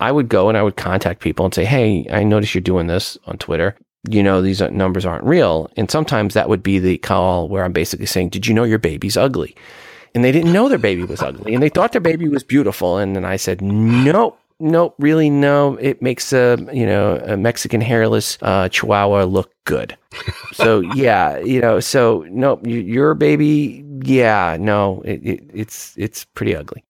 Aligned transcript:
I 0.00 0.10
would 0.10 0.28
go 0.28 0.48
and 0.48 0.56
I 0.56 0.62
would 0.62 0.76
contact 0.76 1.20
people 1.20 1.44
and 1.44 1.54
say, 1.54 1.64
Hey, 1.64 2.06
I 2.10 2.24
notice 2.24 2.54
you're 2.54 2.62
doing 2.62 2.86
this 2.86 3.18
on 3.26 3.38
Twitter. 3.38 3.76
You 4.08 4.22
know, 4.22 4.40
these 4.40 4.60
numbers 4.62 5.04
aren't 5.04 5.24
real. 5.24 5.70
And 5.76 5.90
sometimes 5.90 6.32
that 6.34 6.48
would 6.48 6.62
be 6.62 6.78
the 6.78 6.98
call 6.98 7.48
where 7.48 7.64
I'm 7.64 7.72
basically 7.72 8.06
saying, 8.06 8.30
Did 8.30 8.46
you 8.46 8.54
know 8.54 8.64
your 8.64 8.78
baby's 8.78 9.16
ugly? 9.16 9.54
And 10.14 10.24
they 10.24 10.32
didn't 10.32 10.52
know 10.52 10.68
their 10.68 10.78
baby 10.78 11.04
was 11.04 11.22
ugly 11.22 11.54
and 11.54 11.62
they 11.62 11.68
thought 11.68 11.92
their 11.92 12.00
baby 12.00 12.28
was 12.28 12.42
beautiful. 12.42 12.98
And 12.98 13.14
then 13.14 13.24
I 13.24 13.36
said, 13.36 13.62
Nope. 13.62 14.38
Nope, 14.62 14.94
really, 14.98 15.30
no. 15.30 15.76
It 15.76 16.02
makes 16.02 16.34
a 16.34 16.58
you 16.70 16.84
know 16.84 17.16
a 17.24 17.38
Mexican 17.38 17.80
hairless 17.80 18.36
uh, 18.42 18.68
Chihuahua 18.68 19.24
look 19.24 19.50
good. 19.64 19.96
so 20.52 20.80
yeah, 20.80 21.38
you 21.38 21.62
know, 21.62 21.80
so 21.80 22.26
nope, 22.28 22.60
your 22.66 23.14
baby, 23.14 23.82
yeah, 24.04 24.58
no, 24.60 25.00
it, 25.06 25.22
it, 25.24 25.50
it's 25.54 25.94
it's 25.96 26.26
pretty 26.26 26.54
ugly. 26.54 26.84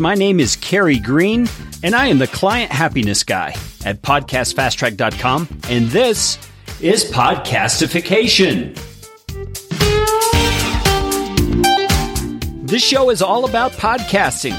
My 0.00 0.14
name 0.14 0.38
is 0.38 0.54
Carey 0.54 1.00
Green, 1.00 1.48
and 1.82 1.92
I 1.92 2.06
am 2.06 2.18
the 2.18 2.28
client 2.28 2.70
happiness 2.70 3.24
guy 3.24 3.56
at 3.84 4.00
podcastfasttrack.com, 4.00 5.48
and 5.68 5.88
this 5.88 6.38
is 6.80 7.04
Podcastification. 7.10 8.76
This 12.64 12.84
show 12.84 13.10
is 13.10 13.22
all 13.22 13.44
about 13.44 13.72
podcasting 13.72 14.52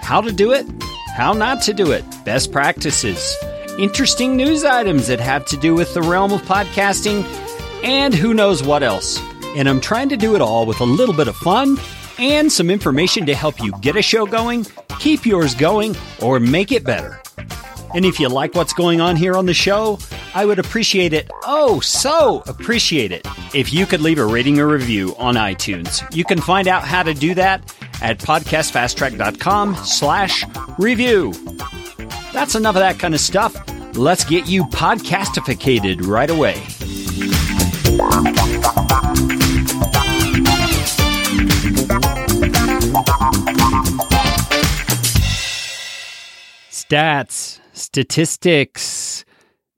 how 0.00 0.22
to 0.22 0.32
do 0.32 0.52
it, 0.52 0.64
how 1.16 1.34
not 1.34 1.60
to 1.62 1.74
do 1.74 1.92
it, 1.92 2.04
best 2.24 2.50
practices, 2.50 3.36
interesting 3.78 4.36
news 4.36 4.64
items 4.64 5.06
that 5.08 5.20
have 5.20 5.44
to 5.46 5.58
do 5.58 5.74
with 5.74 5.92
the 5.92 6.00
realm 6.00 6.32
of 6.32 6.40
podcasting, 6.42 7.24
and 7.84 8.14
who 8.14 8.32
knows 8.32 8.62
what 8.62 8.82
else. 8.82 9.20
And 9.54 9.68
I'm 9.68 9.82
trying 9.82 10.08
to 10.08 10.16
do 10.16 10.34
it 10.34 10.40
all 10.40 10.64
with 10.64 10.80
a 10.80 10.84
little 10.84 11.14
bit 11.14 11.28
of 11.28 11.36
fun 11.36 11.76
and 12.22 12.50
some 12.52 12.70
information 12.70 13.26
to 13.26 13.34
help 13.34 13.60
you 13.60 13.72
get 13.80 13.96
a 13.96 14.02
show 14.02 14.24
going, 14.24 14.64
keep 15.00 15.26
yours 15.26 15.56
going, 15.56 15.96
or 16.20 16.38
make 16.38 16.70
it 16.70 16.84
better. 16.84 17.20
And 17.94 18.04
if 18.04 18.20
you 18.20 18.28
like 18.28 18.54
what's 18.54 18.72
going 18.72 19.00
on 19.00 19.16
here 19.16 19.36
on 19.36 19.46
the 19.46 19.52
show, 19.52 19.98
I 20.32 20.46
would 20.46 20.60
appreciate 20.60 21.12
it, 21.12 21.28
oh, 21.44 21.80
so 21.80 22.42
appreciate 22.46 23.10
it, 23.10 23.26
if 23.54 23.72
you 23.72 23.86
could 23.86 24.00
leave 24.00 24.18
a 24.18 24.24
rating 24.24 24.60
or 24.60 24.68
review 24.68 25.16
on 25.18 25.34
iTunes. 25.34 26.02
You 26.14 26.24
can 26.24 26.40
find 26.40 26.68
out 26.68 26.84
how 26.84 27.02
to 27.02 27.12
do 27.12 27.34
that 27.34 27.74
at 28.00 28.18
podcastfasttrack.com 28.20 29.74
slash 29.76 30.44
review. 30.78 31.32
That's 32.32 32.54
enough 32.54 32.76
of 32.76 32.80
that 32.80 33.00
kind 33.00 33.14
of 33.14 33.20
stuff. 33.20 33.54
Let's 33.96 34.24
get 34.24 34.48
you 34.48 34.64
podcastificated 34.66 36.06
right 36.06 36.30
away. 36.30 36.62
Stats, 46.92 47.58
statistics, 47.72 49.24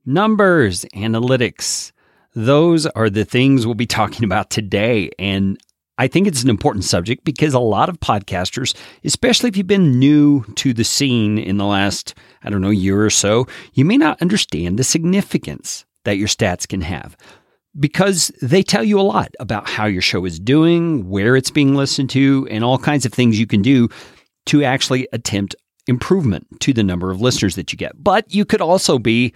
numbers, 0.05 0.85
analytics. 0.97 1.93
Those 2.35 2.87
are 2.87 3.09
the 3.09 3.25
things 3.25 3.65
we'll 3.65 3.77
be 3.77 3.87
talking 3.87 4.25
about 4.25 4.51
today. 4.51 5.11
And 5.17 5.57
I 5.97 6.09
think 6.09 6.27
it's 6.27 6.43
an 6.43 6.51
important 6.51 6.85
subject 6.85 7.25
because 7.25 7.55
a 7.55 7.61
lot 7.61 7.89
of 7.89 8.01
podcasters, 8.01 8.75
especially 9.05 9.49
if 9.49 9.57
you've 9.57 9.69
been 9.69 9.97
new 9.97 10.43
to 10.57 10.75
the 10.75 10.83
scene 10.83 11.39
in 11.39 11.57
the 11.57 11.65
last, 11.65 12.15
I 12.43 12.51
don't 12.51 12.63
know, 12.63 12.71
year 12.71 13.05
or 13.05 13.11
so, 13.11 13.47
you 13.75 13.85
may 13.85 13.97
not 13.97 14.21
understand 14.21 14.77
the 14.77 14.83
significance 14.83 15.85
that 16.03 16.17
your 16.17 16.27
stats 16.27 16.67
can 16.67 16.81
have 16.81 17.17
because 17.79 18.33
they 18.43 18.65
tell 18.65 18.83
you 18.83 18.99
a 18.99 19.03
lot 19.03 19.33
about 19.39 19.69
how 19.69 19.87
your 19.87 20.03
show 20.03 20.25
is 20.25 20.41
doing, 20.41 21.09
where 21.09 21.37
it's 21.37 21.53
being 21.53 21.77
listened 21.77 22.11
to, 22.11 22.49
and 22.51 22.65
all 22.65 22.77
kinds 22.77 23.07
of 23.07 23.13
things 23.13 23.39
you 23.39 23.47
can 23.47 23.63
do 23.63 23.89
to 24.47 24.65
actually 24.65 25.07
attempt 25.13 25.55
improvement 25.87 26.47
to 26.61 26.73
the 26.73 26.83
number 26.83 27.11
of 27.11 27.21
listeners 27.21 27.57
that 27.57 27.73
you 27.73 27.79
get. 27.79 28.03
But 28.03 28.35
you 28.35 28.45
could 28.45 28.61
also 28.61 28.99
be 28.99 29.35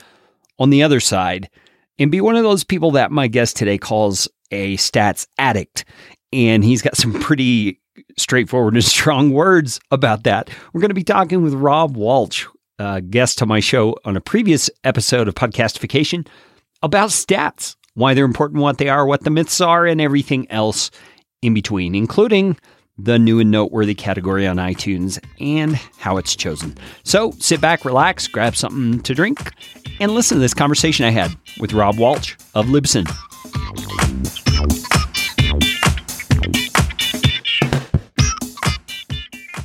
on 0.59 0.71
the 0.71 0.83
other 0.83 1.00
side 1.00 1.50
and 1.99 2.11
be 2.11 2.21
one 2.21 2.37
of 2.37 2.43
those 2.43 2.65
people 2.65 2.91
that 2.93 3.11
my 3.11 3.27
guest 3.28 3.56
today 3.56 3.78
calls 3.78 4.28
a 4.50 4.77
stats 4.77 5.27
addict. 5.39 5.84
And 6.33 6.65
he's 6.65 6.83
got 6.83 6.97
some 6.97 7.19
pretty 7.21 7.81
straightforward 8.17 8.75
and 8.75 8.84
strong 8.84 9.31
words 9.31 9.81
about 9.91 10.25
that. 10.25 10.50
We're 10.72 10.81
going 10.81 10.91
to 10.91 10.95
be 10.95 11.05
talking 11.05 11.43
with 11.43 11.55
Rob 11.55 11.97
Walsh, 11.97 12.47
guest 13.11 13.39
to 13.39 13.47
my 13.47 13.61
show 13.61 13.97
on 14.05 14.17
a 14.17 14.21
previous 14.21 14.71
episode 14.84 15.28
of 15.28 15.34
Podcastification, 15.34 16.27
about 16.83 17.11
stats 17.11 17.75
why 17.99 18.15
they're 18.15 18.25
important, 18.25 18.62
what 18.62 18.78
they 18.78 18.89
are, 18.89 19.05
what 19.05 19.25
the 19.25 19.31
myths 19.31 19.61
are, 19.61 19.84
and 19.84 20.01
everything 20.01 20.49
else 20.53 20.93
in 21.43 21.53
between, 21.53 21.97
including 21.97 22.56
the 22.98 23.19
new 23.19 23.38
and 23.41 23.50
noteworthy 23.50 23.94
category 23.94 24.47
on 24.47 24.56
iTunes 24.56 25.19
and 25.41 25.76
how 25.98 26.16
it's 26.16 26.34
chosen. 26.34 26.76
So 27.04 27.31
sit 27.38 27.60
back, 27.60 27.84
relax, 27.84 28.26
grab 28.26 28.56
something 28.56 29.00
to 29.03 29.14
drink, 29.14 29.53
and 30.00 30.12
listen 30.12 30.36
to 30.36 30.41
this 30.41 30.54
conversation 30.54 31.04
I 31.04 31.10
had 31.10 31.31
with 31.60 31.72
Rob 31.72 31.98
Walsh 31.98 32.34
of 32.54 32.66
Libsyn. 32.66 33.06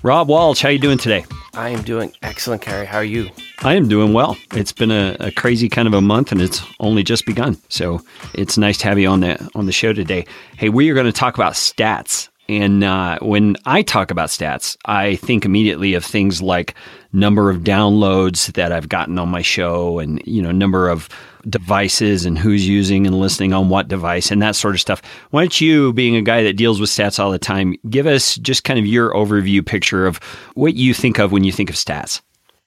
Rob 0.03 0.27
Walsh, 0.27 0.61
how 0.61 0.69
you 0.69 0.79
doing 0.79 0.97
today? 0.97 1.25
I 1.55 1.69
am 1.69 1.83
doing 1.83 2.11
excellent, 2.23 2.61
Carey. 2.61 2.85
How 2.85 2.97
are 2.97 3.03
you? 3.03 3.29
I 3.59 3.75
am 3.75 3.87
doing 3.87 4.11
well. 4.11 4.35
It's 4.53 4.73
been 4.73 4.91
a, 4.91 5.15
a, 5.19 5.31
crazy 5.31 5.69
kind 5.69 5.87
of 5.87 5.93
a 5.93 6.01
month, 6.01 6.31
and 6.31 6.41
it's 6.41 6.61
only 6.79 7.03
just 7.03 7.25
begun. 7.25 7.57
So 7.69 8.01
it's 8.33 8.57
nice 8.57 8.77
to 8.79 8.87
have 8.87 8.99
you 8.99 9.07
on 9.07 9.21
the 9.21 9.49
on 9.55 9.67
the 9.67 9.71
show 9.71 9.93
today. 9.93 10.25
Hey, 10.57 10.69
we 10.69 10.89
are 10.89 10.93
going 10.93 11.05
to 11.05 11.11
talk 11.13 11.35
about 11.35 11.53
stats. 11.53 12.27
And 12.49 12.83
uh, 12.83 13.19
when 13.21 13.55
I 13.65 13.81
talk 13.83 14.11
about 14.11 14.29
stats, 14.29 14.75
I 14.85 15.15
think 15.15 15.45
immediately 15.45 15.93
of 15.93 16.03
things 16.03 16.41
like 16.41 16.75
number 17.13 17.49
of 17.49 17.61
downloads 17.61 18.51
that 18.53 18.71
I've 18.71 18.89
gotten 18.89 19.17
on 19.17 19.29
my 19.29 19.41
show, 19.41 19.99
and 19.99 20.21
you 20.25 20.41
know, 20.41 20.51
number 20.51 20.89
of 20.89 21.07
devices 21.49 22.25
and 22.25 22.37
who's 22.37 22.67
using 22.67 23.05
and 23.07 23.19
listening 23.19 23.53
on 23.53 23.69
what 23.69 23.87
device 23.87 24.31
and 24.31 24.41
that 24.41 24.55
sort 24.55 24.75
of 24.75 24.81
stuff. 24.81 25.01
Why 25.31 25.43
don't 25.43 25.61
you, 25.61 25.93
being 25.93 26.15
a 26.15 26.21
guy 26.21 26.43
that 26.43 26.57
deals 26.57 26.79
with 26.79 26.89
stats 26.89 27.19
all 27.19 27.31
the 27.31 27.39
time, 27.39 27.75
give 27.89 28.07
us 28.07 28.35
just 28.37 28.63
kind 28.63 28.79
of 28.79 28.85
your 28.85 29.13
overview 29.13 29.65
picture 29.65 30.05
of 30.05 30.17
what 30.55 30.75
you 30.75 30.93
think 30.93 31.19
of 31.19 31.31
when 31.31 31.43
you 31.43 31.51
think 31.51 31.69
of 31.69 31.75
stats? 31.75 32.21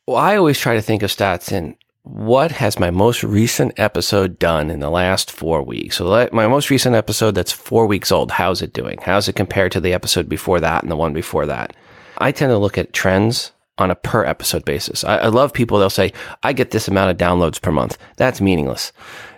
Well, 0.07 0.17
I 0.17 0.37
always 0.37 0.59
try 0.59 0.75
to 0.75 0.83
think 0.83 1.03
of 1.03 1.11
stats 1.11 1.53
in 1.53 1.77
what 2.07 2.53
has 2.53 2.79
my 2.79 2.93
most 2.93 3.25
recent 3.25 3.73
episode 3.81 4.39
done 4.39 4.71
in 4.71 4.79
the 4.79 4.91
last 4.91 5.29
four 5.29 5.61
weeks? 5.61 5.97
So 5.97 6.29
my 6.33 6.47
most 6.47 6.71
recent 6.71 6.95
episode 6.95 7.33
that's 7.33 7.51
four 7.51 7.89
weeks 7.89 8.13
old, 8.13 8.31
how's 8.31 8.63
it 8.63 8.73
doing? 8.73 8.99
How's 9.03 9.27
it 9.27 9.33
compared 9.33 9.73
to 9.73 9.81
the 9.81 9.93
episode 9.93 10.29
before 10.29 10.61
that 10.61 10.85
and 10.85 10.91
the 10.91 10.97
one 10.97 11.13
before 11.13 11.47
that? 11.47 11.75
I 12.19 12.31
tend 12.31 12.51
to 12.51 12.59
look 12.59 12.79
at 12.79 12.93
trends 12.93 13.51
on 13.79 13.91
a 13.91 13.97
per 13.97 14.25
episode 14.25 14.65
basis. 14.65 15.03
I, 15.03 15.17
I, 15.17 15.27
love 15.27 15.53
people, 15.53 15.81
they'll 15.81 15.91
say, 15.91 16.13
I 16.45 16.53
get 16.53 16.71
this 16.71 16.87
amount 16.87 17.11
of 17.11 17.17
downloads 17.17 17.61
per 17.61 17.73
month. 17.73 17.99
That's 18.19 18.41
meaningless. 18.41 18.93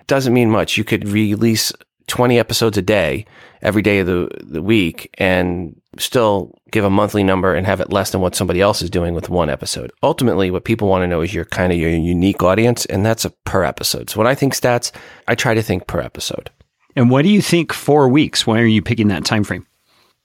Doesn't 0.07 0.35
mean 0.35 0.51
much. 0.51 0.77
You 0.77 0.85
could 0.85 1.09
release 1.09 1.73
20 2.09 2.39
episodes 2.39 2.77
a 2.77 2.83
day 2.83 3.25
every 3.63 3.83
day 3.83 4.01
of 4.01 4.07
the, 4.07 4.29
the 4.41 4.63
week 4.63 5.15
and 5.19 5.81
still 5.99 6.59
give 6.71 6.85
a 6.85 6.91
monthly 6.91 7.23
number 7.23 7.55
and 7.55 7.67
have 7.67 7.81
it 7.81 7.93
less 7.93 8.11
than 8.11 8.21
what 8.21 8.35
somebody 8.35 8.61
else 8.61 8.83
is 8.83 8.91
doing 8.91 9.15
with 9.15 9.29
one 9.29 9.51
episode. 9.51 9.93
Ultimately, 10.03 10.51
what 10.51 10.65
people 10.65 10.89
want 10.89 11.03
to 11.03 11.07
know 11.07 11.21
is 11.21 11.35
your 11.35 11.45
kind 11.45 11.73
of 11.73 11.79
your 11.79 11.91
unique 11.91 12.43
audience, 12.43 12.85
and 12.87 13.05
that's 13.05 13.25
a 13.25 13.31
per 13.45 13.65
episode. 13.65 14.11
So 14.11 14.19
when 14.19 14.27
I 14.27 14.35
think 14.35 14.55
stats, 14.55 14.93
I 15.27 15.35
try 15.35 15.55
to 15.55 15.63
think 15.63 15.87
per 15.87 16.01
episode. 16.01 16.51
And 16.97 17.11
what 17.11 17.23
do 17.23 17.29
you 17.29 17.43
think 17.43 17.73
four 17.73 18.09
weeks? 18.09 18.47
Why 18.47 18.61
are 18.61 18.67
you 18.67 18.83
picking 18.83 19.09
that 19.09 19.25
time 19.25 19.45
frame? 19.45 19.67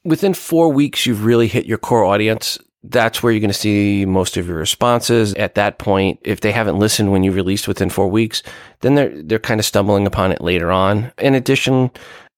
Within 0.03 0.33
four 0.33 0.69
weeks, 0.69 1.05
you've 1.05 1.25
really 1.25 1.47
hit 1.47 1.65
your 1.65 1.77
core 1.77 2.03
audience 2.03 2.57
that's 2.83 3.23
where 3.23 3.31
you're 3.31 3.39
going 3.39 3.49
to 3.49 3.53
see 3.53 4.05
most 4.05 4.35
of 4.35 4.47
your 4.47 4.57
responses 4.57 5.33
at 5.35 5.55
that 5.55 5.79
point. 5.79 6.19
If 6.23 6.41
they 6.41 6.51
haven't 6.51 6.79
listened 6.79 7.11
when 7.11 7.23
you 7.23 7.31
released 7.31 7.67
within 7.67 7.89
four 7.89 8.09
weeks, 8.09 8.43
then 8.81 8.95
they're, 8.95 9.23
they're 9.23 9.39
kind 9.39 9.59
of 9.59 9.65
stumbling 9.65 10.05
upon 10.05 10.31
it 10.31 10.41
later 10.41 10.71
on. 10.71 11.11
In 11.17 11.33
addition, 11.33 11.91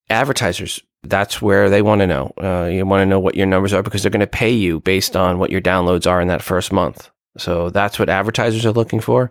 advertisers, 0.10 0.80
that's 1.04 1.42
where 1.42 1.70
they 1.70 1.82
want 1.82 2.02
to 2.02 2.08
know. 2.08 2.32
Uh, 2.42 2.66
you 2.66 2.86
want 2.86 3.02
to 3.02 3.06
know 3.06 3.20
what 3.20 3.36
your 3.36 3.48
numbers 3.48 3.74
are 3.74 3.84
because 3.84 4.04
they're 4.04 4.12
going 4.12 4.20
to 4.20 4.28
pay 4.28 4.52
you 4.52 4.80
based 4.82 5.16
on 5.16 5.40
what 5.40 5.50
your 5.50 5.62
downloads 5.62 6.10
are 6.10 6.22
in 6.22 6.28
that 6.28 6.44
first 6.44 6.72
month. 6.72 7.10
So 7.38 7.70
that's 7.70 8.00
what 8.00 8.10
advertisers 8.10 8.66
are 8.66 8.72
looking 8.72 9.00
for. 9.00 9.30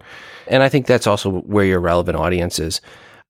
And 0.49 0.63
I 0.63 0.69
think 0.69 0.87
that's 0.87 1.07
also 1.07 1.41
where 1.41 1.65
your 1.65 1.81
relevant 1.81 2.17
audience 2.17 2.59
is. 2.59 2.81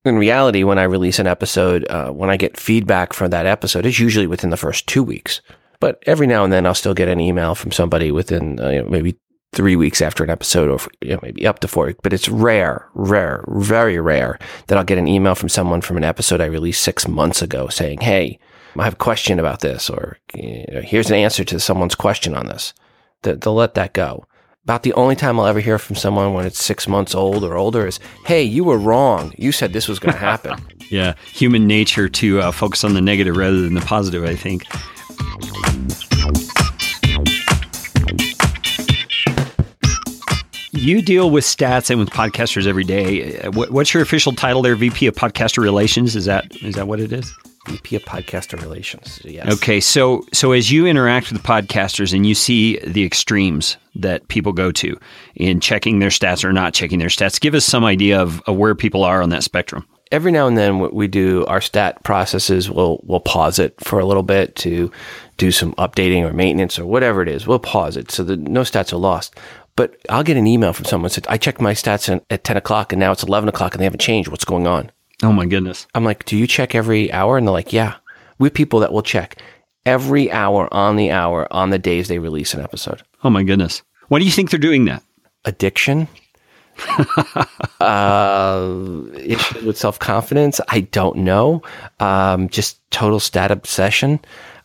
In 0.05 0.17
reality, 0.17 0.65
when 0.65 0.79
I 0.79 0.83
release 0.83 1.19
an 1.19 1.27
episode, 1.27 1.87
uh, 1.89 2.11
when 2.11 2.29
I 2.29 2.37
get 2.37 2.59
feedback 2.59 3.13
from 3.13 3.31
that 3.31 3.47
episode, 3.47 3.87
it's 3.87 3.99
usually 3.99 4.27
within 4.27 4.51
the 4.51 4.57
first 4.57 4.87
two 4.87 5.03
weeks. 5.03 5.41
But 5.85 6.03
every 6.07 6.27
now 6.27 6.45
and 6.45 6.51
then, 6.51 6.65
I'll 6.65 6.75
still 6.75 6.95
get 6.95 7.09
an 7.09 7.21
email 7.21 7.55
from 7.55 7.71
somebody 7.71 8.11
within 8.11 8.59
uh, 8.59 8.71
you 8.71 8.83
know, 8.83 8.89
maybe 8.89 9.17
three 9.53 9.77
weeks 9.77 10.01
after 10.01 10.25
an 10.25 10.31
episode, 10.31 10.71
or 10.71 10.79
you 11.03 11.11
know, 11.13 11.21
maybe 11.23 11.47
up 11.47 11.59
to 11.59 11.69
four. 11.69 11.93
But 12.03 12.15
it's 12.15 12.27
rare, 12.27 12.89
rare, 12.95 13.45
very 13.49 14.01
rare 14.01 14.39
that 14.69 14.79
I'll 14.79 14.85
get 14.85 14.97
an 14.97 15.07
email 15.07 15.35
from 15.35 15.51
someone 15.51 15.83
from 15.83 15.99
an 15.99 16.03
episode 16.03 16.41
I 16.41 16.47
released 16.47 16.81
six 16.81 17.07
months 17.07 17.43
ago 17.43 17.69
saying, 17.69 18.01
"Hey, 18.01 18.39
I 18.79 18.85
have 18.85 18.95
a 18.95 18.97
question 18.97 19.39
about 19.39 19.61
this," 19.61 19.91
or 19.91 20.17
you 20.33 20.65
know, 20.73 20.81
"Here's 20.81 21.11
an 21.11 21.17
answer 21.17 21.45
to 21.45 21.61
someone's 21.61 21.95
question 21.95 22.35
on 22.35 22.47
this." 22.47 22.73
They'll 23.21 23.53
let 23.53 23.75
that 23.75 23.93
go. 23.93 24.25
About 24.63 24.85
the 24.85 24.95
only 24.95 25.17
time 25.17 25.39
I'll 25.39 25.47
ever 25.47 25.61
hear 25.61 25.79
from 25.79 25.97
someone 25.97 26.33
when 26.33 26.47
it's 26.47 26.65
six 26.65 26.89
months 26.89 27.15
old 27.15 27.45
or 27.45 27.59
older 27.59 27.87
is, 27.87 28.01
"Hey, 28.25 28.43
you 28.43 28.65
were 28.65 28.79
wrong. 28.79 29.35
You 29.37 29.53
said 29.53 29.75
this 29.75 29.89
was 29.89 29.99
going 29.99 30.15
to 30.15 30.19
happen." 30.19 30.57
Yeah, 30.91 31.15
human 31.33 31.67
nature 31.67 32.11
to 32.11 32.41
uh, 32.41 32.53
focus 32.53 32.85
on 32.85 32.93
the 32.93 33.01
negative 33.01 33.37
rather 33.37 33.63
than 33.63 33.75
the 33.75 33.81
positive, 33.81 34.23
I 34.23 34.37
think. 34.37 34.65
You 40.85 41.01
deal 41.01 41.31
with 41.31 41.45
stats 41.45 41.89
and 41.89 41.99
with 41.99 42.11
podcasters 42.11 42.67
every 42.67 42.85
day. 42.85 43.39
Uh, 43.39 43.51
what's 43.53 43.95
your 43.95 44.03
official 44.03 44.33
title 44.33 44.61
there? 44.61 44.77
VP 44.77 45.07
of 45.07 45.15
Podcaster 45.15 45.63
Relations? 45.63 46.15
Is 46.15 46.27
that 46.27 46.55
is 46.63 46.75
that 46.75 46.87
what 46.87 47.01
it 47.01 47.11
is? 47.11 47.33
VP 47.67 47.97
of 47.97 48.03
Podcaster 48.03 48.61
Relations. 48.61 49.19
Yes. 49.25 49.51
Okay, 49.55 49.81
so 49.81 50.27
so 50.35 50.53
as 50.53 50.71
you 50.71 50.85
interact 50.87 51.33
with 51.33 51.43
podcasters 51.43 52.13
and 52.13 52.27
you 52.27 52.35
see 52.35 52.81
the 52.81 53.03
extremes 53.03 53.79
that 53.95 54.29
people 54.29 54.53
go 54.53 54.71
to 54.73 55.01
in 55.37 55.59
checking 55.59 56.01
their 56.01 56.11
stats 56.11 56.45
or 56.45 56.53
not 56.53 56.75
checking 56.75 56.99
their 56.99 57.09
stats, 57.09 57.41
give 57.41 57.55
us 57.55 57.65
some 57.65 57.87
idea 57.87 58.21
of, 58.21 58.43
of 58.43 58.57
where 58.57 58.75
people 58.75 59.05
are 59.05 59.23
on 59.23 59.31
that 59.31 59.43
spectrum. 59.43 59.87
Every 60.13 60.33
now 60.33 60.47
and 60.47 60.59
then, 60.59 60.81
what 60.81 60.93
we 60.93 61.09
do 61.09 61.47
our 61.47 61.63
stat 61.63 62.05
processes. 62.05 62.71
We'll 62.71 63.01
we'll 63.05 63.21
pause 63.21 63.59
it 63.59 63.75
for 63.81 63.99
a 63.99 64.05
little 64.05 64.23
bit 64.23 64.55
to 64.57 64.93
do 65.39 65.51
some 65.51 65.73
updating 65.77 66.29
or 66.29 66.35
maintenance 66.35 66.79
or 66.79 66.85
whatever 66.85 67.23
it 67.23 67.29
is. 67.29 67.47
We'll 67.47 67.59
pause 67.59 67.97
it 67.97 68.11
so 68.11 68.23
that 68.25 68.39
no 68.39 68.61
stats 68.61 68.93
are 68.93 68.99
lost. 68.99 69.35
But 69.77 69.97
I'll 70.09 70.23
get 70.23 70.37
an 70.37 70.47
email 70.47 70.73
from 70.73 70.85
someone 70.85 71.11
said, 71.11 71.27
"I 71.29 71.37
checked 71.37 71.61
my 71.61 71.73
stats 71.73 72.21
at 72.31 72.45
ten 72.45 72.57
o'clock 72.57 72.93
and 72.93 73.01
now 73.01 73.13
it's 73.13 73.23
eleven 73.23 73.49
o'clock 73.49 73.75
and 73.75 73.81
they 73.81 73.85
haven't 73.85 74.01
changed. 74.01 74.31
What's 74.31 74.45
going 74.45 74.67
on?" 74.67 74.91
Oh 75.23 75.33
my 75.33 75.47
goodness. 75.47 75.87
I'm 75.95 76.05
like, 76.05 76.25
do 76.25 76.37
you 76.37 76.47
check 76.47 76.75
every 76.75 77.13
hour? 77.13 77.39
And 77.39 77.47
they're 77.47 77.53
like, 77.53 77.73
yeah. 77.73 77.97
We 78.39 78.49
have 78.49 78.55
people 78.55 78.81
that 78.81 78.93
will 78.93 79.03
check 79.03 79.41
every 79.87 80.31
hour 80.31 80.73
on 80.73 80.97
the 80.97 81.11
hour 81.11 81.51
on 81.53 81.71
the 81.71 81.79
days 81.79 82.09
they 82.09 82.19
release 82.19 82.53
an 82.53 82.61
episode. 82.61 83.03
Oh 83.23 83.31
my 83.31 83.43
goodness. 83.43 83.83
Why 84.09 84.19
do 84.19 84.25
you 84.25 84.31
think 84.31 84.51
they're 84.51 84.59
doing 84.59 84.85
that? 84.87 85.03
Addiction. 85.45 86.09
uh, 87.81 88.85
issues 89.17 89.63
with 89.63 89.79
self 89.79 89.99
confidence. 89.99 90.61
I 90.69 90.81
don't 90.81 91.19
know. 91.19 91.63
Um, 92.01 92.49
just 92.49 92.79
total 92.91 93.21
stat 93.21 93.51
obsession. 93.51 94.21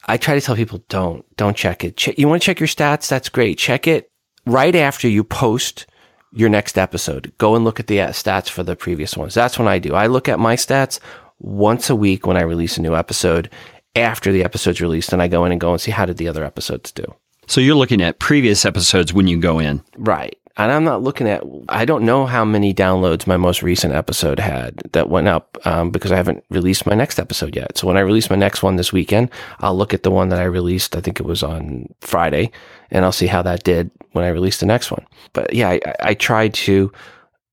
I 0.07 0.17
try 0.17 0.33
to 0.33 0.41
tell 0.41 0.56
people 0.56 0.83
don't 0.89 1.23
don't 1.38 1.56
check 1.56 1.83
it. 1.83 1.95
Che- 1.97 2.15
you 2.17 2.27
want 2.27 2.41
to 2.41 2.45
check 2.45 2.59
your 2.59 2.67
stats? 2.67 3.07
That's 3.07 3.29
great. 3.29 3.59
Check 3.59 3.85
it 3.88 4.08
right 4.51 4.75
after 4.75 5.07
you 5.07 5.24
post 5.24 5.86
your 6.31 6.50
next 6.50 6.78
episode. 6.78 7.31
Go 7.38 7.56
and 7.56 7.66
look 7.66 7.80
at 7.80 7.88
the 7.88 8.01
uh, 8.01 8.10
stats 8.10 8.50
for 8.50 8.63
the 8.63 8.75
previous 8.75 9.18
ones. 9.18 9.34
That's 9.34 9.57
when 9.57 9.68
I 9.68 9.80
do. 9.80 9.96
I 9.96 10.07
look 10.07 10.30
at 10.30 10.40
my 10.40 10.56
stats 10.56 11.00
once 11.40 11.90
a 11.90 11.96
week 11.96 12.28
when 12.28 12.38
I 12.38 12.42
release 12.42 12.78
a 12.78 12.81
new 12.81 12.96
episode 12.96 13.50
after 13.96 14.31
the 14.31 14.44
episode's 14.44 14.81
released 14.81 15.13
and 15.13 15.22
I 15.22 15.28
go 15.28 15.46
in 15.46 15.51
and 15.51 15.62
go 15.62 15.72
and 15.72 15.81
see 15.81 15.92
how 15.92 16.06
did 16.06 16.18
the 16.18 16.28
other 16.28 16.46
episodes 16.46 16.92
do. 16.92 17.06
So 17.48 17.62
you're 17.62 17.75
looking 17.75 18.01
at 18.01 18.19
previous 18.19 18.63
episodes 18.63 19.12
when 19.12 19.28
you 19.28 19.40
go 19.40 19.57
in. 19.57 19.81
Right. 19.98 20.38
And 20.59 20.73
I'm 20.73 20.83
not 20.83 21.01
looking 21.01 21.29
at, 21.29 21.41
I 21.69 21.85
don't 21.85 22.03
know 22.03 22.25
how 22.25 22.44
many 22.44 22.73
downloads 22.73 23.25
my 23.25 23.38
most 23.38 23.63
recent 23.63 23.94
episode 23.94 24.39
had 24.39 24.75
that 24.91 25.09
went 25.09 25.29
up 25.29 25.57
um, 25.65 25.89
because 25.89 26.11
I 26.11 26.17
haven't 26.17 26.44
released 26.50 26.85
my 26.85 26.95
next 26.95 27.17
episode 27.17 27.56
yet. 27.56 27.77
So 27.77 27.88
when 27.88 27.95
I 27.95 28.01
release 28.01 28.29
my 28.29 28.35
next 28.35 28.61
one 28.61 28.75
this 28.75 28.91
weekend, 28.91 29.31
I'll 29.59 29.77
look 29.77 29.94
at 29.94 30.03
the 30.03 30.11
one 30.11 30.27
that 30.29 30.39
I 30.39 30.44
released, 30.44 30.97
I 30.97 31.00
think 31.00 31.17
it 31.17 31.25
was 31.25 31.44
on 31.44 31.88
Friday, 32.01 32.51
and 32.91 33.06
I'll 33.06 33.13
see 33.13 33.27
how 33.27 33.41
that 33.44 33.63
did 33.63 33.89
when 34.11 34.25
I 34.25 34.29
release 34.29 34.59
the 34.59 34.65
next 34.65 34.91
one. 34.91 35.06
But 35.31 35.53
yeah, 35.53 35.69
I, 35.69 35.79
I 36.01 36.13
tried 36.13 36.53
to 36.56 36.91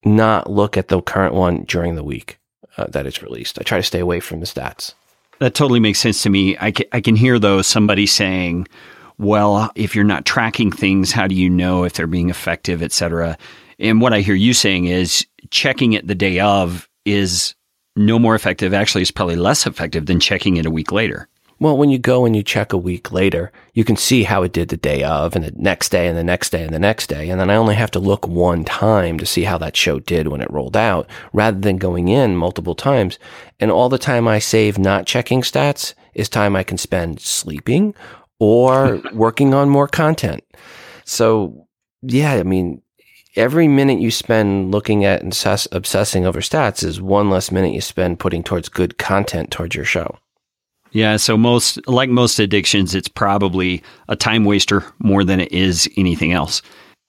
not 0.04 0.50
look 0.50 0.76
at 0.76 0.88
the 0.88 1.00
current 1.00 1.34
one 1.34 1.62
during 1.62 1.94
the 1.94 2.02
week 2.02 2.40
uh, 2.76 2.88
that 2.88 3.06
it's 3.06 3.22
released. 3.22 3.60
I 3.60 3.62
try 3.62 3.78
to 3.78 3.84
stay 3.84 4.00
away 4.00 4.18
from 4.18 4.40
the 4.40 4.46
stats. 4.46 4.94
That 5.38 5.54
totally 5.54 5.78
makes 5.80 6.00
sense 6.00 6.24
to 6.24 6.30
me. 6.30 6.56
I 6.58 6.72
can 6.72 7.14
hear 7.14 7.38
though 7.38 7.62
somebody 7.62 8.06
saying, 8.06 8.66
well, 9.18 9.70
if 9.74 9.94
you're 9.94 10.04
not 10.04 10.26
tracking 10.26 10.70
things, 10.70 11.12
how 11.12 11.26
do 11.26 11.34
you 11.34 11.48
know 11.48 11.84
if 11.84 11.94
they're 11.94 12.06
being 12.06 12.30
effective, 12.30 12.82
et 12.82 12.92
cetera? 12.92 13.38
And 13.78 14.00
what 14.00 14.12
I 14.12 14.20
hear 14.20 14.34
you 14.34 14.52
saying 14.52 14.86
is 14.86 15.26
checking 15.50 15.92
it 15.92 16.06
the 16.06 16.14
day 16.14 16.40
of 16.40 16.88
is 17.04 17.54
no 17.94 18.18
more 18.18 18.34
effective. 18.34 18.74
Actually, 18.74 19.02
it's 19.02 19.10
probably 19.10 19.36
less 19.36 19.66
effective 19.66 20.06
than 20.06 20.20
checking 20.20 20.56
it 20.56 20.66
a 20.66 20.70
week 20.70 20.92
later. 20.92 21.28
Well, 21.58 21.78
when 21.78 21.88
you 21.88 21.98
go 21.98 22.26
and 22.26 22.36
you 22.36 22.42
check 22.42 22.74
a 22.74 22.78
week 22.78 23.12
later, 23.12 23.50
you 23.72 23.82
can 23.82 23.96
see 23.96 24.24
how 24.24 24.42
it 24.42 24.52
did 24.52 24.68
the 24.68 24.76
day 24.76 25.02
of 25.02 25.34
and 25.34 25.42
the 25.42 25.52
next 25.52 25.88
day 25.88 26.06
and 26.06 26.16
the 26.16 26.24
next 26.24 26.50
day 26.50 26.62
and 26.62 26.74
the 26.74 26.78
next 26.78 27.06
day. 27.06 27.30
And 27.30 27.40
then 27.40 27.48
I 27.48 27.56
only 27.56 27.74
have 27.76 27.90
to 27.92 27.98
look 27.98 28.28
one 28.28 28.62
time 28.62 29.18
to 29.18 29.24
see 29.24 29.44
how 29.44 29.56
that 29.58 29.74
show 29.74 29.98
did 29.98 30.28
when 30.28 30.42
it 30.42 30.50
rolled 30.50 30.76
out 30.76 31.08
rather 31.32 31.58
than 31.58 31.78
going 31.78 32.08
in 32.08 32.36
multiple 32.36 32.74
times. 32.74 33.18
And 33.58 33.70
all 33.70 33.88
the 33.88 33.96
time 33.96 34.28
I 34.28 34.38
save 34.38 34.78
not 34.78 35.06
checking 35.06 35.40
stats 35.40 35.94
is 36.12 36.28
time 36.28 36.56
I 36.56 36.62
can 36.62 36.76
spend 36.76 37.20
sleeping 37.20 37.94
or 38.38 39.00
working 39.12 39.54
on 39.54 39.68
more 39.68 39.88
content. 39.88 40.42
So 41.04 41.66
yeah, 42.02 42.34
I 42.34 42.42
mean, 42.42 42.82
every 43.36 43.68
minute 43.68 44.00
you 44.00 44.10
spend 44.10 44.72
looking 44.72 45.04
at 45.04 45.22
and 45.22 45.36
obsessing 45.72 46.26
over 46.26 46.40
stats 46.40 46.82
is 46.82 47.00
one 47.00 47.30
less 47.30 47.50
minute 47.50 47.72
you 47.72 47.80
spend 47.80 48.18
putting 48.18 48.42
towards 48.42 48.68
good 48.68 48.98
content 48.98 49.50
towards 49.50 49.74
your 49.74 49.84
show. 49.84 50.18
Yeah, 50.92 51.16
so 51.16 51.36
most 51.36 51.86
like 51.86 52.08
most 52.08 52.38
addictions, 52.38 52.94
it's 52.94 53.08
probably 53.08 53.82
a 54.08 54.16
time 54.16 54.44
waster 54.44 54.84
more 54.98 55.24
than 55.24 55.40
it 55.40 55.52
is 55.52 55.90
anything 55.96 56.32
else. 56.32 56.62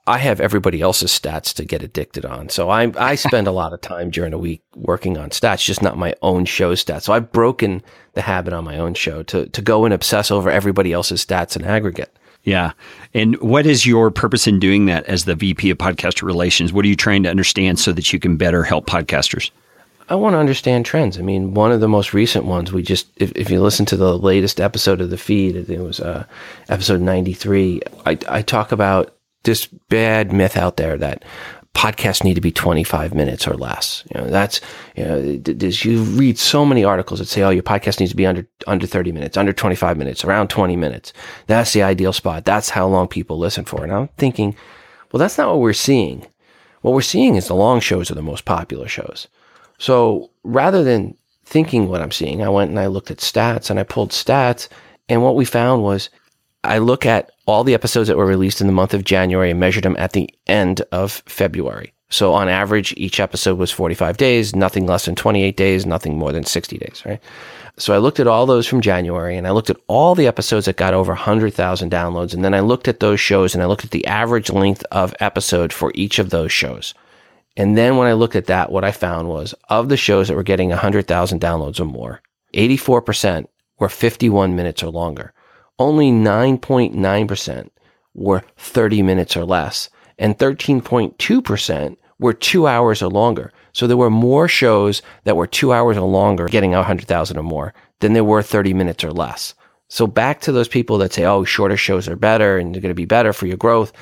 I 0.07 0.17
have 0.19 0.39
everybody 0.39 0.81
else's 0.81 1.11
stats 1.11 1.53
to 1.55 1.65
get 1.65 1.83
addicted 1.83 2.25
on. 2.25 2.49
So 2.49 2.69
I 2.69 2.91
I 2.97 3.15
spend 3.15 3.45
a 3.45 3.51
lot 3.51 3.73
of 3.73 3.81
time 3.81 4.09
during 4.09 4.33
a 4.33 4.37
week 4.37 4.61
working 4.75 5.17
on 5.17 5.29
stats, 5.29 5.63
just 5.63 5.81
not 5.81 5.97
my 5.97 6.15
own 6.21 6.45
show 6.45 6.73
stats. 6.73 7.03
So 7.03 7.13
I've 7.13 7.31
broken 7.31 7.83
the 8.13 8.21
habit 8.21 8.53
on 8.53 8.63
my 8.63 8.77
own 8.77 8.93
show 8.93 9.21
to 9.23 9.47
to 9.47 9.61
go 9.61 9.85
and 9.85 9.93
obsess 9.93 10.31
over 10.31 10.49
everybody 10.49 10.93
else's 10.93 11.25
stats 11.25 11.55
in 11.55 11.65
aggregate. 11.65 12.17
Yeah. 12.43 12.71
And 13.13 13.35
what 13.41 13.65
is 13.65 13.85
your 13.85 14.09
purpose 14.09 14.47
in 14.47 14.57
doing 14.57 14.85
that 14.85 15.03
as 15.05 15.25
the 15.25 15.35
VP 15.35 15.69
of 15.69 15.77
Podcaster 15.77 16.23
Relations? 16.23 16.71
What 16.71 16.85
are 16.85 16.87
you 16.87 16.95
trying 16.95 17.23
to 17.23 17.29
understand 17.29 17.77
so 17.77 17.91
that 17.91 18.13
you 18.13 18.19
can 18.19 18.37
better 18.37 18.63
help 18.63 18.87
podcasters? 18.87 19.51
I 20.09 20.15
want 20.15 20.35
to 20.35 20.37
understand 20.37 20.85
trends. 20.85 21.19
I 21.19 21.21
mean, 21.21 21.53
one 21.53 21.73
of 21.73 21.81
the 21.81 21.89
most 21.89 22.13
recent 22.13 22.45
ones, 22.45 22.71
we 22.71 22.81
just, 22.81 23.07
if, 23.17 23.33
if 23.33 23.49
you 23.49 23.61
listen 23.61 23.85
to 23.87 23.97
the 23.97 24.17
latest 24.17 24.61
episode 24.61 25.01
of 25.01 25.09
the 25.09 25.17
feed, 25.17 25.57
it 25.57 25.79
was 25.81 25.99
uh, 25.99 26.25
episode 26.69 27.01
93, 27.01 27.81
I, 28.05 28.17
I 28.29 28.41
talk 28.41 28.71
about 28.71 29.16
this 29.47 29.65
bad 29.65 30.31
myth 30.31 30.55
out 30.55 30.77
there 30.77 30.97
that 30.97 31.23
podcasts 31.73 32.23
need 32.23 32.33
to 32.33 32.41
be 32.41 32.51
25 32.51 33.13
minutes 33.13 33.47
or 33.47 33.53
less. 33.53 34.03
You 34.13 34.21
know, 34.21 34.27
that's, 34.29 34.61
you 34.95 35.05
know, 35.05 35.17
you 35.17 36.03
read 36.03 36.37
so 36.39 36.65
many 36.65 36.83
articles 36.83 37.19
that 37.19 37.27
say, 37.27 37.43
oh, 37.43 37.51
your 37.51 37.63
podcast 37.63 37.99
needs 37.99 38.11
to 38.11 38.17
be 38.17 38.25
under, 38.25 38.47
under 38.65 38.87
30 38.87 39.11
minutes, 39.11 39.37
under 39.37 39.53
25 39.53 39.95
minutes, 39.95 40.25
around 40.25 40.49
20 40.49 40.75
minutes. 40.75 41.13
That's 41.45 41.73
the 41.73 41.83
ideal 41.83 42.13
spot. 42.13 42.45
That's 42.45 42.69
how 42.69 42.87
long 42.87 43.07
people 43.07 43.37
listen 43.37 43.63
for. 43.63 43.83
And 43.83 43.93
I'm 43.93 44.07
thinking, 44.17 44.55
well, 45.11 45.19
that's 45.19 45.37
not 45.37 45.49
what 45.49 45.59
we're 45.59 45.73
seeing. 45.73 46.25
What 46.81 46.93
we're 46.93 47.01
seeing 47.01 47.35
is 47.35 47.47
the 47.47 47.55
long 47.55 47.79
shows 47.79 48.09
are 48.09 48.15
the 48.15 48.21
most 48.21 48.45
popular 48.45 48.87
shows. 48.87 49.27
So 49.77 50.31
rather 50.43 50.83
than 50.83 51.15
thinking 51.45 51.89
what 51.89 52.01
I'm 52.01 52.11
seeing, 52.11 52.41
I 52.41 52.49
went 52.49 52.71
and 52.71 52.79
I 52.79 52.87
looked 52.87 53.11
at 53.11 53.17
stats 53.17 53.69
and 53.69 53.79
I 53.79 53.83
pulled 53.83 54.09
stats. 54.09 54.67
And 55.09 55.21
what 55.21 55.35
we 55.35 55.45
found 55.45 55.83
was 55.83 56.09
I 56.67 56.79
look 56.79 57.05
at 57.05 57.31
all 57.45 57.63
the 57.63 57.73
episodes 57.73 58.07
that 58.07 58.17
were 58.17 58.25
released 58.25 58.61
in 58.61 58.67
the 58.67 58.73
month 58.73 58.93
of 58.93 59.03
January 59.03 59.51
and 59.51 59.59
measured 59.59 59.83
them 59.83 59.95
at 59.97 60.11
the 60.11 60.29
end 60.47 60.81
of 60.91 61.23
February. 61.25 61.93
So 62.09 62.33
on 62.33 62.47
average, 62.47 62.93
each 62.95 63.19
episode 63.19 63.57
was 63.57 63.71
45 63.71 64.17
days, 64.17 64.55
nothing 64.55 64.85
less 64.85 65.05
than 65.05 65.15
28 65.15 65.57
days, 65.57 65.85
nothing 65.85 66.17
more 66.17 66.31
than 66.31 66.45
60 66.45 66.77
days, 66.77 67.03
right? 67.05 67.21
So 67.77 67.93
I 67.93 67.97
looked 67.97 68.19
at 68.19 68.27
all 68.27 68.45
those 68.45 68.65
from 68.65 68.81
January 68.81 69.37
and 69.37 69.45
I 69.45 69.51
looked 69.51 69.69
at 69.69 69.79
all 69.87 70.15
the 70.15 70.27
episodes 70.27 70.65
that 70.65 70.77
got 70.77 70.93
over 70.93 71.11
100,000 71.11 71.91
downloads. 71.91 72.33
And 72.33 72.43
then 72.45 72.53
I 72.53 72.61
looked 72.61 72.87
at 72.87 73.01
those 73.01 73.19
shows 73.19 73.53
and 73.53 73.61
I 73.61 73.67
looked 73.67 73.85
at 73.85 73.91
the 73.91 74.05
average 74.07 74.49
length 74.49 74.85
of 74.91 75.13
episode 75.19 75.73
for 75.73 75.91
each 75.95 76.17
of 76.17 76.29
those 76.29 76.51
shows. 76.51 76.93
And 77.57 77.77
then 77.77 77.97
when 77.97 78.07
I 78.07 78.13
looked 78.13 78.35
at 78.35 78.45
that, 78.45 78.71
what 78.71 78.85
I 78.85 78.91
found 78.91 79.27
was 79.27 79.53
of 79.69 79.89
the 79.89 79.97
shows 79.97 80.27
that 80.27 80.35
were 80.35 80.43
getting 80.43 80.69
100,000 80.69 81.41
downloads 81.41 81.79
or 81.79 81.85
more, 81.85 82.21
84% 82.53 83.47
were 83.79 83.89
51 83.89 84.55
minutes 84.55 84.81
or 84.81 84.89
longer. 84.89 85.33
Only 85.79 86.11
9.9% 86.11 87.69
were 88.13 88.43
30 88.57 89.01
minutes 89.03 89.37
or 89.37 89.45
less. 89.45 89.89
And 90.17 90.37
13.2% 90.37 91.97
were 92.19 92.33
two 92.33 92.67
hours 92.67 93.01
or 93.01 93.09
longer. 93.09 93.53
So 93.73 93.85
there 93.85 93.97
were 93.97 94.09
more 94.09 94.47
shows 94.47 95.01
that 95.23 95.35
were 95.35 95.45
two 95.45 95.71
hours 95.71 95.97
or 95.97 96.07
longer 96.07 96.47
getting 96.47 96.71
100,000 96.71 97.37
or 97.37 97.43
more 97.43 97.73
than 97.99 98.13
there 98.13 98.23
were 98.23 98.41
30 98.41 98.73
minutes 98.73 99.03
or 99.03 99.11
less. 99.11 99.53
So 99.89 100.07
back 100.07 100.41
to 100.41 100.51
those 100.51 100.67
people 100.67 100.97
that 100.97 101.13
say, 101.13 101.25
oh, 101.25 101.43
shorter 101.43 101.77
shows 101.77 102.07
are 102.07 102.15
better 102.15 102.57
and 102.57 102.73
they're 102.73 102.81
going 102.81 102.89
to 102.89 102.95
be 102.95 103.05
better 103.05 103.33
for 103.33 103.45
your 103.45 103.57
growth. 103.57 103.93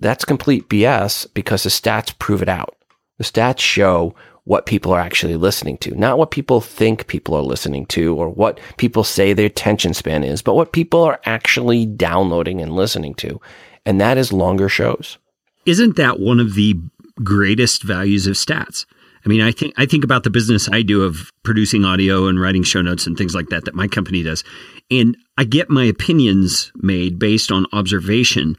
That's 0.00 0.24
complete 0.24 0.68
BS 0.68 1.26
because 1.34 1.64
the 1.64 1.70
stats 1.70 2.16
prove 2.18 2.42
it 2.42 2.48
out. 2.48 2.76
The 3.18 3.24
stats 3.24 3.60
show 3.60 4.14
what 4.44 4.66
people 4.66 4.92
are 4.92 5.00
actually 5.00 5.36
listening 5.36 5.78
to, 5.78 5.94
not 5.94 6.18
what 6.18 6.30
people 6.30 6.60
think 6.60 7.06
people 7.06 7.34
are 7.34 7.42
listening 7.42 7.86
to 7.86 8.14
or 8.16 8.28
what 8.28 8.60
people 8.76 9.02
say 9.02 9.32
their 9.32 9.46
attention 9.46 9.94
span 9.94 10.22
is, 10.22 10.42
but 10.42 10.54
what 10.54 10.72
people 10.72 11.02
are 11.02 11.20
actually 11.24 11.86
downloading 11.86 12.60
and 12.60 12.76
listening 12.76 13.14
to. 13.14 13.40
And 13.86 14.00
that 14.00 14.18
is 14.18 14.32
longer 14.32 14.68
shows. 14.68 15.18
Isn't 15.64 15.96
that 15.96 16.20
one 16.20 16.40
of 16.40 16.54
the 16.54 16.74
greatest 17.22 17.82
values 17.82 18.26
of 18.26 18.34
stats? 18.34 18.84
I 19.24 19.28
mean, 19.30 19.40
I 19.40 19.52
think 19.52 19.72
I 19.78 19.86
think 19.86 20.04
about 20.04 20.24
the 20.24 20.30
business 20.30 20.68
I 20.70 20.82
do 20.82 21.02
of 21.02 21.32
producing 21.44 21.86
audio 21.86 22.26
and 22.26 22.38
writing 22.38 22.62
show 22.62 22.82
notes 22.82 23.06
and 23.06 23.16
things 23.16 23.34
like 23.34 23.48
that 23.48 23.64
that 23.64 23.74
my 23.74 23.88
company 23.88 24.22
does. 24.22 24.44
And 24.90 25.16
I 25.38 25.44
get 25.44 25.70
my 25.70 25.84
opinions 25.84 26.70
made 26.76 27.18
based 27.18 27.50
on 27.50 27.64
observation 27.72 28.58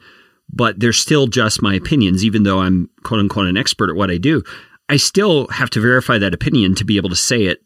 but 0.52 0.80
they're 0.80 0.94
still 0.94 1.28
just 1.28 1.62
my 1.62 1.74
opinions, 1.74 2.24
even 2.24 2.44
though 2.44 2.60
I'm 2.60 2.90
quote 3.04 3.20
unquote 3.20 3.48
an 3.48 3.58
expert 3.58 3.90
at 3.90 3.96
what 3.96 4.12
I 4.12 4.18
do. 4.18 4.44
I 4.90 4.98
still 4.98 5.48
have 5.48 5.70
to 5.72 5.82
verify 5.82 6.18
that 6.18 6.34
opinion 6.34 6.76
to 6.76 6.86
be 6.86 6.98
able 6.98 7.10
to 7.10 7.16
say 7.16 7.44
it 7.44 7.60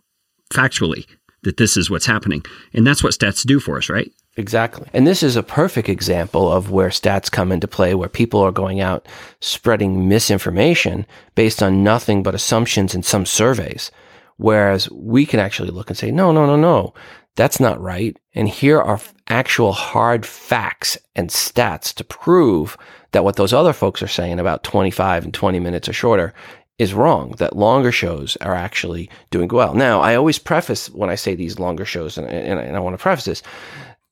factually 0.53 1.05
that 1.43 1.57
this 1.57 1.77
is 1.77 1.89
what's 1.89 2.05
happening. 2.05 2.43
And 2.73 2.85
that's 2.85 3.03
what 3.03 3.13
stats 3.13 3.45
do 3.45 3.59
for 3.59 3.77
us, 3.77 3.89
right? 3.89 4.11
Exactly. 4.37 4.87
And 4.93 5.05
this 5.05 5.23
is 5.23 5.35
a 5.35 5.43
perfect 5.43 5.89
example 5.89 6.51
of 6.51 6.71
where 6.71 6.89
stats 6.89 7.31
come 7.31 7.51
into 7.51 7.67
play, 7.67 7.95
where 7.95 8.09
people 8.09 8.41
are 8.41 8.51
going 8.51 8.79
out 8.79 9.07
spreading 9.41 10.07
misinformation 10.07 11.05
based 11.35 11.61
on 11.61 11.83
nothing 11.83 12.23
but 12.23 12.35
assumptions 12.35 12.95
in 12.95 13.03
some 13.03 13.25
surveys. 13.25 13.91
Whereas 14.37 14.89
we 14.91 15.25
can 15.25 15.39
actually 15.39 15.71
look 15.71 15.89
and 15.89 15.97
say, 15.97 16.11
no, 16.11 16.31
no, 16.31 16.45
no, 16.45 16.55
no, 16.55 16.93
that's 17.35 17.59
not 17.59 17.81
right. 17.81 18.17
And 18.33 18.47
here 18.47 18.81
are 18.81 18.99
actual 19.27 19.73
hard 19.73 20.25
facts 20.25 20.97
and 21.15 21.29
stats 21.29 21.93
to 21.95 22.03
prove 22.03 22.77
that 23.11 23.23
what 23.23 23.35
those 23.35 23.53
other 23.53 23.73
folks 23.73 24.01
are 24.01 24.07
saying 24.07 24.39
about 24.39 24.63
25 24.63 25.25
and 25.25 25.33
20 25.33 25.59
minutes 25.59 25.89
or 25.89 25.93
shorter 25.93 26.33
is 26.79 26.93
wrong, 26.93 27.35
that 27.37 27.55
longer 27.55 27.91
shows 27.91 28.37
are 28.37 28.55
actually 28.55 29.09
doing 29.29 29.49
well. 29.49 29.75
Now, 29.75 29.99
I 29.99 30.15
always 30.15 30.39
preface 30.39 30.89
when 30.89 31.09
I 31.09 31.15
say 31.15 31.35
these 31.35 31.59
longer 31.59 31.85
shows, 31.85 32.17
and, 32.17 32.25
and, 32.27 32.59
and 32.59 32.75
I 32.75 32.79
want 32.79 32.97
to 32.97 33.01
preface 33.01 33.25
this, 33.25 33.43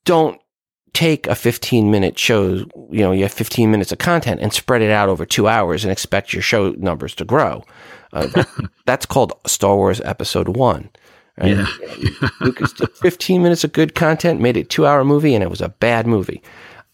don't 0.04 0.38
take 0.92 1.26
a 1.26 1.34
15 1.34 1.90
minute 1.90 2.18
show, 2.18 2.66
you 2.90 3.00
know, 3.00 3.12
you 3.12 3.22
have 3.22 3.32
15 3.32 3.70
minutes 3.70 3.90
of 3.90 3.98
content 3.98 4.40
and 4.40 4.52
spread 4.52 4.82
it 4.82 4.90
out 4.90 5.08
over 5.08 5.24
two 5.24 5.48
hours 5.48 5.84
and 5.84 5.90
expect 5.90 6.32
your 6.32 6.42
show 6.42 6.70
numbers 6.72 7.14
to 7.16 7.24
grow. 7.24 7.64
Uh, 8.12 8.26
that, 8.28 8.48
that's 8.86 9.06
called 9.06 9.32
Star 9.46 9.76
Wars 9.76 10.00
Episode 10.02 10.48
One. 10.48 10.90
Right? 11.38 11.56
Yeah. 11.56 11.66
Lucas 12.40 12.72
took 12.72 12.96
15 12.96 13.42
minutes 13.42 13.64
of 13.64 13.72
good 13.72 13.94
content, 13.94 14.40
made 14.40 14.56
it 14.56 14.60
a 14.60 14.64
two 14.64 14.86
hour 14.86 15.04
movie, 15.04 15.34
and 15.34 15.42
it 15.42 15.50
was 15.50 15.60
a 15.60 15.68
bad 15.68 16.06
movie 16.06 16.42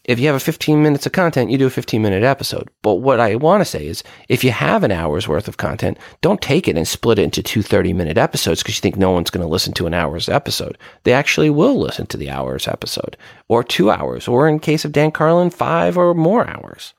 if 0.05 0.19
you 0.19 0.27
have 0.27 0.35
a 0.35 0.39
15 0.39 0.81
minutes 0.81 1.05
of 1.05 1.11
content, 1.11 1.51
you 1.51 1.57
do 1.57 1.65
a 1.65 1.71
15 1.71 2.01
minute 2.01 2.23
episode. 2.23 2.69
But 2.81 2.95
what 2.95 3.19
I 3.19 3.35
want 3.35 3.61
to 3.61 3.65
say 3.65 3.87
is 3.87 4.03
if 4.29 4.43
you 4.43 4.51
have 4.51 4.83
an 4.83 4.91
hour's 4.91 5.27
worth 5.27 5.47
of 5.47 5.57
content, 5.57 5.97
don't 6.21 6.41
take 6.41 6.67
it 6.67 6.77
and 6.77 6.87
split 6.87 7.19
it 7.19 7.23
into 7.23 7.43
two 7.43 7.61
30 7.61 7.93
minute 7.93 8.17
episodes 8.17 8.61
because 8.61 8.75
you 8.77 8.81
think 8.81 8.97
no 8.97 9.11
one's 9.11 9.29
going 9.29 9.45
to 9.45 9.51
listen 9.51 9.73
to 9.73 9.87
an 9.87 9.93
hour's 9.93 10.29
episode. 10.29 10.77
They 11.03 11.13
actually 11.13 11.49
will 11.49 11.79
listen 11.79 12.05
to 12.07 12.17
the 12.17 12.29
hour's 12.29 12.67
episode 12.67 13.17
or 13.47 13.63
two 13.63 13.91
hours, 13.91 14.27
or 14.27 14.47
in 14.47 14.59
case 14.59 14.85
of 14.85 14.91
Dan 14.91 15.11
Carlin, 15.11 15.49
five 15.49 15.97
or 15.97 16.13
more 16.13 16.47
hours. 16.47 16.93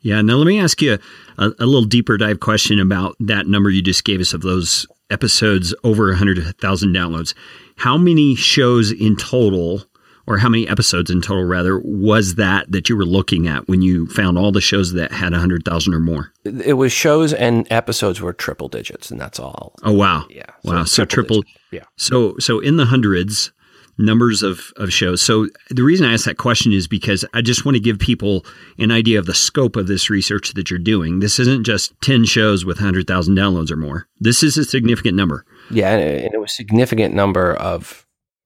Yeah. 0.00 0.20
Now, 0.20 0.34
let 0.34 0.46
me 0.46 0.60
ask 0.60 0.82
you 0.82 0.98
a, 1.38 1.50
a 1.58 1.66
little 1.66 1.84
deeper 1.84 2.16
dive 2.18 2.40
question 2.40 2.78
about 2.78 3.16
that 3.20 3.46
number 3.46 3.70
you 3.70 3.82
just 3.82 4.04
gave 4.04 4.20
us 4.20 4.34
of 4.34 4.42
those 4.42 4.86
episodes 5.10 5.74
over 5.82 6.08
100,000 6.08 6.94
downloads. 6.94 7.34
How 7.76 7.96
many 7.96 8.34
shows 8.34 8.92
in 8.92 9.16
total? 9.16 9.82
Or 10.26 10.38
how 10.38 10.48
many 10.48 10.68
episodes 10.68 11.10
in 11.10 11.20
total 11.20 11.44
rather 11.44 11.78
was 11.78 12.36
that 12.36 12.70
that 12.72 12.88
you 12.88 12.96
were 12.96 13.04
looking 13.04 13.46
at 13.46 13.68
when 13.68 13.82
you 13.82 14.06
found 14.06 14.38
all 14.38 14.52
the 14.52 14.60
shows 14.60 14.92
that 14.92 15.12
had 15.12 15.32
100,000 15.32 15.94
or 15.94 16.00
more? 16.00 16.32
It 16.44 16.74
was 16.74 16.92
shows 16.92 17.32
and 17.32 17.66
episodes 17.70 18.20
were 18.20 18.32
triple 18.32 18.68
digits 18.68 19.10
and 19.10 19.20
that's 19.20 19.38
all. 19.38 19.74
Oh 19.82 19.92
wow. 19.92 20.26
Yeah. 20.30 20.44
Wow. 20.62 20.84
So, 20.84 21.02
so 21.02 21.04
triple, 21.04 21.44
yeah. 21.70 21.84
So 21.96 22.36
so 22.38 22.60
in 22.60 22.76
the 22.76 22.86
hundreds 22.86 23.52
numbers 23.98 24.42
of, 24.42 24.72
of 24.76 24.92
shows. 24.92 25.22
So 25.22 25.48
the 25.70 25.82
reason 25.82 26.06
I 26.06 26.14
ask 26.14 26.24
that 26.24 26.36
question 26.36 26.72
is 26.72 26.88
because 26.88 27.24
I 27.32 27.42
just 27.42 27.64
want 27.64 27.76
to 27.76 27.80
give 27.80 27.98
people 27.98 28.44
an 28.78 28.90
idea 28.90 29.18
of 29.18 29.26
the 29.26 29.34
scope 29.34 29.76
of 29.76 29.86
this 29.86 30.10
research 30.10 30.54
that 30.54 30.70
you're 30.70 30.78
doing. 30.78 31.20
This 31.20 31.38
isn't 31.38 31.64
just 31.64 31.92
10 32.02 32.24
shows 32.24 32.64
with 32.64 32.78
100,000 32.78 33.36
downloads 33.36 33.70
or 33.70 33.76
more. 33.76 34.08
This 34.18 34.42
is 34.42 34.56
a 34.56 34.64
significant 34.64 35.16
number. 35.16 35.44
Yeah, 35.70 35.96
and 35.96 36.34
it 36.34 36.40
was 36.40 36.50
a 36.50 36.54
significant 36.54 37.14
number 37.14 37.54
of 37.54 38.03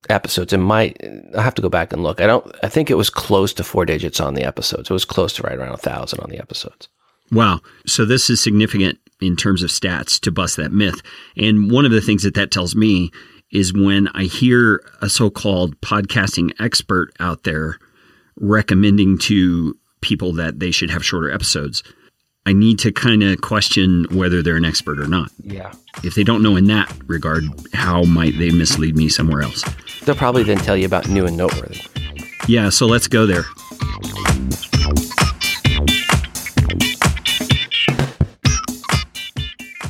episodes. 0.09 0.53
It 0.53 0.59
might 0.59 0.97
I 1.37 1.43
have 1.43 1.55
to 1.57 1.63
go 1.63 1.69
back 1.69 1.93
and 1.93 2.03
look. 2.03 2.21
I 2.21 2.27
don't 2.27 2.55
I 2.63 2.69
think 2.69 2.91
it 2.91 2.97
was 2.97 3.11
close 3.11 3.53
to 3.55 3.65
four 3.65 3.85
digits 3.85 4.21
on 4.21 4.35
the 4.35 4.45
episodes. 4.45 4.91
It 4.91 4.93
was 4.93 5.05
close 5.05 5.33
to 5.35 5.43
right 5.43 5.59
around 5.59 5.75
a 5.75 5.79
thousand 5.79 6.21
on 6.21 6.31
the 6.31 6.39
episodes. 6.39 6.89
Wow. 7.31 7.61
So 7.87 8.05
this 8.05 8.31
is 8.31 8.41
significant 8.41 8.99
in 9.21 9.37
terms 9.37 9.63
of 9.63 9.71
stats 9.71 10.19
to 10.21 10.31
bust 10.31 10.57
that 10.57 10.73
myth. 10.73 11.03
And 11.37 11.71
one 11.71 11.85
of 11.85 11.91
the 11.91 12.01
things 12.01 12.23
that 12.23 12.35
that 12.35 12.51
tells 12.51 12.75
me 12.75 13.11
is 13.51 13.73
when 13.73 14.09
I 14.09 14.25
hear 14.25 14.83
a 15.01 15.09
so-called 15.09 15.81
podcasting 15.81 16.53
expert 16.61 17.13
out 17.19 17.45
there 17.45 17.79
recommending 18.37 19.19
to 19.19 19.77
people 20.01 20.33
that 20.35 20.61
they 20.61 20.71
should 20.71 20.91
have 20.91 21.05
shorter 21.05 21.31
episodes. 21.31 21.83
I 22.49 22.55
need 22.55 22.79
to 22.79 22.93
kind 22.93 23.23
of 23.23 23.43
question 23.43 24.07
whether 24.11 24.43
they're 24.43 24.57
an 24.57 24.65
expert 24.65 24.99
or 24.99 25.07
not. 25.07 25.31
Yeah. 25.43 25.71
If 26.03 26.15
they 26.15 26.25
don't 26.25 26.43
know 26.43 26.57
in 26.57 26.65
that 26.69 26.91
regard, 27.07 27.45
how 27.75 28.05
might 28.05 28.39
they 28.39 28.51
mislead 28.51 28.97
me 28.97 29.11
somewhere 29.11 29.43
else? 29.43 29.63
They'll 30.07 30.15
probably 30.15 30.45
then 30.45 30.57
tell 30.57 30.75
you 30.75 30.87
about 30.87 31.11
new 31.11 31.27
and 31.27 31.37
noteworthy. 31.37 31.83
Yeah, 32.49 32.71
so 32.71 32.87
let's 32.87 33.07
go 33.07 33.27
there. 33.27 33.43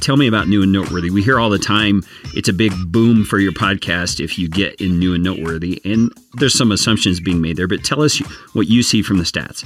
Tell 0.00 0.16
me 0.16 0.26
about 0.26 0.48
new 0.48 0.64
and 0.64 0.72
noteworthy. 0.72 1.10
We 1.10 1.22
hear 1.22 1.38
all 1.38 1.50
the 1.50 1.60
time 1.60 2.02
it's 2.34 2.48
a 2.48 2.52
big 2.52 2.72
boom 2.88 3.24
for 3.24 3.38
your 3.38 3.52
podcast 3.52 4.18
if 4.18 4.36
you 4.36 4.48
get 4.48 4.80
in 4.80 4.98
new 4.98 5.14
and 5.14 5.22
noteworthy. 5.22 5.80
And 5.84 6.12
there's 6.34 6.58
some 6.58 6.72
assumptions 6.72 7.20
being 7.20 7.40
made 7.40 7.56
there, 7.56 7.68
but 7.68 7.84
tell 7.84 8.02
us 8.02 8.18
what 8.54 8.66
you 8.66 8.82
see 8.82 9.02
from 9.02 9.18
the 9.18 9.24
stats 9.24 9.64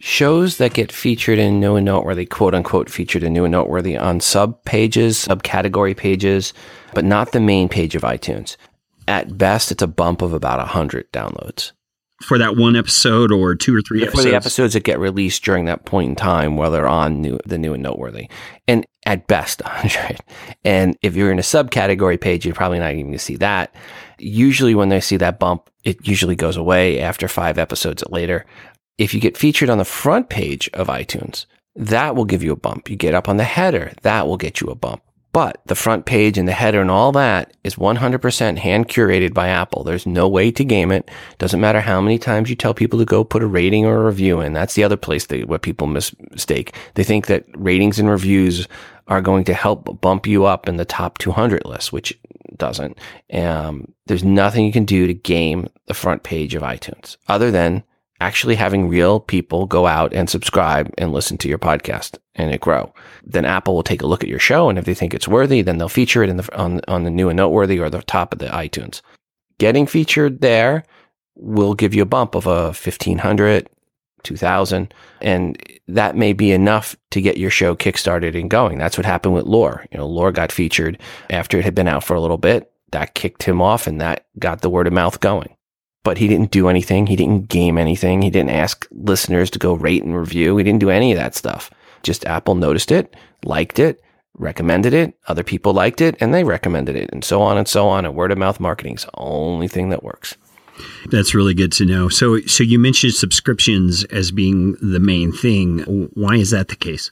shows 0.00 0.58
that 0.58 0.74
get 0.74 0.92
featured 0.92 1.38
in 1.38 1.60
new 1.60 1.76
and 1.76 1.84
noteworthy, 1.84 2.26
quote 2.26 2.54
unquote, 2.54 2.90
featured 2.90 3.22
in 3.22 3.32
new 3.32 3.44
and 3.44 3.52
noteworthy 3.52 3.96
on 3.96 4.20
sub 4.20 4.62
pages, 4.64 5.26
subcategory 5.26 5.96
pages, 5.96 6.52
but 6.94 7.04
not 7.04 7.32
the 7.32 7.40
main 7.40 7.68
page 7.68 7.94
of 7.94 8.02
iTunes. 8.02 8.56
At 9.06 9.38
best, 9.38 9.72
it's 9.72 9.82
a 9.82 9.86
bump 9.86 10.22
of 10.22 10.32
about 10.32 10.58
100 10.58 11.10
downloads. 11.12 11.72
For 12.22 12.36
that 12.36 12.56
one 12.56 12.74
episode 12.74 13.30
or 13.30 13.54
two 13.54 13.76
or 13.76 13.80
three 13.80 14.00
yeah, 14.00 14.06
episodes? 14.06 14.24
For 14.24 14.30
the 14.30 14.36
episodes 14.36 14.72
that 14.74 14.82
get 14.82 14.98
released 14.98 15.44
during 15.44 15.66
that 15.66 15.84
point 15.84 16.10
in 16.10 16.16
time 16.16 16.56
while 16.56 16.72
they're 16.72 16.88
on 16.88 17.22
new, 17.22 17.38
the 17.46 17.58
new 17.58 17.74
and 17.74 17.82
noteworthy. 17.82 18.28
And 18.66 18.84
at 19.06 19.28
best, 19.28 19.62
100. 19.64 20.18
And 20.64 20.96
if 21.00 21.14
you're 21.14 21.30
in 21.30 21.38
a 21.38 21.42
subcategory 21.42 22.20
page, 22.20 22.44
you're 22.44 22.56
probably 22.56 22.80
not 22.80 22.92
even 22.92 23.06
going 23.06 23.12
to 23.12 23.18
see 23.20 23.36
that. 23.36 23.72
Usually, 24.18 24.74
when 24.74 24.88
they 24.88 25.00
see 25.00 25.16
that 25.16 25.38
bump, 25.38 25.70
it 25.84 26.08
usually 26.08 26.34
goes 26.34 26.56
away 26.56 27.00
after 27.00 27.28
five 27.28 27.56
episodes 27.56 28.02
later. 28.10 28.44
If 28.98 29.14
you 29.14 29.20
get 29.20 29.36
featured 29.36 29.70
on 29.70 29.78
the 29.78 29.84
front 29.84 30.28
page 30.28 30.68
of 30.74 30.88
iTunes, 30.88 31.46
that 31.76 32.16
will 32.16 32.24
give 32.24 32.42
you 32.42 32.52
a 32.52 32.56
bump. 32.56 32.90
You 32.90 32.96
get 32.96 33.14
up 33.14 33.28
on 33.28 33.36
the 33.36 33.44
header, 33.44 33.92
that 34.02 34.26
will 34.26 34.36
get 34.36 34.60
you 34.60 34.68
a 34.68 34.74
bump. 34.74 35.02
But 35.32 35.60
the 35.66 35.76
front 35.76 36.04
page 36.04 36.36
and 36.36 36.48
the 36.48 36.52
header 36.52 36.80
and 36.80 36.90
all 36.90 37.12
that 37.12 37.52
is 37.62 37.76
100% 37.76 38.58
hand 38.58 38.88
curated 38.88 39.34
by 39.34 39.48
Apple. 39.48 39.84
There's 39.84 40.06
no 40.06 40.26
way 40.26 40.50
to 40.50 40.64
game 40.64 40.90
it. 40.90 41.08
Doesn't 41.36 41.60
matter 41.60 41.80
how 41.80 42.00
many 42.00 42.18
times 42.18 42.50
you 42.50 42.56
tell 42.56 42.74
people 42.74 42.98
to 42.98 43.04
go 43.04 43.22
put 43.22 43.42
a 43.42 43.46
rating 43.46 43.84
or 43.84 43.98
a 43.98 44.06
review 44.06 44.40
in. 44.40 44.52
That's 44.52 44.74
the 44.74 44.84
other 44.84 44.96
place 44.96 45.26
that 45.26 45.46
what 45.46 45.62
people 45.62 45.86
mistake. 45.86 46.74
They 46.94 47.04
think 47.04 47.26
that 47.26 47.44
ratings 47.54 48.00
and 48.00 48.08
reviews 48.08 48.66
are 49.06 49.20
going 49.20 49.44
to 49.44 49.54
help 49.54 50.00
bump 50.00 50.26
you 50.26 50.44
up 50.44 50.66
in 50.66 50.76
the 50.76 50.84
top 50.84 51.18
200 51.18 51.64
list, 51.66 51.92
which 51.92 52.18
doesn't. 52.56 52.98
Um, 53.32 53.92
there's 54.06 54.24
nothing 54.24 54.64
you 54.64 54.72
can 54.72 54.86
do 54.86 55.06
to 55.06 55.14
game 55.14 55.68
the 55.86 55.94
front 55.94 56.22
page 56.24 56.54
of 56.54 56.62
iTunes 56.62 57.16
other 57.28 57.50
than 57.50 57.84
actually 58.20 58.56
having 58.56 58.88
real 58.88 59.20
people 59.20 59.66
go 59.66 59.86
out 59.86 60.12
and 60.12 60.28
subscribe 60.28 60.92
and 60.98 61.12
listen 61.12 61.38
to 61.38 61.48
your 61.48 61.58
podcast 61.58 62.18
and 62.34 62.52
it 62.52 62.60
grow. 62.60 62.92
Then 63.24 63.44
Apple 63.44 63.74
will 63.74 63.82
take 63.82 64.02
a 64.02 64.06
look 64.06 64.22
at 64.22 64.30
your 64.30 64.38
show, 64.38 64.68
and 64.68 64.78
if 64.78 64.84
they 64.84 64.94
think 64.94 65.14
it's 65.14 65.28
worthy, 65.28 65.62
then 65.62 65.78
they'll 65.78 65.88
feature 65.88 66.22
it 66.22 66.30
in 66.30 66.36
the 66.36 66.56
on 66.58 66.80
on 66.88 67.04
the 67.04 67.10
new 67.10 67.28
and 67.28 67.36
noteworthy 67.36 67.78
or 67.78 67.90
the 67.90 68.02
top 68.02 68.32
of 68.32 68.38
the 68.38 68.46
iTunes. 68.46 69.00
Getting 69.58 69.86
featured 69.86 70.40
there 70.40 70.84
will 71.34 71.74
give 71.74 71.94
you 71.94 72.02
a 72.02 72.06
bump 72.06 72.34
of 72.34 72.46
a 72.46 72.66
1500 72.66 73.68
2000 74.24 74.92
and 75.20 75.62
that 75.86 76.16
may 76.16 76.32
be 76.32 76.50
enough 76.50 76.96
to 77.10 77.20
get 77.20 77.38
your 77.38 77.50
show 77.50 77.76
kickstarted 77.76 78.38
and 78.38 78.50
going 78.50 78.76
that's 78.76 78.98
what 78.98 79.06
happened 79.06 79.32
with 79.32 79.46
lore 79.46 79.86
you 79.92 79.96
know 79.96 80.06
lore 80.06 80.32
got 80.32 80.50
featured 80.50 81.00
after 81.30 81.56
it 81.56 81.64
had 81.64 81.74
been 81.74 81.86
out 81.86 82.02
for 82.02 82.14
a 82.14 82.20
little 82.20 82.36
bit 82.36 82.72
that 82.90 83.14
kicked 83.14 83.44
him 83.44 83.62
off 83.62 83.86
and 83.86 84.00
that 84.00 84.26
got 84.36 84.60
the 84.60 84.68
word 84.68 84.88
of 84.88 84.92
mouth 84.92 85.20
going 85.20 85.54
but 86.08 86.16
he 86.16 86.26
didn't 86.26 86.50
do 86.50 86.68
anything. 86.68 87.06
He 87.06 87.16
didn't 87.16 87.48
game 87.48 87.76
anything. 87.76 88.22
He 88.22 88.30
didn't 88.30 88.48
ask 88.48 88.88
listeners 88.92 89.50
to 89.50 89.58
go 89.58 89.74
rate 89.74 90.02
and 90.02 90.16
review. 90.16 90.56
He 90.56 90.64
didn't 90.64 90.80
do 90.80 90.88
any 90.88 91.12
of 91.12 91.18
that 91.18 91.34
stuff. 91.34 91.70
Just 92.02 92.24
Apple 92.24 92.54
noticed 92.54 92.90
it, 92.90 93.14
liked 93.44 93.78
it, 93.78 94.00
recommended 94.38 94.94
it. 94.94 95.12
Other 95.26 95.42
people 95.42 95.74
liked 95.74 96.00
it 96.00 96.16
and 96.18 96.32
they 96.32 96.44
recommended 96.44 96.96
it 96.96 97.10
and 97.12 97.22
so 97.22 97.42
on 97.42 97.58
and 97.58 97.68
so 97.68 97.88
on. 97.88 98.06
And 98.06 98.14
word 98.14 98.32
of 98.32 98.38
mouth 98.38 98.58
marketing 98.58 98.94
is 98.94 99.04
the 99.04 99.10
only 99.18 99.68
thing 99.68 99.90
that 99.90 100.02
works. 100.02 100.34
That's 101.10 101.34
really 101.34 101.52
good 101.52 101.72
to 101.72 101.84
know. 101.84 102.08
So, 102.08 102.40
so 102.46 102.64
you 102.64 102.78
mentioned 102.78 103.12
subscriptions 103.12 104.04
as 104.04 104.30
being 104.30 104.78
the 104.80 105.00
main 105.00 105.30
thing. 105.30 106.08
Why 106.14 106.36
is 106.36 106.52
that 106.52 106.68
the 106.68 106.76
case? 106.76 107.10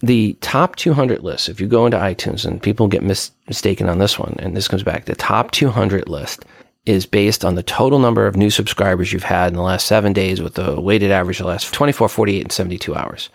The 0.00 0.34
top 0.42 0.76
200 0.76 1.24
list, 1.24 1.48
if 1.48 1.60
you 1.60 1.66
go 1.66 1.86
into 1.86 1.98
iTunes 1.98 2.46
and 2.46 2.62
people 2.62 2.86
get 2.86 3.02
mis- 3.02 3.32
mistaken 3.48 3.88
on 3.88 3.98
this 3.98 4.16
one, 4.16 4.36
and 4.38 4.56
this 4.56 4.68
comes 4.68 4.84
back, 4.84 5.06
the 5.06 5.16
top 5.16 5.50
200 5.50 6.08
list 6.08 6.44
is 6.88 7.04
based 7.04 7.44
on 7.44 7.54
the 7.54 7.62
total 7.62 7.98
number 7.98 8.26
of 8.26 8.34
new 8.34 8.48
subscribers 8.48 9.12
you've 9.12 9.22
had 9.22 9.48
in 9.48 9.56
the 9.56 9.62
last 9.62 9.86
seven 9.86 10.14
days 10.14 10.40
with 10.40 10.54
the 10.54 10.80
weighted 10.80 11.10
average 11.10 11.38
of 11.38 11.44
the 11.44 11.50
last 11.50 11.72
24, 11.74 12.08
48, 12.08 12.40
and 12.40 12.52
72 12.52 12.94
hours. 12.94 13.28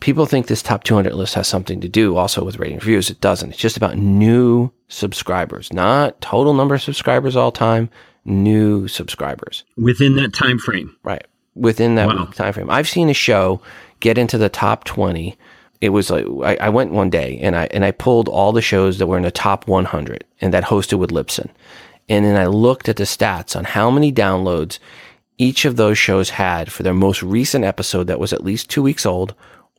People 0.00 0.26
think 0.26 0.46
this 0.46 0.62
top 0.62 0.84
200 0.84 1.14
list 1.14 1.34
has 1.34 1.48
something 1.48 1.80
to 1.80 1.88
do 1.88 2.16
also 2.16 2.44
with 2.44 2.58
rating 2.58 2.78
reviews. 2.78 3.08
It 3.08 3.20
doesn't. 3.20 3.50
It's 3.50 3.58
just 3.58 3.78
about 3.78 3.96
new 3.96 4.70
subscribers, 4.88 5.72
not 5.72 6.20
total 6.20 6.52
number 6.52 6.74
of 6.74 6.82
subscribers 6.82 7.36
all 7.36 7.52
time, 7.52 7.88
new 8.24 8.86
subscribers. 8.86 9.64
Within 9.76 10.16
that 10.16 10.34
time 10.34 10.58
frame. 10.58 10.94
Right. 11.02 11.26
Within 11.54 11.94
that 11.94 12.08
wow. 12.08 12.26
time 12.26 12.52
frame. 12.52 12.70
I've 12.70 12.88
seen 12.88 13.08
a 13.08 13.14
show 13.14 13.62
get 14.00 14.18
into 14.18 14.36
the 14.36 14.48
top 14.48 14.84
20 14.84 15.36
it 15.80 15.90
was 15.90 16.10
like 16.10 16.26
I, 16.44 16.66
I, 16.66 16.68
went 16.68 16.92
one 16.92 17.08
day 17.08 17.38
and 17.40 17.56
I 17.56 17.64
and 17.70 17.86
I 17.86 17.90
pulled 17.90 18.28
all 18.28 18.52
the 18.52 18.60
shows 18.60 18.98
that 18.98 19.06
were 19.06 19.16
in 19.16 19.22
the 19.22 19.30
top 19.30 19.66
100 19.66 20.24
and 20.42 20.52
that 20.52 20.64
hosted 20.64 20.98
with 20.98 21.10
Libsyn, 21.10 21.48
and 22.10 22.24
then 22.24 22.36
I 22.36 22.46
looked 22.46 22.88
at 22.88 22.96
the 22.96 23.04
stats 23.04 23.54
on 23.54 23.64
how 23.64 23.88
many 23.90 24.12
downloads 24.12 24.80
each 25.38 25.64
of 25.64 25.76
those 25.76 25.96
shows 25.96 26.28
had 26.28 26.70
for 26.70 26.82
their 26.82 26.92
most 26.92 27.22
recent 27.22 27.64
episode 27.64 28.08
that 28.08 28.18
was 28.18 28.32
at 28.32 28.44
least 28.44 28.68
two 28.68 28.82
weeks 28.82 29.06
old, 29.06 29.34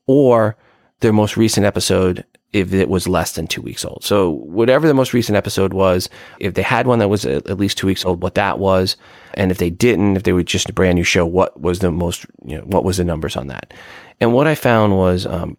or 0.07 0.55
their 1.01 1.13
most 1.13 1.38
recent 1.38 1.65
episode 1.65 2.25
if 2.53 2.73
it 2.73 2.89
was 2.89 3.07
less 3.07 3.33
than 3.33 3.47
two 3.47 3.61
weeks 3.61 3.85
old. 3.85 4.03
So 4.03 4.29
whatever 4.29 4.88
the 4.88 4.93
most 4.93 5.13
recent 5.13 5.35
episode 5.35 5.73
was, 5.73 6.09
if 6.39 6.53
they 6.53 6.61
had 6.61 6.88
one 6.88 7.00
that 7.00 7.09
was 7.09 7.25
at 7.25 7.59
least 7.59 7.77
two 7.77 7.88
weeks 7.88 8.05
old, 8.05 8.23
what 8.23 8.35
that 8.35 8.59
was, 8.59 8.95
and 9.35 9.51
if 9.51 9.57
they 9.57 9.69
didn't, 9.69 10.17
if 10.17 10.23
they 10.23 10.33
were 10.33 10.43
just 10.43 10.69
a 10.69 10.73
brand 10.73 10.95
new 10.95 11.03
show, 11.03 11.25
what 11.25 11.59
was 11.59 11.79
the 11.79 11.91
most, 11.91 12.25
you 12.45 12.57
know, 12.57 12.63
what 12.63 12.83
was 12.83 12.97
the 12.97 13.03
numbers 13.03 13.35
on 13.35 13.47
that? 13.47 13.73
And 14.19 14.33
what 14.33 14.47
I 14.47 14.55
found 14.55 14.97
was, 14.97 15.25
um, 15.25 15.57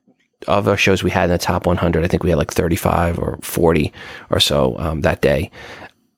of 0.48 0.68
our 0.68 0.76
shows 0.76 1.02
we 1.02 1.10
had 1.10 1.24
in 1.24 1.30
the 1.30 1.38
top 1.38 1.66
100, 1.66 2.04
I 2.04 2.08
think 2.08 2.22
we 2.22 2.30
had 2.30 2.38
like 2.38 2.50
35 2.50 3.18
or 3.18 3.38
40 3.42 3.92
or 4.30 4.40
so 4.40 4.76
um, 4.78 5.02
that 5.02 5.20
day. 5.20 5.50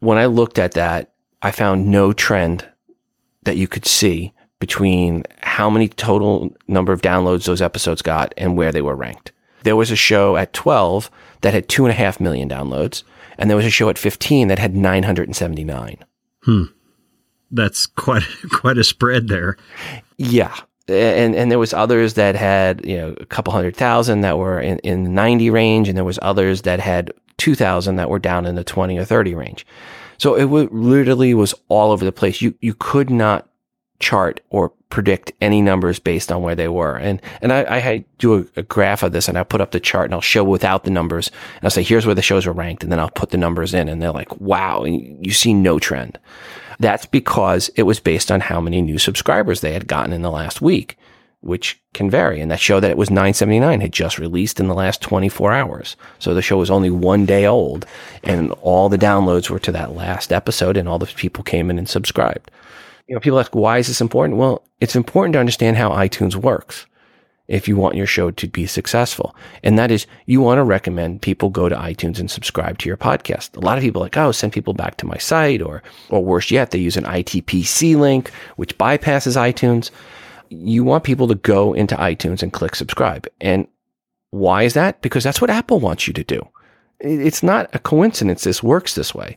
When 0.05 0.19
I 0.19 0.27
looked 0.27 0.59
at 0.59 0.73
that, 0.73 1.13
I 1.41 1.51
found 1.51 1.91
no 1.91 2.13
trend 2.13 2.69
that 3.45 3.57
you 3.57 3.67
could 3.67 3.87
see 3.87 4.33
between 4.59 5.25
how 5.41 5.69
many 5.71 5.89
total 5.89 6.55
number 6.69 6.93
of 6.93 7.03
downloads 7.03 7.47
those 7.47 7.63
episodes 7.63 8.03
got 8.03 8.35
and 8.37 8.57
where 8.57 8.71
they 8.71 8.83
were 8.83 8.95
ranked. 8.95 9.33
There 9.63 9.77
was 9.77 9.91
a 9.91 9.97
show 9.97 10.37
at 10.37 10.53
12 10.53 11.11
that 11.41 11.55
had 11.55 11.69
two 11.69 11.85
and 11.85 11.91
a 11.91 11.97
half 11.97 12.21
million 12.21 12.49
downloads, 12.49 13.03
and 13.39 13.49
there 13.49 13.57
was 13.57 13.67
a 13.67 13.71
show 13.71 13.89
at 13.89 13.99
15 13.99 14.49
that 14.49 14.59
had 14.59 14.77
979. 14.77 15.97
Hmm. 16.43 16.65
That's 17.51 17.87
quite 17.87 18.25
quite 18.51 18.79
a 18.79 18.85
spread 18.85 19.29
there. 19.29 19.57
Yeah 20.19 20.55
and 20.89 21.35
and 21.35 21.51
there 21.51 21.59
was 21.59 21.73
others 21.73 22.15
that 22.15 22.37
had 22.37 22.85
you 22.85 22.97
know 22.97 23.15
a 23.19 23.27
couple 23.27 23.53
hundred 23.53 23.75
thousand 23.75 24.21
that 24.21 24.39
were 24.39 24.61
in, 24.61 24.79
in 24.81 25.05
the 25.05 25.11
90 25.11 25.51
range 25.51 25.89
and 25.89 25.97
there 25.97 26.05
was 26.05 26.19
others 26.21 26.63
that 26.63 26.81
had 26.81 27.13
2000 27.39 27.97
that 27.97 28.11
were 28.11 28.19
down 28.19 28.47
in 28.47 28.55
the 28.55 28.65
20 28.65 28.99
or 28.99 29.05
30 29.05 29.35
range. 29.35 29.67
So 30.19 30.35
it 30.35 30.43
w- 30.43 30.69
literally 30.71 31.35
was 31.35 31.55
all 31.69 31.91
over 31.91 32.05
the 32.05 32.13
place. 32.13 32.41
You 32.41 32.55
you 32.61 32.75
could 32.75 33.11
not 33.11 33.49
chart 34.01 34.41
or 34.51 34.71
predict 34.91 35.33
any 35.41 35.63
numbers 35.63 35.99
based 35.99 36.31
on 36.31 36.43
where 36.43 36.55
they 36.55 36.69
were. 36.69 36.97
And 36.97 37.21
and 37.41 37.53
i, 37.53 37.63
I 37.63 38.05
do 38.19 38.35
a, 38.35 38.61
a 38.61 38.63
graph 38.63 39.03
of 39.03 39.13
this 39.13 39.29
and 39.29 39.39
i 39.39 39.43
put 39.43 39.61
up 39.61 39.71
the 39.71 39.81
chart 39.81 40.07
and 40.07 40.15
i'll 40.15 40.21
show 40.21 40.45
without 40.45 40.85
the 40.85 40.91
numbers. 40.91 41.29
And 41.57 41.65
i'll 41.65 41.71
say 41.71 41.83
here's 41.83 42.07
where 42.07 42.15
the 42.15 42.23
shows 42.23 42.47
are 42.47 42.53
ranked 42.53 42.83
and 42.83 42.93
then 42.93 43.01
i'll 43.01 43.11
put 43.11 43.31
the 43.31 43.39
numbers 43.39 43.75
in 43.75 43.89
and 43.89 44.01
they're 44.01 44.13
like 44.13 44.41
wow 44.41 44.83
and 44.83 45.25
you 45.25 45.33
see 45.33 45.55
no 45.55 45.79
trend. 45.79 46.19
That's 46.81 47.07
because 47.07 47.71
it 47.77 47.85
was 47.85 48.01
based 48.01 48.31
on 48.31 48.41
how 48.41 48.61
many 48.61 48.83
new 48.83 48.99
subscribers 48.99 49.61
they 49.61 49.73
had 49.73 49.87
gotten 49.87 50.13
in 50.13 50.23
the 50.23 50.31
last 50.31 50.61
week, 50.61 50.99
which 51.45 51.81
can 51.93 52.11
vary. 52.11 52.41
And 52.41 52.51
that 52.51 52.59
show 52.59 52.81
that 52.81 52.91
it 52.91 52.97
was 52.97 53.11
979 53.11 53.81
had 53.81 53.93
just 53.93 54.19
released 54.19 54.59
in 54.59 54.67
the 54.67 54.75
last 54.75 55.03
24 55.03 55.53
hours. 55.53 55.97
So 56.19 56.33
the 56.33 56.43
show 56.43 56.57
was 56.57 56.71
only 56.71 56.91
one 56.91 57.27
day 57.27 57.47
old 57.47 57.87
and 58.23 58.51
all 58.63 58.89
the 58.89 58.99
downloads 58.99 59.51
were 59.51 59.59
to 59.61 59.73
that 59.73 59.95
last 59.95 60.33
episode 60.33 60.77
and 60.77 60.89
all 60.89 60.99
the 60.99 61.07
people 61.07 61.45
came 61.45 61.71
in 61.71 61.79
and 61.79 61.89
subscribed. 61.89 62.51
You 63.07 63.15
know, 63.15 63.21
people 63.21 63.39
ask, 63.39 63.55
why 63.55 63.79
is 63.79 63.89
this 63.89 64.01
important? 64.01 64.39
Well, 64.39 64.65
it's 64.81 64.97
important 64.97 65.35
to 65.35 65.39
understand 65.39 65.77
how 65.77 65.91
iTunes 65.91 66.35
works 66.35 66.87
if 67.47 67.69
you 67.69 67.77
want 67.77 67.95
your 67.95 68.07
show 68.07 68.31
to 68.31 68.49
be 68.49 68.65
successful. 68.65 69.37
And 69.63 69.79
that 69.79 69.91
is 69.91 70.07
you 70.25 70.41
want 70.41 70.59
to 70.59 70.65
recommend 70.65 71.21
people 71.21 71.51
go 71.51 71.69
to 71.69 71.77
iTunes 71.77 72.19
and 72.19 72.31
subscribe 72.31 72.79
to 72.79 72.89
your 72.89 72.97
podcast. 72.97 73.55
A 73.55 73.61
lot 73.61 73.77
of 73.77 73.85
people 73.85 74.01
like, 74.01 74.17
oh, 74.17 74.33
send 74.33 74.55
people 74.55 74.73
back 74.73 74.97
to 74.97 75.07
my 75.07 75.19
site 75.19 75.61
or, 75.61 75.83
or 76.09 76.25
worse 76.25 76.51
yet, 76.51 76.71
they 76.71 76.79
use 76.79 76.97
an 76.97 77.05
ITPC 77.05 77.97
link, 77.97 78.31
which 78.57 78.79
bypasses 78.79 79.37
iTunes. 79.37 79.91
You 80.55 80.85
want 80.85 81.05
people 81.05 81.29
to 81.29 81.35
go 81.35 81.73
into 81.73 81.97
iTunes 81.97 82.43
and 82.43 82.53
click 82.53 82.75
subscribe. 82.75 83.27
And 83.41 83.67
why 84.31 84.63
is 84.63 84.75
that? 84.75 85.01
Because 85.03 85.25
that's 85.25 85.41
what 85.41 85.51
Apple 85.51 85.81
wants 85.81 86.07
you 86.07 86.13
to 86.15 86.25
do. 86.25 86.47
It's 87.01 87.43
not 87.43 87.75
a 87.75 87.79
coincidence 87.79 88.45
this 88.45 88.63
works 88.63 88.95
this 88.95 89.15
way. 89.15 89.37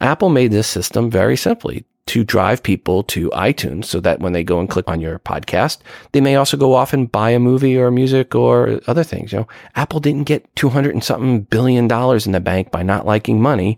Apple 0.00 0.28
made 0.28 0.52
this 0.52 0.68
system 0.68 1.10
very 1.10 1.36
simply 1.36 1.84
to 2.06 2.24
drive 2.24 2.62
people 2.62 3.02
to 3.02 3.28
iTunes 3.30 3.84
so 3.84 4.00
that 4.00 4.20
when 4.20 4.32
they 4.32 4.42
go 4.42 4.60
and 4.60 4.70
click 4.70 4.88
on 4.88 5.00
your 5.00 5.18
podcast, 5.18 5.78
they 6.12 6.20
may 6.20 6.36
also 6.36 6.56
go 6.56 6.74
off 6.74 6.94
and 6.94 7.12
buy 7.12 7.30
a 7.30 7.38
movie 7.38 7.76
or 7.76 7.90
music 7.90 8.34
or 8.34 8.80
other 8.86 9.04
things. 9.04 9.32
You 9.32 9.40
know, 9.40 9.48
Apple 9.74 10.00
didn't 10.00 10.24
get 10.24 10.54
200 10.56 10.94
and 10.94 11.04
something 11.04 11.42
billion 11.42 11.86
dollars 11.86 12.26
in 12.26 12.32
the 12.32 12.40
bank 12.40 12.70
by 12.70 12.82
not 12.82 13.04
liking 13.04 13.42
money. 13.42 13.76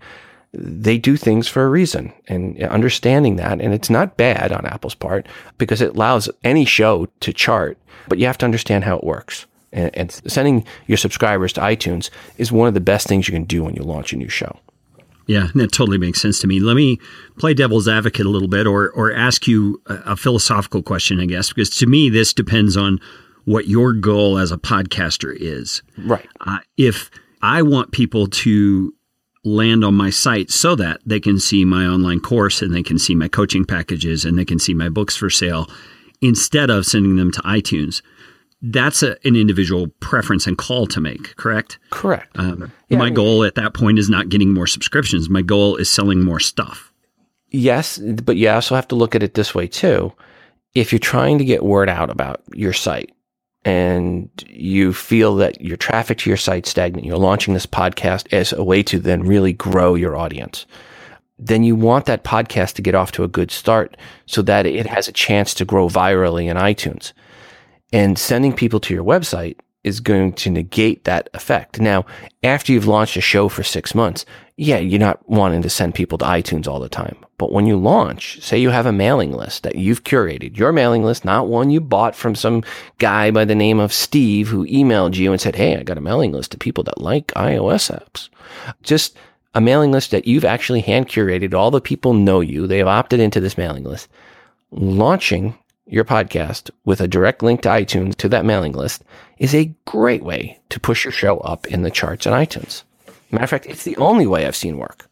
They 0.52 0.98
do 0.98 1.16
things 1.16 1.46
for 1.46 1.64
a 1.64 1.68
reason 1.68 2.12
and 2.26 2.60
understanding 2.64 3.36
that. 3.36 3.60
And 3.60 3.72
it's 3.72 3.90
not 3.90 4.16
bad 4.16 4.50
on 4.52 4.66
Apple's 4.66 4.94
part 4.94 5.26
because 5.58 5.80
it 5.80 5.94
allows 5.94 6.28
any 6.42 6.64
show 6.64 7.06
to 7.20 7.32
chart, 7.32 7.78
but 8.08 8.18
you 8.18 8.26
have 8.26 8.38
to 8.38 8.46
understand 8.46 8.84
how 8.84 8.96
it 8.96 9.04
works. 9.04 9.46
And, 9.72 9.96
and 9.96 10.10
sending 10.10 10.64
your 10.86 10.98
subscribers 10.98 11.52
to 11.52 11.60
iTunes 11.60 12.10
is 12.38 12.50
one 12.50 12.66
of 12.66 12.74
the 12.74 12.80
best 12.80 13.06
things 13.06 13.28
you 13.28 13.32
can 13.32 13.44
do 13.44 13.62
when 13.62 13.76
you 13.76 13.82
launch 13.82 14.12
a 14.12 14.16
new 14.16 14.28
show. 14.28 14.58
Yeah, 15.26 15.46
that 15.54 15.70
totally 15.70 15.98
makes 15.98 16.20
sense 16.20 16.40
to 16.40 16.48
me. 16.48 16.58
Let 16.58 16.74
me 16.74 16.98
play 17.38 17.54
devil's 17.54 17.86
advocate 17.86 18.26
a 18.26 18.30
little 18.30 18.48
bit 18.48 18.66
or, 18.66 18.90
or 18.90 19.12
ask 19.12 19.46
you 19.46 19.80
a, 19.86 19.94
a 20.06 20.16
philosophical 20.16 20.82
question, 20.82 21.20
I 21.20 21.26
guess, 21.26 21.50
because 21.50 21.70
to 21.76 21.86
me, 21.86 22.10
this 22.10 22.34
depends 22.34 22.76
on 22.76 22.98
what 23.44 23.68
your 23.68 23.92
goal 23.92 24.38
as 24.38 24.50
a 24.50 24.58
podcaster 24.58 25.32
is. 25.38 25.82
Right. 25.98 26.26
Uh, 26.40 26.58
if 26.76 27.12
I 27.42 27.62
want 27.62 27.92
people 27.92 28.26
to 28.26 28.92
land 29.44 29.84
on 29.84 29.94
my 29.94 30.10
site 30.10 30.50
so 30.50 30.74
that 30.74 31.00
they 31.06 31.20
can 31.20 31.38
see 31.38 31.64
my 31.64 31.86
online 31.86 32.20
course 32.20 32.60
and 32.60 32.74
they 32.74 32.82
can 32.82 32.98
see 32.98 33.14
my 33.14 33.28
coaching 33.28 33.64
packages 33.64 34.24
and 34.24 34.38
they 34.38 34.44
can 34.44 34.58
see 34.58 34.74
my 34.74 34.88
books 34.88 35.16
for 35.16 35.30
sale 35.30 35.66
instead 36.20 36.70
of 36.70 36.84
sending 36.84 37.16
them 37.16 37.32
to 37.32 37.40
iTunes, 37.42 38.02
that's 38.62 39.02
a, 39.02 39.16
an 39.26 39.36
individual 39.36 39.88
preference 40.00 40.46
and 40.46 40.58
call 40.58 40.86
to 40.86 41.00
make, 41.00 41.34
correct? 41.36 41.78
Correct. 41.90 42.38
Um, 42.38 42.70
yeah, 42.88 42.98
my 42.98 43.08
goal 43.08 43.44
at 43.44 43.54
that 43.54 43.72
point 43.72 43.98
is 43.98 44.10
not 44.10 44.28
getting 44.28 44.52
more 44.52 44.66
subscriptions. 44.66 45.30
My 45.30 45.42
goal 45.42 45.76
is 45.76 45.88
selling 45.88 46.22
more 46.22 46.40
stuff. 46.40 46.92
Yes, 47.48 47.98
but 47.98 48.36
you 48.36 48.48
also 48.50 48.74
have 48.74 48.88
to 48.88 48.94
look 48.94 49.14
at 49.14 49.22
it 49.22 49.34
this 49.34 49.54
way 49.54 49.66
too. 49.66 50.12
If 50.74 50.92
you're 50.92 50.98
trying 50.98 51.38
to 51.38 51.44
get 51.44 51.64
word 51.64 51.88
out 51.88 52.10
about 52.10 52.42
your 52.52 52.72
site 52.72 53.10
and 53.64 54.28
you 54.48 54.92
feel 54.92 55.36
that 55.36 55.60
your 55.60 55.76
traffic 55.76 56.18
to 56.18 56.30
your 56.30 56.36
site 56.36 56.66
stagnant, 56.66 57.06
you're 57.06 57.18
launching 57.18 57.54
this 57.54 57.66
podcast 57.66 58.32
as 58.32 58.52
a 58.52 58.64
way 58.64 58.82
to 58.84 58.98
then 58.98 59.22
really 59.22 59.52
grow 59.52 59.94
your 59.94 60.16
audience. 60.16 60.66
Then 61.38 61.62
you 61.62 61.74
want 61.74 62.06
that 62.06 62.24
podcast 62.24 62.74
to 62.74 62.82
get 62.82 62.94
off 62.94 63.12
to 63.12 63.24
a 63.24 63.28
good 63.28 63.50
start 63.50 63.96
so 64.26 64.42
that 64.42 64.66
it 64.66 64.86
has 64.86 65.08
a 65.08 65.12
chance 65.12 65.54
to 65.54 65.64
grow 65.64 65.88
virally 65.88 66.46
in 66.50 66.56
iTunes. 66.56 67.12
And 67.92 68.18
sending 68.18 68.52
people 68.52 68.80
to 68.80 68.94
your 68.94 69.04
website 69.04 69.56
is 69.82 70.00
going 70.00 70.32
to 70.34 70.50
negate 70.50 71.04
that 71.04 71.28
effect. 71.32 71.80
Now, 71.80 72.04
after 72.42 72.72
you've 72.72 72.86
launched 72.86 73.16
a 73.16 73.20
show 73.20 73.48
for 73.48 73.62
six 73.62 73.94
months, 73.94 74.26
yeah, 74.56 74.76
you're 74.76 75.00
not 75.00 75.26
wanting 75.28 75.62
to 75.62 75.70
send 75.70 75.94
people 75.94 76.18
to 76.18 76.24
iTunes 76.26 76.68
all 76.68 76.80
the 76.80 76.88
time. 76.88 77.16
But 77.38 77.52
when 77.52 77.66
you 77.66 77.78
launch, 77.78 78.42
say 78.42 78.58
you 78.58 78.68
have 78.68 78.84
a 78.84 78.92
mailing 78.92 79.32
list 79.32 79.62
that 79.62 79.76
you've 79.76 80.04
curated, 80.04 80.58
your 80.58 80.72
mailing 80.72 81.02
list, 81.02 81.24
not 81.24 81.48
one 81.48 81.70
you 81.70 81.80
bought 81.80 82.14
from 82.14 82.34
some 82.34 82.62
guy 82.98 83.30
by 83.30 83.46
the 83.46 83.54
name 83.54 83.80
of 83.80 83.90
Steve 83.90 84.48
who 84.48 84.66
emailed 84.66 85.14
you 85.16 85.32
and 85.32 85.40
said, 85.40 85.56
Hey, 85.56 85.78
I 85.78 85.82
got 85.82 85.96
a 85.96 86.02
mailing 86.02 86.32
list 86.32 86.52
of 86.52 86.60
people 86.60 86.84
that 86.84 87.00
like 87.00 87.28
iOS 87.28 87.90
apps. 87.90 88.28
Just 88.82 89.16
a 89.54 89.62
mailing 89.62 89.92
list 89.92 90.10
that 90.10 90.26
you've 90.26 90.44
actually 90.44 90.82
hand 90.82 91.08
curated. 91.08 91.54
All 91.54 91.70
the 91.70 91.80
people 91.80 92.12
know 92.12 92.40
you. 92.40 92.66
They 92.66 92.78
have 92.78 92.86
opted 92.86 93.20
into 93.20 93.40
this 93.40 93.56
mailing 93.56 93.84
list. 93.84 94.08
Launching 94.70 95.56
your 95.90 96.04
podcast 96.04 96.70
with 96.84 97.00
a 97.00 97.08
direct 97.08 97.42
link 97.42 97.62
to 97.62 97.68
iTunes 97.68 98.14
to 98.16 98.28
that 98.28 98.44
mailing 98.44 98.72
list 98.72 99.02
is 99.38 99.54
a 99.54 99.74
great 99.86 100.22
way 100.22 100.58
to 100.68 100.80
push 100.80 101.04
your 101.04 101.12
show 101.12 101.38
up 101.38 101.66
in 101.66 101.82
the 101.82 101.90
charts 101.90 102.26
on 102.26 102.32
iTunes. 102.32 102.84
Matter 103.30 103.44
of 103.44 103.50
fact, 103.50 103.66
it's 103.66 103.84
the 103.84 103.96
only 103.96 104.26
way 104.26 104.46
I've 104.46 104.56
seen 104.56 104.78
work. 104.78 105.08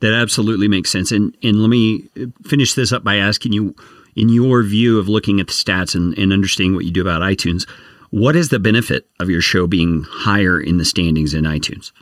That 0.00 0.14
absolutely 0.14 0.68
makes 0.68 0.90
sense. 0.90 1.12
And 1.12 1.36
and 1.42 1.60
let 1.60 1.68
me 1.68 2.08
uh, 2.16 2.26
finish 2.44 2.74
this 2.74 2.92
up 2.92 3.04
by 3.04 3.16
asking 3.16 3.52
you, 3.52 3.74
in 4.16 4.28
your 4.28 4.62
view 4.62 4.98
of 4.98 5.08
looking 5.08 5.40
at 5.40 5.48
the 5.48 5.52
stats 5.52 5.94
and, 5.94 6.16
and 6.16 6.32
understanding 6.32 6.74
what 6.74 6.84
you 6.84 6.90
do 6.90 7.02
about 7.02 7.22
iTunes, 7.22 7.68
what 8.10 8.34
is 8.34 8.48
the 8.48 8.58
benefit 8.58 9.08
of 9.20 9.28
your 9.28 9.42
show 9.42 9.66
being 9.66 10.04
higher 10.08 10.60
in 10.60 10.78
the 10.78 10.84
standings 10.84 11.34
in 11.34 11.44
iTunes? 11.44 11.92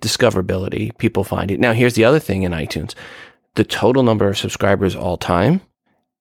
Discoverability. 0.00 0.96
People 0.98 1.24
find 1.24 1.50
it. 1.50 1.60
Now, 1.60 1.72
here's 1.72 1.94
the 1.94 2.04
other 2.04 2.20
thing 2.20 2.42
in 2.42 2.52
iTunes 2.52 2.94
the 3.56 3.64
total 3.64 4.04
number 4.04 4.28
of 4.28 4.38
subscribers 4.38 4.94
all 4.94 5.16
time 5.16 5.60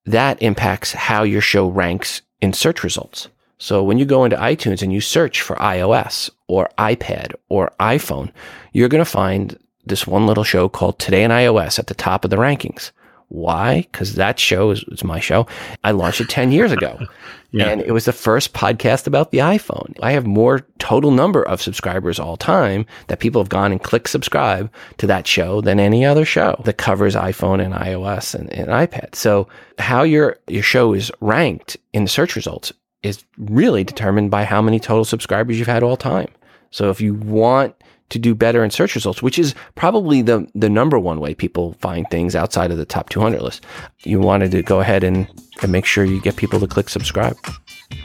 that 0.06 0.42
impacts 0.42 0.94
how 0.94 1.24
your 1.24 1.42
show 1.42 1.68
ranks 1.68 2.22
in 2.42 2.54
search 2.54 2.84
results. 2.84 3.28
So 3.58 3.84
when 3.84 3.98
you 3.98 4.06
go 4.06 4.24
into 4.24 4.38
iTunes 4.38 4.82
and 4.82 4.94
you 4.94 5.02
search 5.02 5.42
for 5.42 5.56
iOS 5.58 6.30
or 6.48 6.70
iPad 6.78 7.34
or 7.50 7.74
iPhone, 7.80 8.32
you're 8.72 8.90
going 8.90 9.04
to 9.04 9.10
find 9.10 9.60
this 9.86 10.08
one 10.08 10.26
little 10.26 10.46
show 10.46 10.70
called 10.70 10.98
Today 10.98 11.24
in 11.24 11.32
iOS 11.32 11.78
at 11.78 11.88
the 11.88 11.94
top 11.94 12.24
of 12.24 12.32
the 12.32 12.38
rankings. 12.38 12.92
Why? 13.28 13.82
Because 13.92 14.16
that 14.16 14.40
show 14.40 14.72
is, 14.72 15.04
my 15.04 15.20
show. 15.20 15.46
I 15.84 15.92
launched 15.92 16.22
it 16.22 16.30
10 16.30 16.52
years 16.52 16.72
ago. 16.72 17.00
yeah. 17.52 17.68
And 17.68 17.82
it 17.82 17.92
was 17.92 18.06
the 18.06 18.14
first 18.14 18.54
podcast 18.54 19.08
about 19.08 19.32
the 19.32 19.40
iPhone. 19.40 19.98
I 20.04 20.12
have 20.12 20.26
more 20.26 20.66
total 20.78 21.12
number 21.12 21.42
of 21.42 21.62
subscribers 21.62 22.20
all 22.20 22.38
time 22.38 22.86
that 23.08 23.20
people 23.20 23.42
have 23.42 23.50
gone 23.50 23.72
and 23.72 23.82
clicked 23.82 24.10
subscribe 24.10 24.72
to 24.98 25.08
that 25.08 25.26
show 25.26 25.60
than 25.62 25.80
any 25.80 26.06
other 26.06 26.26
show 26.26 26.62
that 26.66 26.78
covers 26.78 27.16
iPhone 27.16 27.64
and 27.64 27.74
iOS 27.74 28.36
and, 28.36 28.52
and 28.54 28.68
iPad. 28.68 29.16
So 29.16 29.48
how 29.80 30.04
your, 30.04 30.38
your 30.48 30.64
show 30.64 30.94
is 30.94 31.12
ranked 31.22 31.78
in 31.92 32.04
the 32.04 32.10
search 32.10 32.36
results 32.36 32.72
is 33.02 33.24
really 33.38 33.84
determined 33.84 34.30
by 34.30 34.44
how 34.44 34.62
many 34.62 34.80
total 34.80 35.06
subscribers 35.06 35.58
you've 35.58 35.68
had 35.68 35.84
all 35.84 35.98
time. 35.98 36.30
So 36.72 36.92
if 36.92 37.02
you 37.02 37.16
want 37.16 37.76
to 38.10 38.20
do 38.20 38.34
better 38.36 38.64
in 38.64 38.72
search 38.72 38.96
results, 38.96 39.22
which 39.22 39.38
is 39.40 39.56
probably 39.76 40.22
the, 40.22 40.48
the 40.56 40.70
number 40.70 40.98
one 40.98 41.20
way 41.20 41.34
people 41.34 41.74
find 41.74 42.06
things 42.10 42.36
outside 42.36 42.72
of 42.72 42.78
the 42.78 42.86
top 42.86 43.10
200 43.10 43.42
list, 43.42 43.66
you 44.00 44.20
wanted 44.20 44.52
to 44.52 44.64
go 44.64 44.80
ahead 44.80 45.04
and, 45.04 45.28
and 45.62 45.72
make 45.72 45.86
sure 45.86 46.04
you 46.04 46.22
get 46.22 46.36
people 46.36 46.60
to 46.60 46.68
click 46.68 46.90
subscribe. 46.90 47.38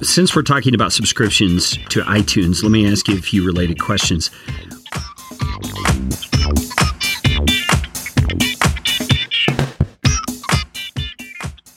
Since 0.03 0.35
we're 0.35 0.43
talking 0.43 0.75
about 0.75 0.93
subscriptions 0.93 1.77
to 1.89 2.03
iTunes, 2.03 2.63
let 2.63 2.73
me 2.73 2.91
ask 2.91 3.09
you 3.09 3.17
a 3.17 3.23
few 3.23 3.45
related 3.47 3.81
questions. 3.81 4.31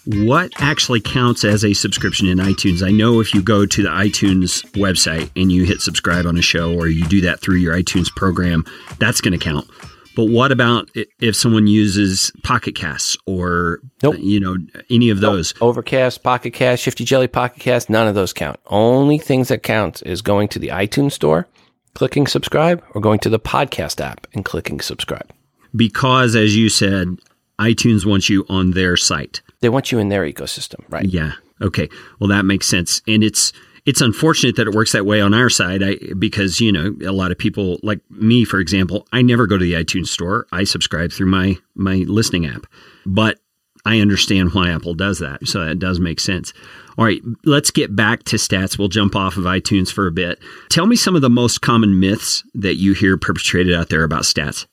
What 0.08 0.54
actually 0.58 1.02
counts 1.02 1.44
as 1.44 1.66
a 1.66 1.74
subscription 1.74 2.28
in 2.28 2.38
iTunes? 2.38 2.82
I 2.82 2.92
know 2.92 3.20
if 3.20 3.34
you 3.34 3.42
go 3.42 3.66
to 3.66 3.84
the 3.84 3.90
iTunes 3.90 4.64
website 4.72 5.30
and 5.36 5.52
you 5.52 5.66
hit 5.66 5.82
subscribe 5.82 6.26
on 6.26 6.38
a 6.38 6.42
show 6.42 6.74
or 6.74 6.88
you 6.88 7.04
do 7.06 7.20
that 7.22 7.42
through 7.42 7.58
your 7.58 7.76
iTunes 7.76 8.10
program, 8.16 8.64
that's 9.00 9.20
going 9.20 9.38
to 9.38 9.44
count. 9.44 9.70
But 10.16 10.30
what 10.30 10.52
about 10.52 10.90
if 11.20 11.36
someone 11.36 11.68
uses 11.68 12.32
Pocket 12.44 12.74
Casts 12.74 13.18
or 13.26 13.82
nope. 14.02 14.16
you 14.18 14.40
know 14.40 14.58
any 14.90 15.10
of 15.10 15.20
those? 15.20 15.54
Nope. 15.56 15.64
Overcast, 15.64 16.24
Pocket 16.24 16.52
Cast, 16.52 16.82
Shifty 16.82 17.04
Jelly 17.04 17.28
Pocket 17.28 17.60
Cast, 17.60 17.90
none 17.90 18.08
of 18.08 18.16
those 18.16 18.34
count. 18.34 18.60
Only 18.68 19.18
things 19.18 19.50
that 19.50 19.62
count 19.62 20.02
is 20.06 20.22
going 20.22 20.48
to 20.50 20.60
the 20.60 20.70
iTunes 20.70 21.12
store, 21.12 21.48
clicking 21.94 22.28
subscribe, 22.28 22.82
or 22.96 23.02
going 23.02 23.20
to 23.20 23.30
the 23.30 23.40
podcast 23.40 24.00
app 24.00 24.26
and 24.34 24.46
clicking 24.46 24.80
subscribe. 24.80 25.32
Because 25.76 26.36
as 26.36 26.56
you 26.56 26.70
said, 26.70 27.20
iTunes 27.60 28.06
wants 28.06 28.30
you 28.30 28.46
on 28.50 28.72
their 28.72 28.96
site. 28.98 29.42
They 29.62 29.70
want 29.70 29.92
you 29.92 30.00
in 30.00 30.10
their 30.10 30.24
ecosystem, 30.24 30.84
right? 30.90 31.06
Yeah. 31.06 31.34
Okay. 31.62 31.90
Well, 32.20 32.28
that 32.30 32.46
makes 32.46 32.68
sense. 32.68 33.02
And 33.08 33.24
it's 33.24 33.54
it's 33.86 34.02
unfortunate 34.02 34.58
that 34.58 34.68
it 34.68 34.76
works 34.76 34.92
that 34.92 35.06
way 35.06 35.22
on 35.22 35.34
our 35.34 35.50
side. 35.50 35.82
I, 35.82 35.96
because 36.20 36.60
you 36.60 36.72
know 36.72 36.96
a 37.02 37.14
lot 37.14 37.32
of 37.32 37.38
people 37.38 37.80
like 37.84 38.02
me 38.12 38.44
for 38.44 38.60
example 38.60 39.08
i 39.14 39.22
never 39.22 39.48
go 39.48 39.58
to 39.58 39.64
the 39.64 39.74
itunes 39.74 40.08
store. 40.08 40.46
I 40.52 40.66
subscribe 40.66 41.12
through 41.12 41.28
my 41.28 41.58
my 41.76 42.04
listening 42.08 42.46
app. 42.46 42.68
But 43.06 43.40
i 43.86 44.00
understand 44.00 44.54
why 44.54 44.70
apple 44.70 44.94
does 44.94 45.20
that. 45.20 45.48
So 45.48 45.66
that 45.66 45.80
does 45.80 46.00
make 46.00 46.20
sense. 46.20 46.54
All 46.98 47.06
right. 47.06 47.22
Let's 47.46 47.72
get 47.72 47.96
back 47.96 48.24
to 48.24 48.36
stats. 48.36 48.78
We'll 48.78 48.90
jump 48.90 49.16
off 49.16 49.38
of 49.38 49.46
itunes 49.46 49.92
for 49.92 50.06
a 50.06 50.12
bit. 50.12 50.40
Tell 50.70 50.86
me 50.86 50.96
some 50.96 51.16
of 51.16 51.22
the 51.22 51.30
most 51.30 51.62
common 51.62 52.00
myths 52.00 52.44
that 52.54 52.76
you 52.76 52.94
hear 52.94 53.18
perpetrated 53.18 53.74
out 53.74 53.90
there 53.90 54.04
about 54.04 54.24
stats 54.24 54.68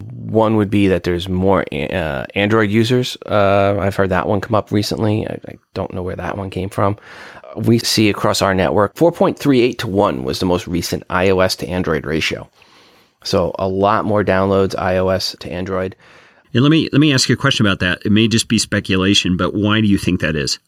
one 0.00 0.56
would 0.56 0.70
be 0.70 0.88
that 0.88 1.04
there's 1.04 1.28
more 1.28 1.64
uh, 1.72 2.26
Android 2.34 2.70
users. 2.70 3.16
Uh, 3.26 3.76
I've 3.80 3.96
heard 3.96 4.10
that 4.10 4.28
one 4.28 4.40
come 4.40 4.54
up 4.54 4.70
recently. 4.70 5.26
I, 5.26 5.38
I, 5.48 5.58
don't 5.74 5.92
know 5.94 6.02
where 6.02 6.16
that 6.16 6.36
one 6.36 6.50
came 6.50 6.68
from. 6.68 6.98
We 7.56 7.78
see 7.78 8.10
across 8.10 8.42
our 8.42 8.54
network 8.54 8.94
4.38 8.94 9.78
to 9.78 9.86
1 9.86 10.24
was 10.24 10.38
the 10.38 10.46
most 10.46 10.66
recent 10.66 11.06
iOS 11.08 11.56
to 11.58 11.68
Android 11.68 12.04
ratio. 12.04 12.48
So 13.24 13.54
a 13.58 13.68
lot 13.68 14.04
more 14.04 14.22
downloads 14.22 14.74
iOS 14.74 15.38
to 15.38 15.50
Android. 15.50 15.96
And 16.52 16.62
let 16.62 16.70
me 16.70 16.88
let 16.92 17.00
me 17.00 17.12
ask 17.12 17.28
you 17.28 17.34
a 17.34 17.38
question 17.38 17.66
about 17.66 17.80
that. 17.80 18.00
It 18.04 18.12
may 18.12 18.28
just 18.28 18.48
be 18.48 18.58
speculation, 18.58 19.36
but 19.36 19.54
why 19.54 19.80
do 19.80 19.88
you 19.88 19.98
think 19.98 20.20
that 20.20 20.36
is? 20.36 20.58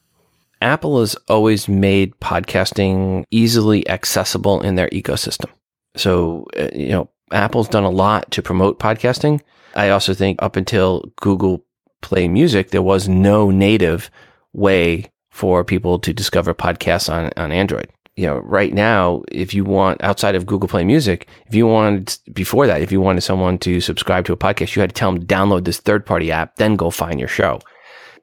Apple 0.60 1.00
has 1.00 1.16
always 1.28 1.68
made 1.68 2.18
podcasting 2.20 3.24
easily 3.30 3.88
accessible 3.88 4.60
in 4.60 4.74
their 4.74 4.88
ecosystem. 4.88 5.50
So, 5.96 6.46
uh, 6.58 6.68
you 6.74 6.88
know, 6.88 7.10
Apple's 7.32 7.68
done 7.68 7.84
a 7.84 7.90
lot 7.90 8.30
to 8.32 8.42
promote 8.42 8.78
podcasting. 8.78 9.40
I 9.74 9.90
also 9.90 10.14
think 10.14 10.42
up 10.42 10.56
until 10.56 11.04
Google 11.16 11.64
Play 12.00 12.28
Music, 12.28 12.70
there 12.70 12.82
was 12.82 13.08
no 13.08 13.50
native 13.50 14.10
way 14.52 15.10
for 15.30 15.64
people 15.64 15.98
to 16.00 16.12
discover 16.12 16.54
podcasts 16.54 17.12
on, 17.12 17.30
on 17.36 17.52
Android. 17.52 17.88
You 18.16 18.26
know, 18.26 18.38
right 18.38 18.74
now, 18.74 19.22
if 19.30 19.54
you 19.54 19.64
want 19.64 20.02
outside 20.02 20.34
of 20.34 20.46
Google 20.46 20.68
Play 20.68 20.84
Music, 20.84 21.28
if 21.46 21.54
you 21.54 21.66
wanted 21.66 22.18
before 22.32 22.66
that, 22.66 22.80
if 22.80 22.90
you 22.90 23.00
wanted 23.00 23.20
someone 23.20 23.58
to 23.58 23.80
subscribe 23.80 24.24
to 24.24 24.32
a 24.32 24.36
podcast, 24.36 24.74
you 24.74 24.80
had 24.80 24.90
to 24.90 24.94
tell 24.94 25.12
them 25.12 25.20
to 25.20 25.26
download 25.26 25.64
this 25.64 25.78
third 25.78 26.04
party 26.04 26.32
app, 26.32 26.56
then 26.56 26.74
go 26.74 26.90
find 26.90 27.20
your 27.20 27.28
show, 27.28 27.60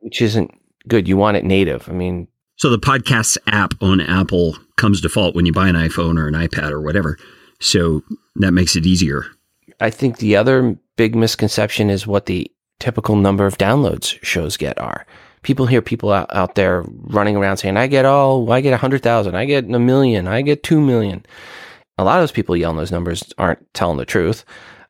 which 0.01 0.21
isn't 0.21 0.51
good. 0.87 1.07
You 1.07 1.15
want 1.15 1.37
it 1.37 1.45
native. 1.45 1.87
I 1.87 1.93
mean, 1.93 2.27
so 2.57 2.69
the 2.69 2.79
podcasts 2.79 3.37
app 3.47 3.73
on 3.81 4.01
Apple 4.01 4.57
comes 4.75 4.99
default 4.99 5.35
when 5.35 5.45
you 5.45 5.53
buy 5.53 5.69
an 5.69 5.75
iPhone 5.75 6.17
or 6.17 6.27
an 6.27 6.33
iPad 6.33 6.71
or 6.71 6.81
whatever. 6.81 7.17
So 7.61 8.03
that 8.35 8.51
makes 8.51 8.75
it 8.75 8.85
easier. 8.85 9.25
I 9.79 9.89
think 9.89 10.17
the 10.17 10.35
other 10.35 10.77
big 10.95 11.15
misconception 11.15 11.89
is 11.89 12.07
what 12.07 12.25
the 12.25 12.51
typical 12.79 13.15
number 13.15 13.45
of 13.45 13.57
downloads 13.57 14.21
shows 14.23 14.57
get 14.57 14.77
are. 14.79 15.05
People 15.41 15.65
hear 15.65 15.81
people 15.81 16.11
out, 16.11 16.33
out 16.33 16.55
there 16.55 16.83
running 16.87 17.35
around 17.35 17.57
saying, 17.57 17.77
I 17.77 17.87
get 17.87 18.05
all, 18.05 18.51
I 18.51 18.61
get 18.61 18.73
a 18.73 18.77
hundred 18.77 19.03
thousand, 19.03 19.35
I 19.35 19.45
get 19.45 19.65
a 19.65 19.79
million, 19.79 20.27
I 20.27 20.41
get 20.41 20.63
two 20.63 20.81
million. 20.81 21.25
A 21.97 22.03
lot 22.03 22.17
of 22.17 22.23
those 22.23 22.31
people 22.31 22.57
yelling 22.57 22.77
those 22.77 22.91
numbers 22.91 23.31
aren't 23.37 23.73
telling 23.73 23.97
the 23.97 24.05
truth. 24.05 24.43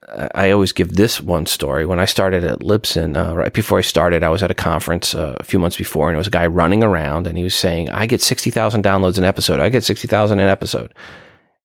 I 0.08 0.52
always 0.52 0.72
give 0.72 0.94
this 0.94 1.20
one 1.20 1.48
story. 1.48 1.86
When 1.86 2.00
I 2.00 2.06
started 2.06 2.44
at 2.44 2.60
Libsyn, 2.60 3.18
uh, 3.18 3.36
right 3.36 3.52
before 3.52 3.80
I 3.80 3.82
started, 3.82 4.22
I 4.22 4.30
was 4.30 4.44
at 4.44 4.52
a 4.52 4.56
conference 4.56 5.16
uh, 5.16 5.36
a 5.40 5.44
few 5.44 5.58
months 5.58 5.78
before, 5.78 6.10
and 6.10 6.16
there 6.16 6.20
was 6.20 6.28
a 6.28 6.32
guy 6.32 6.46
running 6.46 6.84
around, 6.84 7.26
and 7.26 7.38
he 7.38 7.44
was 7.44 7.56
saying, 7.56 7.90
"I 7.90 8.06
get 8.06 8.22
sixty 8.22 8.52
thousand 8.52 8.84
downloads 8.84 9.18
an 9.18 9.24
episode. 9.24 9.60
I 9.60 9.70
get 9.70 9.84
sixty 9.84 10.08
thousand 10.08 10.40
an 10.40 10.48
episode." 10.48 10.94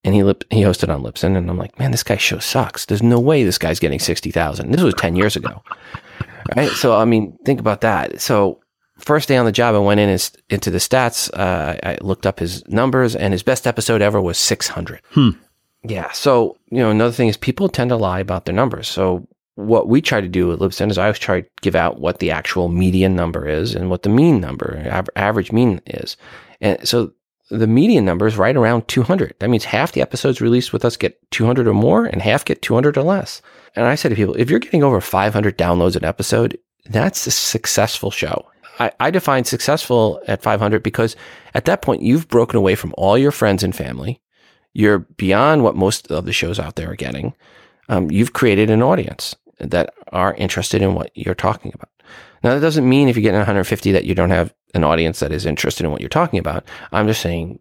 And 0.04 0.14
he 0.14 0.22
lip, 0.22 0.44
he 0.50 0.62
hosted 0.62 0.88
on 0.88 1.02
Libsyn, 1.02 1.36
and 1.36 1.50
I'm 1.50 1.58
like, 1.58 1.78
man, 1.78 1.90
this 1.90 2.02
guy's 2.02 2.22
show 2.22 2.38
sucks. 2.38 2.86
There's 2.86 3.02
no 3.02 3.20
way 3.20 3.44
this 3.44 3.58
guy's 3.58 3.78
getting 3.78 3.98
sixty 3.98 4.30
thousand. 4.30 4.70
This 4.70 4.82
was 4.82 4.94
ten 4.94 5.16
years 5.16 5.36
ago, 5.36 5.62
right? 6.56 6.70
So 6.70 6.96
I 6.96 7.04
mean, 7.04 7.38
think 7.44 7.60
about 7.60 7.82
that. 7.82 8.20
So 8.20 8.60
first 8.98 9.28
day 9.28 9.36
on 9.36 9.46
the 9.46 9.52
job, 9.52 9.74
I 9.74 9.78
went 9.78 10.00
in 10.00 10.08
and, 10.08 10.30
into 10.48 10.70
the 10.70 10.78
stats. 10.78 11.30
Uh, 11.32 11.76
I 11.82 11.98
looked 12.00 12.26
up 12.26 12.38
his 12.38 12.66
numbers, 12.68 13.14
and 13.14 13.32
his 13.32 13.42
best 13.42 13.66
episode 13.66 14.02
ever 14.02 14.20
was 14.20 14.38
six 14.38 14.68
hundred. 14.68 15.00
Hmm. 15.10 15.30
Yeah. 15.82 16.10
So 16.12 16.56
you 16.70 16.78
know, 16.78 16.90
another 16.90 17.12
thing 17.12 17.28
is 17.28 17.36
people 17.36 17.68
tend 17.68 17.90
to 17.90 17.96
lie 17.96 18.20
about 18.20 18.46
their 18.46 18.54
numbers. 18.54 18.88
So 18.88 19.26
what 19.56 19.88
we 19.88 20.00
try 20.00 20.20
to 20.20 20.28
do 20.28 20.52
at 20.52 20.58
Libsyn 20.58 20.90
is 20.90 20.98
I 20.98 21.04
always 21.04 21.18
try 21.18 21.42
to 21.42 21.48
give 21.60 21.74
out 21.74 22.00
what 22.00 22.18
the 22.18 22.30
actual 22.30 22.68
median 22.68 23.14
number 23.14 23.46
is 23.46 23.74
and 23.74 23.90
what 23.90 24.02
the 24.02 24.08
mean 24.08 24.40
number, 24.40 25.06
average 25.16 25.52
mean 25.52 25.80
is. 25.86 26.16
And 26.62 26.86
so 26.88 27.12
the 27.50 27.66
median 27.66 28.04
number 28.04 28.26
is 28.26 28.36
right 28.36 28.56
around 28.56 28.86
200. 28.88 29.34
That 29.40 29.50
means 29.50 29.64
half 29.64 29.92
the 29.92 30.00
episodes 30.00 30.40
released 30.40 30.72
with 30.72 30.84
us 30.84 30.96
get 30.96 31.18
200 31.32 31.66
or 31.66 31.74
more 31.74 32.06
and 32.06 32.22
half 32.22 32.44
get 32.44 32.62
200 32.62 32.96
or 32.96 33.02
less. 33.02 33.42
And 33.76 33.86
I 33.86 33.96
say 33.96 34.08
to 34.08 34.14
people, 34.14 34.34
if 34.36 34.48
you're 34.48 34.60
getting 34.60 34.84
over 34.84 35.00
500 35.00 35.58
downloads 35.58 35.96
an 35.96 36.04
episode, 36.04 36.58
that's 36.86 37.26
a 37.26 37.30
successful 37.30 38.10
show. 38.10 38.46
I, 38.78 38.92
I 39.00 39.10
define 39.10 39.44
successful 39.44 40.22
at 40.26 40.42
500 40.42 40.82
because 40.82 41.16
at 41.54 41.64
that 41.66 41.82
point, 41.82 42.02
you've 42.02 42.28
broken 42.28 42.56
away 42.56 42.74
from 42.74 42.94
all 42.96 43.18
your 43.18 43.32
friends 43.32 43.62
and 43.62 43.74
family. 43.74 44.20
You're 44.72 45.00
beyond 45.00 45.64
what 45.64 45.76
most 45.76 46.10
of 46.10 46.24
the 46.24 46.32
shows 46.32 46.58
out 46.58 46.76
there 46.76 46.90
are 46.90 46.96
getting. 46.96 47.34
Um, 47.88 48.10
you've 48.10 48.32
created 48.32 48.70
an 48.70 48.82
audience 48.82 49.34
that 49.58 49.92
are 50.12 50.34
interested 50.34 50.80
in 50.80 50.94
what 50.94 51.10
you're 51.14 51.34
talking 51.34 51.72
about. 51.74 51.90
Now, 52.42 52.54
that 52.54 52.60
doesn't 52.60 52.88
mean 52.88 53.08
if 53.08 53.16
you're 53.16 53.22
getting 53.22 53.38
150 53.38 53.92
that 53.92 54.04
you 54.04 54.14
don't 54.14 54.30
have 54.30 54.54
an 54.74 54.84
audience 54.84 55.20
that 55.20 55.32
is 55.32 55.46
interested 55.46 55.84
in 55.84 55.90
what 55.90 56.00
you're 56.00 56.08
talking 56.08 56.38
about. 56.38 56.64
I'm 56.92 57.06
just 57.06 57.20
saying, 57.20 57.58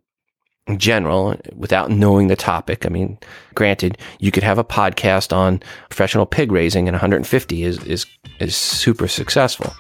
in 0.67 0.77
general, 0.77 1.35
without 1.55 1.89
knowing 1.89 2.27
the 2.27 2.35
topic. 2.35 2.85
I 2.85 2.89
mean, 2.89 3.17
granted, 3.55 3.97
you 4.19 4.31
could 4.31 4.43
have 4.43 4.59
a 4.59 4.63
podcast 4.63 5.35
on 5.35 5.61
professional 5.89 6.25
pig 6.25 6.51
raising, 6.51 6.87
and 6.87 6.93
150 6.93 7.63
is 7.63 7.83
is 7.85 8.05
is 8.39 8.55
super 8.55 9.07
successful. 9.07 9.73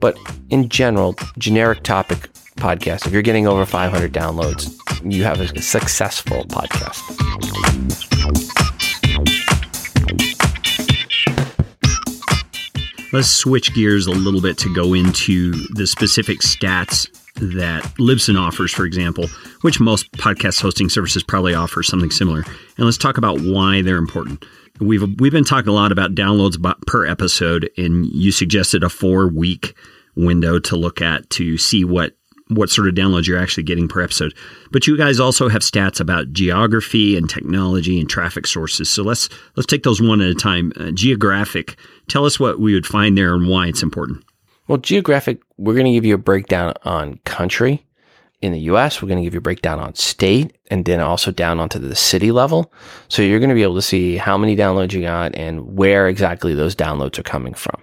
But 0.00 0.18
in 0.48 0.68
general, 0.68 1.14
generic 1.38 1.82
topic 1.82 2.32
podcast, 2.56 3.06
if 3.06 3.12
you're 3.12 3.22
getting 3.22 3.46
over 3.46 3.66
500 3.66 4.12
downloads, 4.12 4.74
you 5.10 5.24
have 5.24 5.40
a 5.40 5.62
successful 5.62 6.44
podcast. 6.44 7.00
Let's 13.12 13.28
switch 13.28 13.74
gears 13.74 14.06
a 14.06 14.12
little 14.12 14.40
bit 14.40 14.56
to 14.58 14.72
go 14.72 14.94
into 14.94 15.50
the 15.74 15.86
specific 15.86 16.38
stats 16.40 17.10
that 17.34 17.82
Libsyn 17.98 18.38
offers, 18.38 18.72
for 18.72 18.84
example, 18.84 19.26
which 19.62 19.80
most 19.80 20.10
podcast 20.12 20.60
hosting 20.60 20.88
services 20.88 21.24
probably 21.24 21.54
offer 21.54 21.82
something 21.82 22.12
similar. 22.12 22.44
And 22.76 22.86
let's 22.86 22.98
talk 22.98 23.18
about 23.18 23.40
why 23.40 23.82
they're 23.82 23.96
important. 23.96 24.44
We've 24.78 25.02
we've 25.18 25.32
been 25.32 25.44
talking 25.44 25.68
a 25.68 25.74
lot 25.74 25.90
about 25.90 26.14
downloads 26.14 26.56
per 26.86 27.04
episode, 27.04 27.68
and 27.76 28.06
you 28.06 28.30
suggested 28.30 28.84
a 28.84 28.88
four 28.88 29.26
week 29.26 29.74
window 30.14 30.60
to 30.60 30.76
look 30.76 31.02
at 31.02 31.28
to 31.30 31.58
see 31.58 31.84
what 31.84 32.14
what 32.50 32.68
sort 32.68 32.88
of 32.88 32.94
downloads 32.94 33.26
you're 33.26 33.38
actually 33.38 33.62
getting 33.62 33.88
per 33.88 34.02
episode. 34.02 34.34
But 34.70 34.86
you 34.86 34.96
guys 34.96 35.20
also 35.20 35.48
have 35.48 35.62
stats 35.62 36.00
about 36.00 36.32
geography 36.32 37.16
and 37.16 37.30
technology 37.30 38.00
and 38.00 38.08
traffic 38.08 38.46
sources. 38.46 38.90
So 38.90 39.02
let's 39.02 39.28
let's 39.56 39.66
take 39.66 39.84
those 39.84 40.02
one 40.02 40.20
at 40.20 40.28
a 40.28 40.34
time. 40.34 40.72
Uh, 40.76 40.90
geographic, 40.90 41.78
tell 42.08 42.26
us 42.26 42.38
what 42.38 42.60
we 42.60 42.74
would 42.74 42.86
find 42.86 43.16
there 43.16 43.34
and 43.34 43.48
why 43.48 43.68
it's 43.68 43.82
important. 43.82 44.24
Well, 44.68 44.78
geographic, 44.78 45.40
we're 45.56 45.74
going 45.74 45.86
to 45.86 45.92
give 45.92 46.04
you 46.04 46.14
a 46.14 46.18
breakdown 46.18 46.74
on 46.84 47.18
country. 47.24 47.86
In 48.40 48.52
the 48.52 48.60
US, 48.60 49.02
we're 49.02 49.08
going 49.08 49.18
to 49.18 49.24
give 49.24 49.34
you 49.34 49.38
a 49.38 49.42
breakdown 49.42 49.78
on 49.78 49.94
state 49.94 50.56
and 50.70 50.84
then 50.84 51.00
also 51.00 51.30
down 51.30 51.60
onto 51.60 51.78
the 51.78 51.94
city 51.94 52.32
level. 52.32 52.72
So 53.08 53.20
you're 53.20 53.38
going 53.38 53.50
to 53.50 53.54
be 53.54 53.62
able 53.62 53.74
to 53.74 53.82
see 53.82 54.16
how 54.16 54.38
many 54.38 54.56
downloads 54.56 54.92
you 54.92 55.02
got 55.02 55.34
and 55.34 55.76
where 55.76 56.08
exactly 56.08 56.54
those 56.54 56.74
downloads 56.74 57.18
are 57.18 57.22
coming 57.22 57.52
from. 57.52 57.82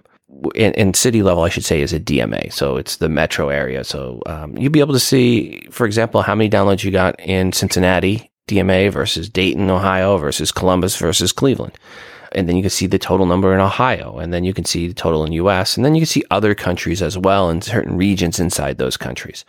In, 0.55 0.73
in, 0.73 0.93
city 0.93 1.23
level, 1.23 1.43
I 1.43 1.49
should 1.49 1.65
say, 1.65 1.81
is 1.81 1.93
a 1.93 1.99
DMA. 1.99 2.51
So 2.51 2.77
it's 2.77 2.97
the 2.97 3.09
metro 3.09 3.49
area. 3.49 3.83
So 3.83 4.21
um, 4.25 4.57
you'll 4.57 4.71
be 4.71 4.81
able 4.81 4.93
to 4.93 4.99
see, 4.99 5.67
for 5.71 5.85
example, 5.85 6.21
how 6.21 6.35
many 6.35 6.49
downloads 6.49 6.83
you 6.83 6.91
got 6.91 7.19
in 7.19 7.53
Cincinnati 7.53 8.29
DMA 8.47 8.91
versus 8.91 9.29
Dayton, 9.29 9.69
Ohio 9.69 10.17
versus 10.17 10.51
Columbus 10.51 10.95
versus 10.97 11.31
Cleveland. 11.31 11.77
And 12.33 12.47
then 12.47 12.57
you 12.57 12.63
can 12.63 12.69
see 12.69 12.87
the 12.87 12.99
total 12.99 13.25
number 13.25 13.53
in 13.53 13.61
Ohio, 13.61 14.17
and 14.17 14.33
then 14.33 14.43
you 14.43 14.53
can 14.53 14.65
see 14.65 14.87
the 14.87 14.93
total 14.93 15.23
in 15.25 15.31
US, 15.33 15.77
and 15.77 15.85
then 15.85 15.95
you 15.95 16.01
can 16.01 16.07
see 16.07 16.23
other 16.29 16.53
countries 16.53 17.01
as 17.01 17.17
well 17.17 17.49
and 17.49 17.63
certain 17.63 17.97
regions 17.97 18.39
inside 18.39 18.77
those 18.77 18.97
countries. 18.97 19.45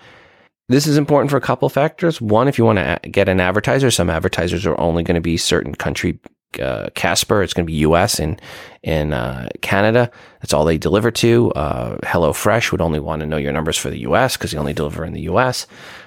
This 0.69 0.87
is 0.87 0.97
important 0.97 1.31
for 1.31 1.37
a 1.37 1.41
couple 1.41 1.69
factors. 1.69 2.21
One, 2.21 2.47
if 2.47 2.59
you 2.59 2.65
want 2.65 2.79
to 2.79 3.09
get 3.09 3.29
an 3.29 3.41
advertiser, 3.41 3.91
some 3.91 4.11
advertisers 4.11 4.67
are 4.67 4.79
only 4.79 5.03
going 5.03 5.17
to 5.17 5.21
be 5.21 5.37
certain 5.37 5.75
country 5.75 6.19
uh, 6.61 6.89
Casper. 6.95 7.43
It's 7.43 7.53
going 7.53 7.67
to 7.67 7.71
be 7.71 7.79
U.S. 7.79 8.19
and 8.19 8.41
in 8.83 9.13
uh, 9.13 9.49
Canada. 9.61 10.11
That's 10.41 10.53
all 10.53 10.65
they 10.65 10.79
deliver 10.79 11.11
to. 11.11 11.53
Uh, 11.53 11.97
HelloFresh 11.99 12.73
would 12.73 12.81
only 12.81 13.01
want 13.01 13.21
to 13.21 13.27
know 13.27 13.37
your 13.37 13.53
numbers 13.53 13.77
for 13.77 13.91
the 13.91 14.01
U.S. 14.01 14.37
because 14.37 14.53
they 14.53 14.59
only 14.59 14.73
deliver 14.73 15.05
in 15.05 15.13
the 15.13 15.23
U.S. 15.23 15.67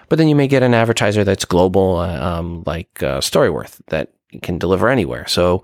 But 0.09 0.17
then 0.17 0.27
you 0.27 0.35
may 0.35 0.47
get 0.47 0.63
an 0.63 0.73
advertiser 0.73 1.23
that's 1.23 1.45
global, 1.45 1.97
uh, 1.97 2.19
um, 2.19 2.63
like 2.65 3.03
uh, 3.03 3.19
Storyworth, 3.19 3.79
that 3.87 4.13
can 4.41 4.57
deliver 4.57 4.89
anywhere. 4.89 5.27
So 5.27 5.63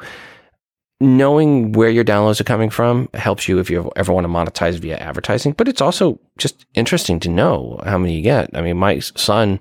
knowing 1.00 1.74
where 1.74 1.90
your 1.90 2.04
downloads 2.04 2.42
are 2.42 2.46
coming 2.46 2.70
from 2.70 3.08
helps 3.14 3.48
you 3.48 3.60
if 3.60 3.70
you 3.70 3.92
ever 3.96 4.12
want 4.12 4.26
to 4.26 4.30
monetize 4.30 4.80
via 4.80 4.98
advertising. 4.98 5.54
But 5.54 5.68
it's 5.68 5.82
also 5.82 6.20
just 6.38 6.66
interesting 6.74 7.20
to 7.22 7.30
know 7.30 7.80
how 7.86 7.98
many 7.98 8.16
you 8.16 8.22
get. 8.22 8.50
I 8.54 8.62
mean, 8.62 8.78
my 8.78 9.00
son 9.00 9.60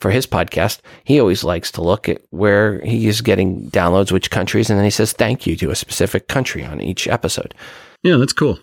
for 0.00 0.10
his 0.10 0.26
podcast, 0.26 0.80
he 1.04 1.20
always 1.20 1.44
likes 1.44 1.70
to 1.72 1.82
look 1.82 2.08
at 2.08 2.22
where 2.30 2.80
he 2.80 3.08
is 3.08 3.20
getting 3.20 3.70
downloads, 3.70 4.12
which 4.12 4.30
countries, 4.30 4.70
and 4.70 4.78
then 4.78 4.84
he 4.84 4.90
says 4.90 5.12
thank 5.12 5.46
you 5.46 5.56
to 5.56 5.70
a 5.70 5.76
specific 5.76 6.28
country 6.28 6.64
on 6.64 6.80
each 6.80 7.08
episode. 7.08 7.54
Yeah, 8.02 8.16
that's 8.16 8.32
cool. 8.32 8.58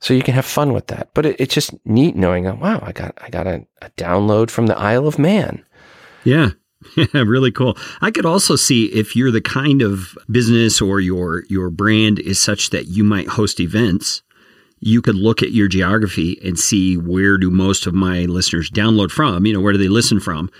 So 0.00 0.14
you 0.14 0.22
can 0.22 0.34
have 0.34 0.46
fun 0.46 0.72
with 0.72 0.88
that. 0.88 1.10
But 1.14 1.26
it, 1.26 1.36
it's 1.38 1.54
just 1.54 1.74
neat 1.86 2.16
knowing, 2.16 2.46
oh, 2.46 2.54
wow, 2.54 2.80
I 2.82 2.92
got 2.92 3.16
I 3.22 3.30
got 3.30 3.46
a, 3.46 3.66
a 3.82 3.90
download 3.90 4.50
from 4.50 4.66
the 4.66 4.78
Isle 4.78 5.06
of 5.06 5.18
Man. 5.18 5.64
Yeah. 6.24 6.50
Yeah, 6.96 7.24
really 7.26 7.52
cool. 7.52 7.76
I 8.00 8.10
could 8.10 8.24
also 8.24 8.56
see 8.56 8.86
if 8.86 9.14
you're 9.14 9.30
the 9.30 9.42
kind 9.42 9.82
of 9.82 10.16
business 10.30 10.80
or 10.80 10.98
your 10.98 11.44
your 11.50 11.68
brand 11.68 12.18
is 12.18 12.40
such 12.40 12.70
that 12.70 12.86
you 12.86 13.04
might 13.04 13.28
host 13.28 13.60
events, 13.60 14.22
you 14.78 15.02
could 15.02 15.14
look 15.14 15.42
at 15.42 15.52
your 15.52 15.68
geography 15.68 16.40
and 16.42 16.58
see 16.58 16.96
where 16.96 17.36
do 17.36 17.50
most 17.50 17.86
of 17.86 17.92
my 17.92 18.20
listeners 18.20 18.70
download 18.70 19.10
from, 19.10 19.44
you 19.44 19.52
know, 19.52 19.60
where 19.60 19.74
do 19.74 19.78
they 19.78 19.88
listen 19.88 20.20
from? 20.20 20.50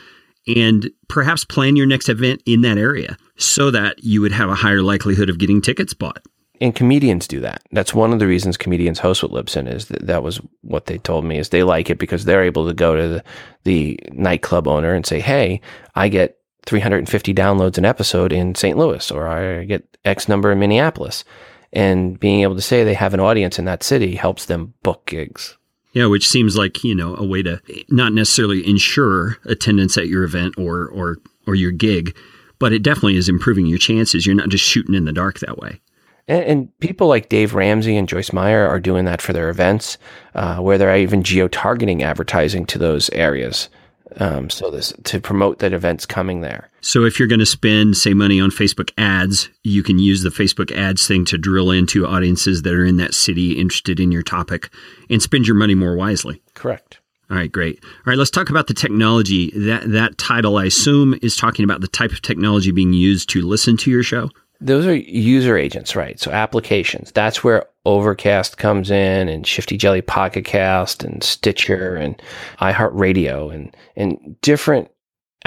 And 0.57 0.91
perhaps 1.09 1.45
plan 1.45 1.77
your 1.77 1.87
next 1.87 2.09
event 2.09 2.43
in 2.47 2.63
that 2.63 2.79
area 2.79 3.17
so 3.37 3.71
that 3.71 4.03
you 4.03 4.21
would 4.21 4.33
have 4.33 4.51
a 4.51 4.55
higher 4.55 4.83
likelihood 4.83 5.31
of 5.31 5.39
getting 5.39 5.61
tickets 5.61 5.95
bought. 5.95 6.23
And 6.61 6.75
comedians 6.75 7.27
do 7.27 7.41
that. 7.41 7.63
That's 7.73 7.95
one 7.95 8.13
of 8.13 8.19
the 8.19 8.27
reasons 8.27 8.59
comedians 8.59 8.99
host 8.99 9.23
with 9.23 9.33
Libsyn 9.33 9.67
is 9.73 9.87
that 9.87 10.07
that 10.07 10.23
was 10.23 10.41
what 10.61 10.87
they 10.87 10.99
told 10.99 11.25
me 11.25 11.39
is 11.39 11.49
they 11.49 11.63
like 11.63 11.89
it 11.89 11.99
because 11.99 12.25
they're 12.25 12.45
able 12.45 12.67
to 12.67 12.75
go 12.75 12.95
to 12.95 13.09
the, 13.09 13.25
the 13.65 13.99
nightclub 14.13 14.69
owner 14.69 14.93
and 14.93 15.07
say, 15.07 15.21
Hey, 15.21 15.63
I 15.95 16.09
get 16.09 16.37
350 16.67 17.33
downloads 17.33 17.79
an 17.79 17.87
episode 17.87 18.33
in 18.33 18.55
St. 18.55 18.77
Louis, 18.77 19.11
or 19.11 19.27
I 19.27 19.65
get 19.65 19.97
X 20.05 20.29
number 20.29 20.53
in 20.53 20.59
Minneapolis. 20.59 21.25
And 21.73 22.21
being 22.21 22.43
able 22.43 22.57
to 22.57 22.61
say 22.61 22.85
they 22.85 22.95
have 22.95 23.15
an 23.15 23.21
audience 23.21 23.59
in 23.59 23.65
that 23.65 23.83
city 23.83 24.17
helps 24.17 24.45
them 24.47 24.75
book 24.83 25.07
gigs. 25.07 25.57
Yeah, 25.92 26.07
which 26.07 26.29
seems 26.29 26.57
like 26.57 26.85
you 26.85 26.94
know 26.94 27.16
a 27.16 27.24
way 27.24 27.42
to 27.42 27.61
not 27.88 28.12
necessarily 28.12 28.66
ensure 28.68 29.38
attendance 29.44 29.98
at 29.98 30.09
your 30.09 30.22
event 30.22 30.55
or 30.57 30.87
or 30.88 31.18
or 31.46 31.55
your 31.55 31.72
gig, 31.72 32.16
but 32.59 32.72
it 32.72 32.83
definitely 32.83 33.16
is 33.16 33.29
improving 33.29 33.66
your 33.66 33.79
chances. 33.79 34.26
You're 34.26 34.37
not 34.37 34.50
just 34.50 34.64
shooting 34.64 34.94
in 34.94 35.05
the 35.05 35.12
dark 35.12 35.40
that 35.40 35.59
way. 35.59 35.81
And, 36.29 36.44
and 36.44 36.79
people 36.79 37.09
like 37.09 37.29
Dave 37.29 37.55
Ramsey 37.55 37.96
and 37.96 38.09
Joyce 38.09 38.33
Meyer 38.33 38.66
are 38.66 38.79
doing 38.79 39.05
that 39.07 39.20
for 39.20 39.33
their 39.33 39.50
events, 39.50 39.98
uh, 40.35 40.59
where 40.59 40.79
they're 40.79 40.96
even 40.96 41.24
geo 41.24 41.48
targeting 41.48 42.03
advertising 42.03 42.66
to 42.66 42.79
those 42.79 43.11
areas. 43.11 43.68
Um, 44.16 44.51
so 44.51 44.70
this 44.70 44.92
to 45.05 45.20
promote 45.20 45.61
that 45.61 45.73
event's 45.73 46.07
coming 46.07 46.40
there. 46.40 46.70
So 46.81 47.05
if 47.05 47.18
you're 47.18 47.29
going 47.29 47.40
to 47.40 47.46
spend, 47.46 47.96
say, 47.96 48.14
money 48.14 48.40
on 48.40 48.51
Facebook 48.51 48.90
ads, 48.99 49.49
you 49.62 49.83
can 49.83 49.99
use 49.99 50.23
the 50.23 50.31
Facebook 50.31 50.73
ads 50.73 51.07
thing 51.07 51.25
to 51.27 51.38
drill 51.38 51.70
into 51.70 52.07
audiences 52.07 52.62
that 52.62 52.75
are 52.75 52.85
in 52.85 52.96
that 52.96 53.14
city 53.14 53.53
interested 53.53 54.01
in 54.01 54.11
your 54.11 54.23
topic, 54.23 54.70
and 55.09 55.23
spend 55.23 55.46
your 55.46 55.57
money 55.57 55.75
more 55.75 55.94
wisely. 55.94 56.42
Correct. 56.55 56.99
All 57.31 57.37
right, 57.37 57.53
great. 57.53 57.79
All 57.85 58.03
right, 58.07 58.18
let's 58.18 58.31
talk 58.31 58.51
about 58.51 58.66
the 58.66 58.75
technology. 58.75 59.53
That 59.55 59.88
that 59.92 60.18
title, 60.18 60.57
I 60.57 60.64
assume, 60.64 61.16
is 61.23 61.37
talking 61.37 61.64
about 61.64 61.81
the 61.81 61.88
type 61.88 62.11
of 62.11 62.23
technology 62.23 62.73
being 62.73 62.92
used 62.92 63.31
to 63.31 63.42
listen 63.42 63.77
to 63.79 63.90
your 63.90 64.03
show. 64.03 64.31
Those 64.61 64.85
are 64.85 64.94
user 64.94 65.57
agents, 65.57 65.94
right? 65.94 66.18
So 66.18 66.33
applications. 66.33 67.12
That's 67.12 67.44
where 67.44 67.66
Overcast 67.87 68.59
comes 68.59 68.90
in 68.90 69.29
and 69.29 69.47
Shifty 69.47 69.77
Jelly 69.77 70.03
Pocket 70.03 70.45
Cast 70.45 71.03
and 71.03 71.23
Stitcher 71.23 71.97
and 71.97 72.21
iHeartRadio 72.59 73.55
and, 73.55 73.75
and 73.97 74.37
different 74.43 74.90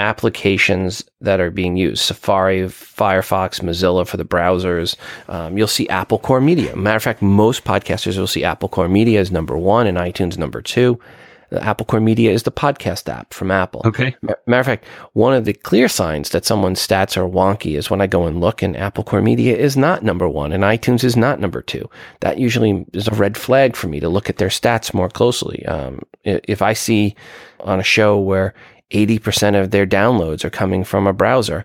applications 0.00 1.04
that 1.20 1.38
are 1.38 1.52
being 1.52 1.76
used 1.76 2.02
Safari, 2.02 2.62
Firefox, 2.62 3.60
Mozilla 3.60 4.06
for 4.06 4.16
the 4.16 4.24
browsers. 4.24 4.96
Um, 5.28 5.56
you'll 5.56 5.68
see 5.68 5.88
Apple 5.88 6.18
Core 6.18 6.40
Media. 6.40 6.74
Matter 6.74 6.96
of 6.96 7.02
fact, 7.02 7.22
most 7.22 7.64
podcasters 7.64 8.18
will 8.18 8.26
see 8.26 8.42
Apple 8.42 8.68
Core 8.68 8.88
Media 8.88 9.20
as 9.20 9.30
number 9.30 9.56
one 9.56 9.86
and 9.86 9.96
iTunes 9.96 10.36
number 10.36 10.60
two. 10.60 10.98
Apple 11.62 11.86
Core 11.86 12.00
Media 12.00 12.32
is 12.32 12.42
the 12.42 12.52
podcast 12.52 13.08
app 13.08 13.32
from 13.32 13.50
Apple. 13.50 13.82
Okay. 13.84 14.16
Matter 14.46 14.60
of 14.60 14.66
fact, 14.66 14.84
one 15.12 15.34
of 15.34 15.44
the 15.44 15.52
clear 15.52 15.88
signs 15.88 16.30
that 16.30 16.44
someone's 16.44 16.84
stats 16.84 17.16
are 17.16 17.28
wonky 17.28 17.76
is 17.76 17.90
when 17.90 18.00
I 18.00 18.06
go 18.06 18.26
and 18.26 18.40
look 18.40 18.62
and 18.62 18.76
Apple 18.76 19.04
Core 19.04 19.22
Media 19.22 19.56
is 19.56 19.76
not 19.76 20.02
number 20.02 20.28
one 20.28 20.52
and 20.52 20.64
iTunes 20.64 21.04
is 21.04 21.16
not 21.16 21.40
number 21.40 21.62
two. 21.62 21.88
That 22.20 22.38
usually 22.38 22.84
is 22.92 23.08
a 23.08 23.14
red 23.14 23.36
flag 23.36 23.76
for 23.76 23.88
me 23.88 24.00
to 24.00 24.08
look 24.08 24.28
at 24.28 24.38
their 24.38 24.48
stats 24.48 24.94
more 24.94 25.08
closely. 25.08 25.64
Um, 25.66 26.02
if 26.24 26.62
I 26.62 26.72
see 26.72 27.14
on 27.60 27.80
a 27.80 27.84
show 27.84 28.18
where 28.18 28.54
80% 28.90 29.60
of 29.60 29.70
their 29.70 29.86
downloads 29.86 30.44
are 30.44 30.50
coming 30.50 30.84
from 30.84 31.06
a 31.06 31.12
browser, 31.12 31.64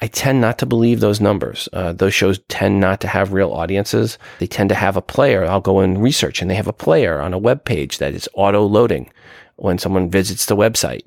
I 0.00 0.06
tend 0.06 0.40
not 0.40 0.58
to 0.58 0.66
believe 0.66 1.00
those 1.00 1.20
numbers. 1.20 1.68
Uh, 1.72 1.92
those 1.92 2.14
shows 2.14 2.40
tend 2.48 2.80
not 2.80 3.00
to 3.02 3.08
have 3.08 3.32
real 3.32 3.52
audiences. 3.52 4.18
They 4.38 4.46
tend 4.46 4.70
to 4.70 4.74
have 4.74 4.96
a 4.96 5.02
player. 5.02 5.44
I'll 5.44 5.60
go 5.60 5.80
and 5.80 6.02
research 6.02 6.40
and 6.40 6.50
they 6.50 6.54
have 6.54 6.66
a 6.66 6.72
player 6.72 7.20
on 7.20 7.34
a 7.34 7.38
web 7.38 7.64
page 7.64 7.98
that 7.98 8.14
is 8.14 8.28
auto 8.34 8.64
loading 8.64 9.10
when 9.56 9.78
someone 9.78 10.10
visits 10.10 10.46
the 10.46 10.56
website. 10.56 11.02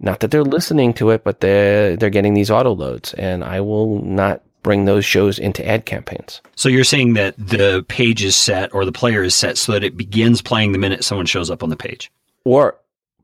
Not 0.00 0.20
that 0.20 0.30
they're 0.30 0.42
listening 0.42 0.94
to 0.94 1.10
it, 1.10 1.22
but 1.22 1.40
they're, 1.40 1.96
they're 1.96 2.10
getting 2.10 2.34
these 2.34 2.50
auto 2.50 2.74
loads 2.74 3.12
and 3.14 3.44
I 3.44 3.60
will 3.60 4.02
not 4.02 4.42
bring 4.62 4.84
those 4.84 5.04
shows 5.04 5.38
into 5.38 5.66
ad 5.66 5.86
campaigns. 5.86 6.40
So 6.56 6.68
you're 6.68 6.84
saying 6.84 7.14
that 7.14 7.34
the 7.38 7.84
page 7.88 8.24
is 8.24 8.36
set 8.36 8.74
or 8.74 8.84
the 8.84 8.92
player 8.92 9.22
is 9.22 9.34
set 9.34 9.58
so 9.58 9.72
that 9.72 9.84
it 9.84 9.96
begins 9.96 10.42
playing 10.42 10.72
the 10.72 10.78
minute 10.78 11.04
someone 11.04 11.26
shows 11.26 11.50
up 11.50 11.62
on 11.62 11.70
the 11.70 11.76
page? 11.76 12.10
Or 12.44 12.78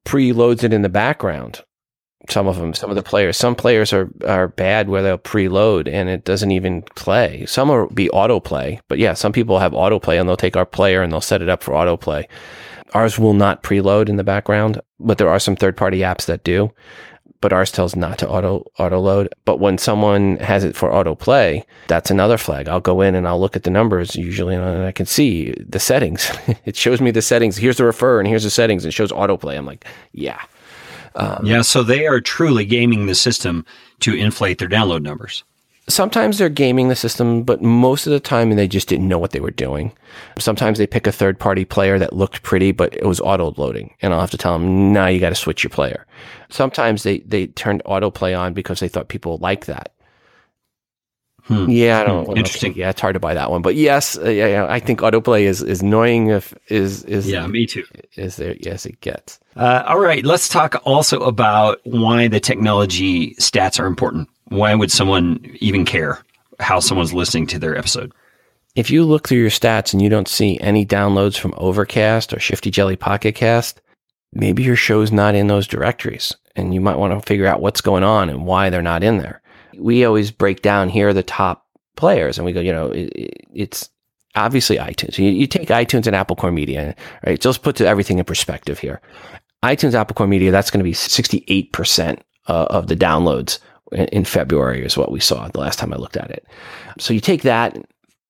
preloads 0.05 0.63
it 0.63 0.73
in 0.73 0.83
the 0.83 0.89
background 0.89 1.63
some 2.31 2.47
of 2.47 2.57
them, 2.57 2.75
some 2.75 2.91
of 2.91 2.97
the 2.97 3.03
players. 3.03 3.37
Some 3.37 3.55
players 3.55 3.93
are, 3.93 4.11
are 4.27 4.49
bad 4.49 4.89
where 4.89 5.03
they'll 5.03 5.19
preload 5.19 5.89
and 5.89 6.09
it 6.09 6.25
doesn't 6.25 6.51
even 6.51 6.83
play. 6.83 7.45
Some 7.47 7.69
will 7.69 7.89
be 7.89 8.09
autoplay, 8.09 8.81
but 8.89 8.99
yeah, 8.99 9.15
some 9.15 9.33
people 9.33 9.59
have 9.59 9.73
autoplay 9.73 10.19
and 10.19 10.29
they'll 10.29 10.37
take 10.37 10.57
our 10.57 10.67
player 10.67 11.03
and 11.03 11.13
they'll 11.13 11.21
set 11.21 11.43
it 11.43 11.49
up 11.49 11.63
for 11.63 11.73
autoplay. 11.73 12.27
Ours 12.95 13.19
will 13.19 13.35
not 13.35 13.63
preload 13.63 14.09
in 14.09 14.17
the 14.17 14.25
background, 14.25 14.81
but 15.01 15.19
there 15.19 15.29
are 15.29 15.39
some 15.39 15.57
third 15.57 15.77
party 15.77 15.99
apps 15.99 16.27
that 16.27 16.45
do. 16.45 16.73
But 17.43 17.53
ours 17.53 17.71
tells 17.71 17.95
not 17.95 18.19
to 18.21 18.29
auto 18.29 18.65
auto 18.79 18.99
load. 18.99 19.29
But 19.45 19.61
when 19.61 19.77
someone 19.77 20.39
has 20.39 20.65
it 20.65 20.75
for 20.75 20.91
autoplay, 20.91 21.65
that's 21.87 22.11
another 22.11 22.39
flag. 22.39 22.67
I'll 22.67 22.81
go 22.81 23.03
in 23.03 23.15
and 23.15 23.29
I'll 23.29 23.39
look 23.39 23.57
at 23.57 23.65
the 23.65 23.71
numbers 23.71 24.17
usually, 24.17 24.55
and 24.55 24.65
I 24.85 24.91
can 24.91 25.05
see 25.05 25.53
the 25.59 25.79
settings. 25.79 26.31
it 26.65 26.77
shows 26.77 27.01
me 27.03 27.11
the 27.11 27.21
settings. 27.21 27.59
Here's 27.59 27.77
the 27.77 27.85
refer, 27.85 28.19
and 28.19 28.27
here's 28.27 28.45
the 28.45 28.51
settings. 28.51 28.87
It 28.87 28.93
shows 28.93 29.13
autoplay. 29.13 29.59
I'm 29.59 29.67
like, 29.67 29.85
yeah, 30.13 30.41
um, 31.17 31.45
yeah, 31.45 31.63
so 31.63 31.83
they 31.83 32.07
are 32.07 32.21
truly 32.21 32.65
gaming 32.65 33.07
the 33.07 33.15
system 33.15 33.65
to 34.01 34.15
inflate 34.15 34.59
their 34.59 34.69
download 34.69 35.03
numbers. 35.03 35.45
Sometimes 35.89 36.39
they're 36.39 36.49
gaming 36.49 36.89
the 36.89 36.97
system, 36.97 37.45
but 37.45 37.63
most 37.63 38.07
of 38.07 38.13
the 38.13 38.19
time 38.19 38.51
they 38.51 38.67
just 38.67 38.89
didn't 38.89 39.07
know 39.07 39.19
what 39.19 39.31
they 39.31 39.41
were 39.41 39.53
doing. 39.53 39.93
Sometimes 40.37 40.79
they 40.79 40.87
pick 40.87 41.07
a 41.07 41.13
third 41.13 41.39
party 41.39 41.65
player 41.65 41.97
that 41.99 42.13
looked 42.13 42.43
pretty, 42.43 42.73
but 42.73 42.97
it 42.97 43.05
was 43.05 43.21
auto 43.21 43.55
loading. 43.57 43.95
And 44.03 44.13
I'll 44.13 44.21
have 44.21 44.33
to 44.33 44.37
tell 44.37 44.59
them, 44.59 44.93
now 44.93 45.03
nah, 45.03 45.07
you 45.07 45.21
got 45.21 45.29
to 45.29 45.37
switch 45.37 45.63
your 45.63 45.71
player. 45.71 46.05
Sometimes 46.49 47.05
they, 47.05 47.19
they 47.21 47.47
turned 47.47 47.85
autoplay 47.85 48.37
on 48.37 48.53
because 48.53 48.81
they 48.81 48.89
thought 48.89 49.09
people 49.09 49.39
like 49.39 49.67
that. 49.67 49.93
Hmm. 51.49 51.71
Yeah, 51.71 52.01
I 52.01 52.05
don't. 52.05 52.27
Hmm. 52.27 52.37
Interesting. 52.37 52.75
yeah, 52.75 52.91
it's 52.91 53.01
hard 53.01 53.15
to 53.15 53.21
buy 53.21 53.35
that 53.35 53.51
one, 53.51 53.63
but 53.63 53.77
yes, 53.77 54.19
uh, 54.19 54.29
yeah, 54.29 54.47
yeah, 54.47 54.67
I 54.69 54.81
think 54.81 55.01
autoplay 55.01 55.43
is 55.43 55.63
is 55.63 55.81
annoying. 55.81 56.29
If 56.29 56.55
is 56.69 57.05
is 57.05 57.31
yeah, 57.31 57.47
me 57.47 57.67
too. 57.67 57.85
Is 58.17 58.37
there? 58.37 58.57
Yes, 58.61 58.85
it 58.85 59.01
gets. 59.01 59.39
Uh, 59.55 59.85
all 59.87 60.01
right, 60.01 60.25
let's 60.25 60.49
talk 60.49 60.83
also 60.85 61.21
about 61.21 61.81
why 61.85 62.27
the 62.27 62.41
technology 62.41 63.35
stats 63.37 63.79
are 63.79 63.87
important. 63.87 64.29
Why 64.49 64.75
would 64.75 64.91
someone 64.91 65.57
even 65.61 65.85
care 65.85 66.19
how 66.59 66.81
someone's 66.81 67.15
listening 67.15 67.47
to 67.49 67.59
their 67.59 67.77
episode? 67.77 68.13
If 68.75 68.91
you 68.91 69.05
look 69.05 69.29
through 69.29 69.39
your 69.39 69.51
stats 69.51 69.93
and 69.93 70.03
you 70.03 70.09
don't 70.09 70.29
see 70.29 70.59
any 70.61 70.85
downloads 70.85 71.39
from 71.39 71.55
Overcast 71.57 72.35
or 72.35 72.41
Shifty 72.41 72.71
Jelly 72.71 72.97
Pocket 72.97 73.35
Cast, 73.37 73.81
maybe 74.33 74.65
your 74.65 74.77
show's 74.77 75.13
not 75.13 75.35
in 75.35 75.47
those 75.47 75.67
directories, 75.67 76.35
and 76.57 76.75
you 76.75 76.81
might 76.81 76.99
want 76.99 77.15
to 77.15 77.27
figure 77.27 77.47
out 77.47 77.63
what's 77.63 77.81
going 77.81 78.03
on 78.03 78.29
and 78.29 78.45
why 78.45 78.69
they're 78.69 78.83
not 78.83 79.05
in 79.05 79.19
there 79.19 79.41
we 79.79 80.05
always 80.05 80.31
break 80.31 80.63
down 80.63 80.89
here 80.89 81.09
are 81.09 81.15
the 81.15 81.23
top 81.23 81.67
players 81.97 82.39
and 82.39 82.45
we 82.45 82.53
go, 82.53 82.61
you 82.61 82.73
know, 82.73 82.91
it, 82.91 83.11
it's 83.53 83.91
obviously 84.35 84.77
iTunes. 84.77 85.19
You, 85.19 85.31
you 85.31 85.47
take 85.47 85.69
iTunes 85.69 86.07
and 86.07 86.15
Apple 86.15 86.37
Core 86.37 86.53
Media, 86.53 86.95
right? 87.27 87.43
So 87.43 87.49
let's 87.49 87.59
put 87.59 87.81
everything 87.81 88.19
in 88.19 88.25
perspective 88.25 88.79
here. 88.79 89.01
iTunes, 89.63 89.95
Apple 89.95 90.15
Core 90.15 90.27
Media, 90.27 90.51
that's 90.51 90.71
going 90.71 90.81
to 90.81 90.85
be 90.85 90.93
68% 90.93 92.21
uh, 92.49 92.67
of 92.71 92.87
the 92.87 92.97
downloads 92.97 93.59
in, 93.93 94.07
in 94.07 94.25
February 94.25 94.85
is 94.85 94.97
what 94.97 95.11
we 95.11 95.21
saw 95.21 95.49
the 95.49 95.61
last 95.61 95.79
time 95.79 95.93
I 95.93 95.97
looked 95.97 96.17
at 96.17 96.31
it. 96.31 96.47
So 96.99 97.15
you 97.15 97.21
take 97.21 97.43
that, 97.43 97.77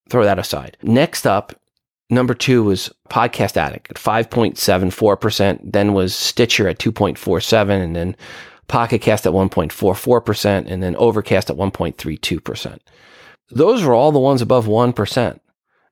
throw 0.09 0.25
that 0.25 0.39
aside. 0.39 0.77
Next 0.83 1.27
up, 1.27 1.53
number 2.11 2.35
two 2.35 2.63
was 2.63 2.91
Podcast 3.11 3.57
Addict 3.57 3.91
at 3.91 3.97
5.74%, 3.97 5.61
then 5.73 5.93
was 5.93 6.15
Stitcher 6.15 6.69
at 6.69 6.79
2.47, 6.79 7.83
and 7.83 7.97
then 7.97 8.17
Pocket 8.69 9.01
Cast 9.01 9.27
at 9.27 9.33
1.44%, 9.33 10.67
and 10.67 10.83
then 10.83 10.97
Overcast 10.97 11.51
at 11.51 11.57
1.32%. 11.57 12.79
Those 13.51 13.83
are 13.83 13.95
all 13.95 14.13
the 14.13 14.19
ones 14.19 14.43
above 14.43 14.67
1%. 14.67 15.41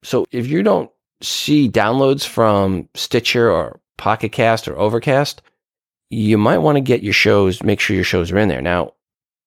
So 0.03 0.27
if 0.33 0.47
you 0.49 0.63
don't 0.63 0.91
see 1.23 1.69
downloads 1.69 2.27
from 2.27 2.89
Stitcher 2.95 3.51
or 3.51 3.81
Pocket 3.97 4.33
Cast 4.33 4.67
or 4.69 4.77
Overcast, 4.77 5.41
you 6.11 6.37
might 6.37 6.59
want 6.59 6.77
to 6.77 6.81
get 6.81 7.03
your 7.03 7.13
shows, 7.13 7.63
make 7.63 7.81
sure 7.81 7.95
your 7.95 8.05
shows 8.05 8.31
are 8.31 8.39
in 8.39 8.49
there. 8.49 8.63
Now, 8.63 8.93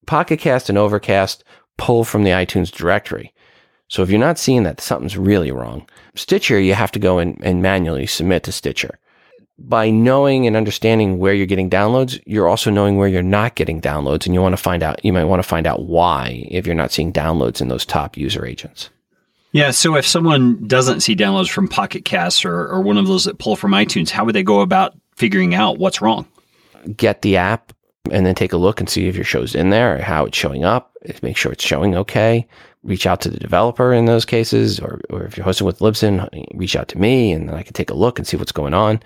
Pocket 0.06 0.40
Cast 0.40 0.70
and 0.70 0.78
Overcast 0.78 1.44
pull 1.78 2.04
from 2.04 2.24
the 2.24 2.32
iTunes 2.32 2.72
directory. 2.72 3.34
So 3.90 4.02
if 4.02 4.10
you're 4.10 4.20
not 4.20 4.40
seeing 4.40 4.63
that, 4.63 4.82
something's 4.82 5.18
really 5.18 5.52
wrong. 5.52 5.88
Stitcher, 6.16 6.60
you 6.60 6.74
have 6.74 6.92
to 6.94 7.00
go 7.00 7.20
and, 7.20 7.40
and 7.44 7.62
manually 7.62 8.06
submit 8.06 8.44
to 8.44 8.52
Stitcher. 8.52 9.00
By 9.60 9.89
knowing 9.89 10.46
and 10.46 10.56
understanding 10.56 11.17
where 11.17 11.34
you're 11.34 11.48
getting 11.48 11.70
downloads, 11.70 12.22
you're 12.26 12.48
also 12.48 12.70
knowing 12.70 12.98
where 12.98 13.08
you're 13.08 13.24
not 13.24 13.56
getting 13.56 13.82
downloads, 13.82 14.26
and 14.26 14.36
you 14.36 14.41
want 14.41 14.54
to 14.54 14.62
find 14.62 14.84
out. 14.84 15.04
You 15.04 15.12
might 15.12 15.24
want 15.24 15.41
to 15.41 15.48
find 15.48 15.65
out 15.65 15.86
why 15.86 16.46
if 16.50 16.67
you're 16.67 16.76
not 16.76 16.91
seeing 16.91 17.12
downloads 17.12 17.60
in 17.60 17.67
those 17.67 17.86
top 17.86 18.17
user 18.17 18.46
agents. 18.46 18.89
Yeah. 19.54 19.72
So 19.72 19.96
if 19.96 20.06
someone 20.06 20.67
doesn't 20.67 21.00
see 21.00 21.15
downloads 21.15 21.50
from 21.50 21.67
Pocket 21.67 22.06
Casts 22.06 22.46
or, 22.46 22.67
or 22.67 22.82
one 22.82 22.98
of 22.98 23.08
those 23.08 23.26
that 23.26 23.39
pull 23.39 23.56
from 23.56 23.72
iTunes, 23.72 24.10
how 24.10 24.26
would 24.26 24.36
they 24.36 24.43
go 24.43 24.62
about 24.62 24.93
figuring 25.15 25.56
out 25.56 25.80
what's 25.80 26.02
wrong? 26.02 26.28
Get 26.96 27.24
the 27.24 27.38
app 27.38 27.74
and 28.12 28.26
then 28.26 28.36
take 28.36 28.54
a 28.54 28.58
look 28.58 28.80
and 28.80 28.89
see 28.89 29.08
if 29.08 29.15
your 29.15 29.26
show's 29.26 29.56
in 29.56 29.72
there 29.72 29.96
or 29.98 30.02
how 30.02 30.26
it's 30.26 30.38
showing 30.38 30.63
up. 30.63 30.93
Make 31.24 31.38
sure 31.38 31.52
it's 31.52 31.65
showing 31.65 31.96
okay. 31.96 32.48
Reach 32.84 33.08
out 33.08 33.22
to 33.22 33.30
the 33.30 33.39
developer 33.39 33.91
in 33.91 34.06
those 34.06 34.24
cases, 34.24 34.80
or, 34.80 35.02
or 35.10 35.24
if 35.24 35.36
you're 35.36 35.43
hosting 35.43 35.65
with 35.65 35.80
Libsyn, 35.80 36.30
reach 36.54 36.76
out 36.76 36.88
to 36.89 36.98
me 36.98 37.32
and 37.32 37.50
then 37.50 37.56
I 37.56 37.63
can 37.63 37.74
take 37.74 37.89
a 37.89 37.96
look 37.96 38.20
and 38.20 38.28
see 38.28 38.38
what's 38.38 38.52
going 38.52 38.74
on. 38.74 39.02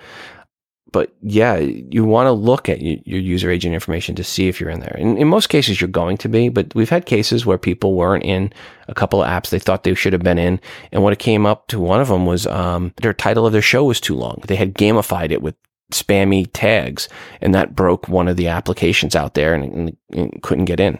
But 0.92 1.14
yeah, 1.22 1.56
you 1.56 2.04
want 2.04 2.28
to 2.28 2.32
look 2.32 2.68
at 2.68 2.82
your 2.82 3.20
user 3.20 3.50
agent 3.50 3.74
information 3.74 4.14
to 4.16 4.26
see 4.26 4.50
if 4.50 4.60
you're 4.60 4.70
in 4.70 4.82
there. 4.82 4.96
In, 4.98 5.18
in 5.18 5.28
most 5.28 5.48
cases, 5.48 5.80
you're 5.80 5.88
going 5.88 6.18
to 6.18 6.28
be, 6.28 6.50
but 6.50 6.76
we've 6.76 6.90
had 6.90 7.06
cases 7.06 7.46
where 7.46 7.58
people 7.58 7.94
weren't 7.94 8.26
in 8.26 8.52
a 8.90 8.94
couple 8.94 9.24
of 9.24 9.30
apps 9.30 9.50
they 9.50 9.60
thought 9.60 9.84
they 9.84 9.94
should 9.94 10.12
have 10.12 10.24
been 10.24 10.38
in. 10.38 10.60
And 10.92 11.02
what 11.02 11.14
it 11.14 11.20
came 11.20 11.46
up 11.46 11.68
to 11.68 11.80
one 11.80 12.02
of 12.02 12.10
them 12.10 12.26
was 12.26 12.46
um, 12.46 12.94
their 12.98 13.14
title 13.14 13.46
of 13.46 13.54
their 13.54 13.62
show 13.62 13.86
was 13.86 14.02
too 14.02 14.16
long. 14.16 14.42
They 14.48 14.58
had 14.58 14.74
gamified 14.74 15.32
it 15.32 15.42
with 15.42 15.56
spammy 15.94 16.50
tags, 16.52 17.08
and 17.40 17.56
that 17.56 17.76
broke 17.76 18.10
one 18.10 18.28
of 18.28 18.36
the 18.36 18.48
applications 18.50 19.16
out 19.16 19.34
there 19.34 19.54
and, 19.54 19.74
and, 19.74 19.98
and, 20.12 20.44
couldn't 20.44 20.66
get 20.66 20.80
in. 20.80 21.00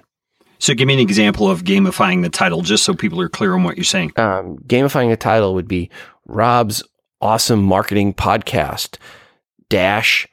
So, 0.60 0.74
give 0.74 0.88
me 0.88 0.94
an 0.94 1.00
example 1.00 1.50
of 1.50 1.64
gamifying 1.64 2.24
the 2.24 2.30
title, 2.30 2.62
just 2.62 2.84
so 2.84 2.94
people 2.94 3.20
are 3.20 3.30
clear 3.30 3.56
on 3.56 3.64
what 3.64 3.78
you're 3.78 3.84
saying. 3.84 4.12
Um, 4.18 4.58
gamifying 4.68 5.10
the 5.10 5.18
title 5.18 5.54
would 5.56 5.68
be 5.68 5.90
Rob's 6.26 6.84
awesome 7.22 7.64
marketing 7.64 8.14
podcast 8.14 8.98
dash 9.72 10.28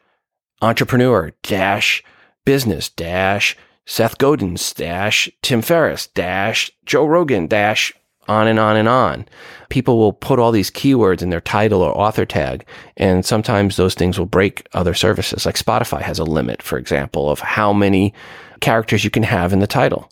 entrepreneur 0.61 1.33
dash 1.45 2.03
business 2.45 2.89
dash 2.89 3.57
Seth 3.87 4.19
Godin's 4.19 4.75
dash 4.75 5.31
Tim 5.43 5.63
Ferriss 5.63 6.09
dash 6.09 6.73
Joe 6.85 7.07
Rogan 7.07 7.47
dash 7.47 7.93
on 8.27 8.49
and 8.49 8.59
on 8.59 8.77
and 8.77 8.89
on. 8.89 9.27
People 9.71 9.97
will 9.97 10.13
put 10.13 10.41
all 10.41 10.51
these 10.51 10.73
keywords 10.73 11.23
in 11.23 11.31
their 11.31 11.41
title 11.41 11.83
or 11.83 11.97
author 11.97 12.27
tag, 12.27 12.67
and 12.97 13.25
sometimes 13.25 13.77
those 13.77 13.95
things 13.95 14.19
will 14.19 14.27
break 14.27 14.67
other 14.75 14.93
services. 14.93 15.47
Like 15.47 15.55
Spotify 15.55 16.03
has 16.03 16.19
a 16.19 16.25
limit, 16.25 16.61
for 16.61 16.77
example, 16.77 17.31
of 17.31 17.39
how 17.39 17.73
many 17.73 18.13
characters 18.61 19.05
you 19.05 19.11
can 19.11 19.23
have 19.23 19.53
in 19.53 19.61
the 19.61 19.67
title. 19.69 20.11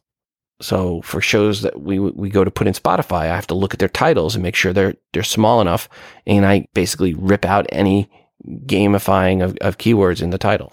So 0.62 1.02
for 1.02 1.20
shows 1.20 1.62
that 1.62 1.82
we 1.82 1.98
we 1.98 2.30
go 2.30 2.44
to 2.44 2.50
put 2.50 2.68
in 2.68 2.74
Spotify, 2.74 3.22
I 3.22 3.34
have 3.34 3.48
to 3.48 3.54
look 3.54 3.74
at 3.74 3.80
their 3.80 3.88
titles 3.88 4.36
and 4.36 4.42
make 4.42 4.54
sure 4.54 4.72
they're 4.72 4.94
they're 5.12 5.24
small 5.24 5.60
enough, 5.60 5.88
and 6.28 6.46
I 6.46 6.68
basically 6.74 7.12
rip 7.12 7.44
out 7.44 7.66
any 7.70 8.08
gamifying 8.44 9.42
of, 9.42 9.56
of 9.60 9.78
keywords 9.78 10.22
in 10.22 10.30
the 10.30 10.38
title. 10.38 10.72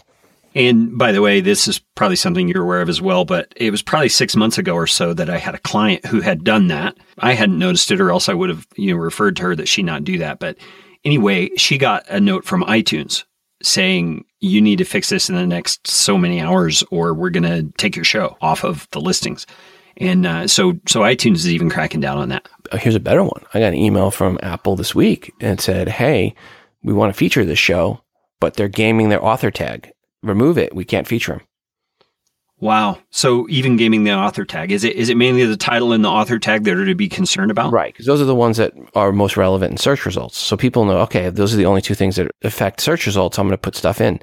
And 0.56 0.98
by 0.98 1.12
the 1.12 1.22
way, 1.22 1.42
this 1.42 1.68
is 1.68 1.80
probably 1.80 2.16
something 2.16 2.48
you're 2.48 2.64
aware 2.64 2.82
of 2.82 2.90
as 2.90 3.02
well, 3.02 3.26
but 3.26 3.52
it 3.56 3.72
was 3.72 3.82
probably 3.82 4.10
six 4.10 4.36
months 4.36 4.58
ago 4.58 4.76
or 4.76 4.86
so 4.86 5.14
that 5.14 5.30
I 5.30 5.38
had 5.38 5.56
a 5.56 5.60
client 5.60 6.06
who 6.06 6.22
had 6.22 6.44
done 6.44 6.68
that. 6.68 6.96
I 7.18 7.34
hadn't 7.34 7.58
noticed 7.58 7.90
it, 7.90 8.00
or 8.00 8.12
else 8.12 8.30
I 8.30 8.34
would 8.34 8.50
have 8.50 8.68
you 8.76 8.94
know 8.94 9.00
referred 9.00 9.36
to 9.38 9.44
her 9.44 9.56
that 9.56 9.68
she 9.68 9.82
not 9.82 10.04
do 10.04 10.20
that. 10.20 10.40
But 10.40 10.58
anyway, 11.04 11.50
she 11.58 11.78
got 11.78 12.08
a 12.08 12.20
note 12.20 12.46
from 12.46 12.64
iTunes 12.66 13.24
saying 13.64 14.26
you 14.42 14.62
need 14.62 14.78
to 14.78 14.86
fix 14.86 15.10
this 15.10 15.30
in 15.30 15.36
the 15.36 15.48
next 15.48 15.88
so 15.88 16.18
many 16.18 16.40
hours, 16.40 16.84
or 16.92 17.14
we're 17.14 17.30
going 17.30 17.44
to 17.44 17.72
take 17.78 17.96
your 17.96 18.06
show 18.06 18.38
off 18.42 18.64
of 18.64 18.88
the 18.92 19.02
listings. 19.02 19.48
And 19.98 20.26
uh, 20.26 20.48
so, 20.48 20.74
so 20.88 21.02
iTunes 21.02 21.36
is 21.36 21.52
even 21.52 21.70
cracking 21.70 22.02
down 22.02 22.18
on 22.18 22.30
that. 22.30 22.48
Here's 22.74 22.96
a 22.96 23.00
better 23.00 23.24
one. 23.24 23.44
I 23.54 23.60
got 23.60 23.68
an 23.68 23.76
email 23.76 24.12
from 24.12 24.40
Apple 24.42 24.76
this 24.76 24.94
week 24.94 25.32
and 25.40 25.62
said, 25.62 25.88
"Hey, 25.88 26.34
we 26.84 26.94
want 26.94 27.14
to 27.14 27.18
feature 27.18 27.46
this 27.46 27.60
show, 27.60 28.02
but 28.40 28.56
they're 28.56 28.68
gaming 28.68 29.10
their 29.10 29.24
author 29.24 29.52
tag 29.52 29.92
remove 30.24 30.58
it. 30.58 30.74
We 30.74 30.86
can't 30.86 31.08
feature 31.08 31.34
them. 31.34 31.42
Wow. 32.60 33.00
So 33.10 33.46
even 33.50 33.76
gaming 33.76 34.06
the 34.06 34.14
author 34.14 34.46
tag 34.46 34.72
is 34.72 34.86
it 34.86 34.96
is 34.96 35.10
it 35.10 35.18
mainly 35.18 35.46
the 35.46 35.58
title 35.58 35.92
and 35.92 36.04
the 36.04 36.10
author 36.10 36.40
tag 36.40 36.64
that 36.64 36.78
are 36.78 36.86
to 36.86 36.96
be 36.96 37.10
concerned 37.10 37.52
about? 37.52 37.74
Right, 37.74 37.94
because 37.94 38.06
those 38.06 38.22
are 38.22 38.26
the 38.26 38.34
ones 38.34 38.56
that 38.56 38.72
are 38.96 39.12
most 39.12 39.36
relevant 39.36 39.72
in 39.72 39.78
search 39.78 40.06
results. 40.06 40.38
So 40.38 40.56
people 40.56 40.86
know, 40.86 41.00
okay, 41.00 41.30
those 41.30 41.54
are 41.54 41.58
the 41.58 41.66
only 41.66 41.82
two 41.82 41.94
things 41.94 42.16
that 42.16 42.32
affect 42.42 42.80
search 42.80 43.06
results. 43.06 43.38
I'm 43.38 43.48
going 43.48 43.52
to 43.54 43.58
put 43.58 43.76
stuff 43.76 44.00
in. 44.00 44.20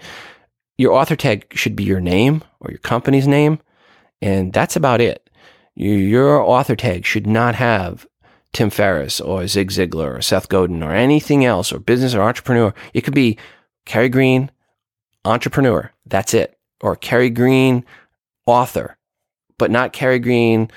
Your 0.79 0.94
author 0.94 1.16
tag 1.16 1.53
should 1.53 1.77
be 1.77 1.85
your 1.85 2.01
name 2.01 2.42
or 2.61 2.70
your 2.70 2.79
company's 2.79 3.29
name, 3.29 3.61
and 4.23 4.55
that's 4.55 4.77
about 4.77 5.03
it. 5.03 5.29
Your 5.75 6.40
author 6.40 6.77
tag 6.77 7.05
should 7.05 7.27
not 7.27 7.55
have 7.57 8.07
Tim 8.53 8.71
Ferriss 8.71 9.21
or 9.21 9.47
Zig 9.47 9.71
Ziglar 9.71 10.19
or 10.19 10.23
Seth 10.23 10.49
Godin 10.49 10.83
or 10.83 10.93
anything 10.93 11.45
else 11.45 11.73
or 11.73 11.79
business 11.79 12.15
or 12.15 12.23
entrepreneur. 12.23 12.75
It 12.93 13.03
could 13.03 13.15
be 13.15 13.39
Carey 13.87 14.09
Green, 14.09 14.51
entrepreneur. 15.25 15.93
That's 16.07 16.35
it. 16.35 16.59
Or 16.81 16.97
Carey 16.97 17.31
Green, 17.31 17.85
author, 18.47 18.97
but 19.59 19.71
not 19.71 19.93
Carey 19.93 20.19
Green, 20.19 20.71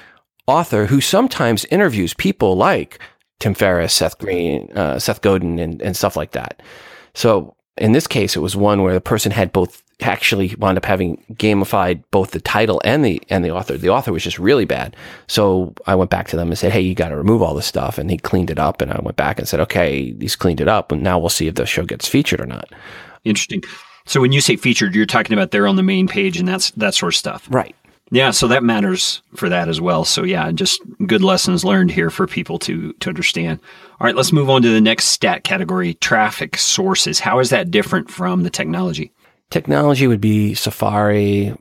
author, 0.47 0.85
who 0.87 1.01
sometimes 1.01 1.65
interviews 1.65 2.13
people 2.13 2.55
like 2.55 2.99
Tim 3.39 3.53
Ferriss, 3.53 3.93
Seth 3.93 4.17
Green, 4.19 4.71
uh, 4.75 4.99
Seth 4.99 5.21
Godin, 5.21 5.59
and, 5.59 5.81
and 5.81 5.97
stuff 5.97 6.15
like 6.15 6.31
that. 6.31 6.61
So 7.15 7.52
in 7.77 7.91
this 7.91 8.07
case, 8.07 8.35
it 8.35 8.39
was 8.39 8.55
one 8.55 8.83
where 8.83 8.93
the 8.93 9.01
person 9.01 9.31
had 9.31 9.51
both 9.51 9.81
actually 10.01 10.53
wound 10.55 10.77
up 10.77 10.85
having 10.85 11.23
gamified 11.33 12.03
both 12.11 12.31
the 12.31 12.41
title 12.41 12.81
and 12.83 13.05
the 13.05 13.21
and 13.29 13.43
the 13.43 13.51
author. 13.51 13.77
The 13.77 13.89
author 13.89 14.11
was 14.11 14.23
just 14.23 14.39
really 14.39 14.65
bad. 14.65 14.95
So 15.27 15.73
I 15.87 15.95
went 15.95 16.09
back 16.09 16.27
to 16.29 16.35
them 16.35 16.49
and 16.49 16.57
said, 16.57 16.71
"Hey, 16.71 16.81
you 16.81 16.95
got 16.95 17.09
to 17.09 17.17
remove 17.17 17.41
all 17.41 17.55
this 17.55 17.65
stuff." 17.65 17.97
And 17.97 18.09
he 18.09 18.17
cleaned 18.17 18.51
it 18.51 18.59
up. 18.59 18.81
And 18.81 18.91
I 18.91 18.99
went 19.01 19.17
back 19.17 19.39
and 19.39 19.47
said, 19.47 19.59
"Okay, 19.61 20.13
he's 20.19 20.35
cleaned 20.35 20.61
it 20.61 20.67
up, 20.67 20.91
and 20.91 21.01
now 21.01 21.19
we'll 21.19 21.29
see 21.29 21.47
if 21.47 21.55
the 21.55 21.65
show 21.65 21.85
gets 21.85 22.07
featured 22.07 22.41
or 22.41 22.45
not." 22.45 22.69
Interesting. 23.23 23.63
So 24.05 24.19
when 24.19 24.33
you 24.33 24.41
say 24.41 24.55
featured, 24.57 24.95
you're 24.95 25.05
talking 25.05 25.33
about 25.33 25.51
they're 25.51 25.67
on 25.67 25.77
the 25.77 25.83
main 25.83 26.07
page 26.07 26.37
and 26.37 26.47
that's 26.47 26.71
that 26.71 26.93
sort 26.93 27.13
of 27.13 27.17
stuff. 27.17 27.47
Right. 27.49 27.75
Yeah, 28.13 28.29
so 28.29 28.47
that 28.49 28.63
matters 28.63 29.23
for 29.35 29.49
that 29.49 29.67
as 29.67 29.81
well. 29.81 30.05
So 30.05 30.23
yeah, 30.23 30.51
just 30.51 30.79
good 31.07 31.23
lessons 31.23 31.65
learned 31.65 31.89
here 31.89 32.11
for 32.11 32.27
people 32.27 32.59
to 32.59 32.93
to 32.93 33.09
understand. 33.09 33.59
All 33.99 34.05
right, 34.05 34.15
let's 34.15 34.31
move 34.31 34.51
on 34.51 34.61
to 34.61 34.69
the 34.69 34.79
next 34.79 35.05
stat 35.05 35.43
category, 35.43 35.95
traffic 35.95 36.57
sources. 36.57 37.19
How 37.19 37.39
is 37.39 37.49
that 37.49 37.71
different 37.71 38.11
from 38.11 38.43
the 38.43 38.51
technology? 38.51 39.11
Technology 39.49 40.05
would 40.05 40.21
be 40.21 40.53
Safari, 40.53 41.55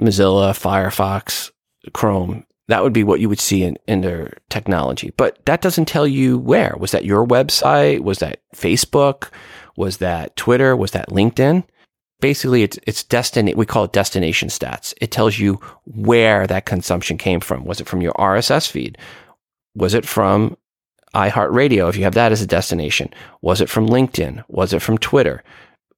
Mozilla, 0.00 0.50
Firefox, 0.58 1.52
Chrome. 1.92 2.44
That 2.66 2.82
would 2.82 2.92
be 2.92 3.04
what 3.04 3.20
you 3.20 3.28
would 3.28 3.40
see 3.40 3.62
in, 3.62 3.76
in 3.86 4.00
their 4.00 4.38
technology. 4.48 5.12
But 5.16 5.44
that 5.46 5.60
doesn't 5.62 5.86
tell 5.86 6.06
you 6.06 6.36
where. 6.36 6.74
Was 6.80 6.90
that 6.90 7.04
your 7.04 7.24
website? 7.24 8.00
Was 8.00 8.18
that 8.18 8.40
Facebook? 8.56 9.30
Was 9.76 9.98
that 9.98 10.34
Twitter? 10.34 10.74
Was 10.74 10.90
that 10.92 11.10
LinkedIn? 11.10 11.62
Basically, 12.22 12.62
it's 12.62 12.78
it's 12.86 13.02
destin- 13.02 13.56
we 13.56 13.66
call 13.66 13.82
it 13.82 13.92
destination 13.92 14.48
stats. 14.48 14.94
It 15.00 15.10
tells 15.10 15.40
you 15.40 15.60
where 15.84 16.46
that 16.46 16.66
consumption 16.66 17.18
came 17.18 17.40
from. 17.40 17.64
Was 17.64 17.80
it 17.80 17.88
from 17.88 18.00
your 18.00 18.12
RSS 18.12 18.70
feed? 18.70 18.96
Was 19.74 19.92
it 19.92 20.06
from 20.06 20.56
iHeartRadio 21.16 21.88
if 21.88 21.96
you 21.96 22.04
have 22.04 22.14
that 22.14 22.30
as 22.30 22.40
a 22.40 22.46
destination? 22.46 23.10
Was 23.40 23.60
it 23.60 23.68
from 23.68 23.88
LinkedIn? 23.88 24.44
Was 24.46 24.72
it 24.72 24.82
from 24.82 24.98
Twitter? 24.98 25.42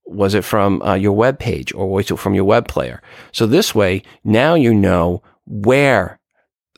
Was 0.07 0.32
it 0.32 0.44
from 0.44 0.80
uh, 0.80 0.94
your 0.94 1.12
web 1.12 1.38
page 1.38 1.74
or 1.74 1.90
was 1.90 2.11
it 2.11 2.18
from 2.18 2.32
your 2.32 2.44
web 2.44 2.68
player? 2.68 3.03
So 3.32 3.46
this 3.46 3.74
way, 3.74 4.03
now 4.24 4.55
you 4.55 4.72
know 4.72 5.22
where 5.44 6.18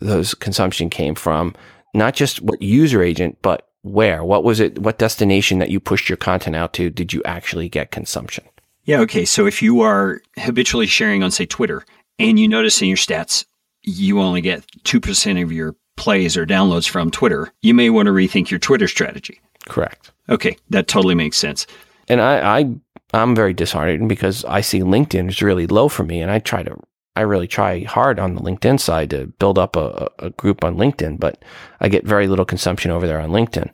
those 0.01 0.35
consumption 0.35 0.91
came 0.91 1.14
from, 1.14 1.55
not 1.95 2.14
just 2.14 2.43
what 2.43 2.61
user 2.61 3.01
agent, 3.01 3.39
but 3.43 3.68
where? 3.83 4.25
What 4.25 4.43
was 4.43 4.59
it? 4.59 4.81
What 4.81 4.99
destination 4.99 5.61
that 5.61 5.71
you 5.71 5.79
pushed 5.79 6.09
your 6.09 6.16
content 6.16 6.57
out 6.57 6.73
to 6.73 6.91
did 6.91 7.12
you 7.12 7.23
actually 7.25 7.68
get 7.68 7.93
consumption? 7.93 8.45
Yeah. 8.87 9.01
Okay. 9.01 9.24
So 9.24 9.47
if 9.47 9.61
you 9.61 9.82
are 9.82 10.22
habitually 10.39 10.87
sharing 10.87 11.22
on, 11.22 11.30
say, 11.30 11.45
Twitter, 11.47 11.84
and 12.18 12.41
you 12.41 12.49
notice 12.49 12.80
in 12.80 12.89
your 12.89 12.97
stats, 12.97 13.45
you 13.82 14.20
only 14.20 14.41
get 14.41 14.66
2% 14.84 15.43
of 15.43 15.53
your 15.53 15.76
plays 15.97 16.37
or 16.37 16.47
downloads 16.47 16.89
from 16.89 17.11
Twitter, 17.11 17.53
you 17.62 17.74
may 17.74 17.91
want 17.91 18.07
to 18.07 18.12
rethink 18.12 18.51
your 18.51 18.61
Twitter 18.61 18.89
strategy. 18.89 19.41
Correct. 19.68 20.12
Okay, 20.28 20.57
that 20.70 20.89
totally 20.89 21.14
makes 21.14 21.37
sense. 21.37 21.66
And 22.09 22.20
I, 22.20 22.61
I 22.61 22.74
I'm 23.14 23.34
very 23.34 23.55
disheartened 23.55 24.09
because 24.09 24.45
I 24.45 24.61
see 24.61 24.80
LinkedIn 24.80 25.28
is 25.28 25.43
really 25.43 25.66
low 25.66 25.89
for 25.89 26.05
me, 26.05 26.20
and 26.20 26.30
I 26.30 26.39
try 26.39 26.62
to 26.62 26.76
I 27.16 27.22
really 27.22 27.49
try 27.49 27.80
hard 27.84 28.18
on 28.18 28.34
the 28.34 28.43
LinkedIn 28.43 28.78
side 28.78 29.11
to 29.11 29.26
build 29.39 29.59
up 29.59 29.74
a, 29.74 30.09
a 30.18 30.30
group 30.30 30.62
on 30.62 30.76
LinkedIn, 30.76 31.18
but 31.18 31.43
I 31.80 31.89
get 31.89 32.05
very 32.05 32.26
little 32.26 32.45
consumption 32.45 32.91
over 32.91 33.07
there 33.07 33.20
on 33.20 33.30
LinkedIn. 33.30 33.72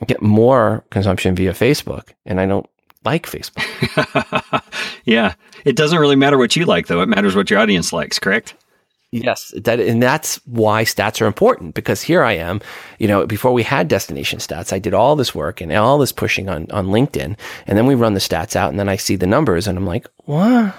I 0.00 0.04
get 0.06 0.22
more 0.22 0.84
consumption 0.90 1.34
via 1.34 1.52
Facebook, 1.52 2.12
and 2.24 2.40
I 2.40 2.46
don't 2.46 2.68
like 3.04 3.26
Facebook. 3.26 4.62
yeah, 5.04 5.34
it 5.64 5.76
doesn't 5.76 5.98
really 5.98 6.16
matter 6.16 6.38
what 6.38 6.56
you 6.56 6.64
like, 6.64 6.86
though. 6.86 7.00
It 7.00 7.08
matters 7.08 7.36
what 7.36 7.50
your 7.50 7.60
audience 7.60 7.92
likes. 7.92 8.18
Correct? 8.18 8.54
Yes, 9.10 9.54
that 9.56 9.80
and 9.80 10.02
that's 10.02 10.36
why 10.44 10.84
stats 10.84 11.22
are 11.22 11.26
important 11.26 11.74
because 11.74 12.02
here 12.02 12.22
I 12.22 12.32
am, 12.32 12.60
you 12.98 13.08
know, 13.08 13.26
before 13.26 13.54
we 13.54 13.62
had 13.62 13.88
destination 13.88 14.38
stats, 14.38 14.70
I 14.70 14.78
did 14.78 14.92
all 14.92 15.16
this 15.16 15.34
work 15.34 15.62
and 15.62 15.72
all 15.72 15.96
this 15.96 16.12
pushing 16.12 16.50
on 16.50 16.70
on 16.70 16.88
LinkedIn, 16.88 17.38
and 17.66 17.78
then 17.78 17.86
we 17.86 17.94
run 17.94 18.12
the 18.12 18.20
stats 18.20 18.54
out, 18.54 18.68
and 18.68 18.78
then 18.78 18.88
I 18.88 18.96
see 18.96 19.16
the 19.16 19.26
numbers, 19.26 19.66
and 19.66 19.78
I'm 19.78 19.86
like, 19.86 20.06
what? 20.26 20.74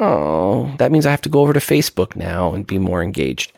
Oh, 0.00 0.74
that 0.78 0.90
means 0.90 1.06
I 1.06 1.12
have 1.12 1.22
to 1.22 1.28
go 1.28 1.40
over 1.40 1.52
to 1.52 1.60
Facebook 1.60 2.16
now 2.16 2.52
and 2.52 2.66
be 2.66 2.80
more 2.80 3.00
engaged. 3.00 3.52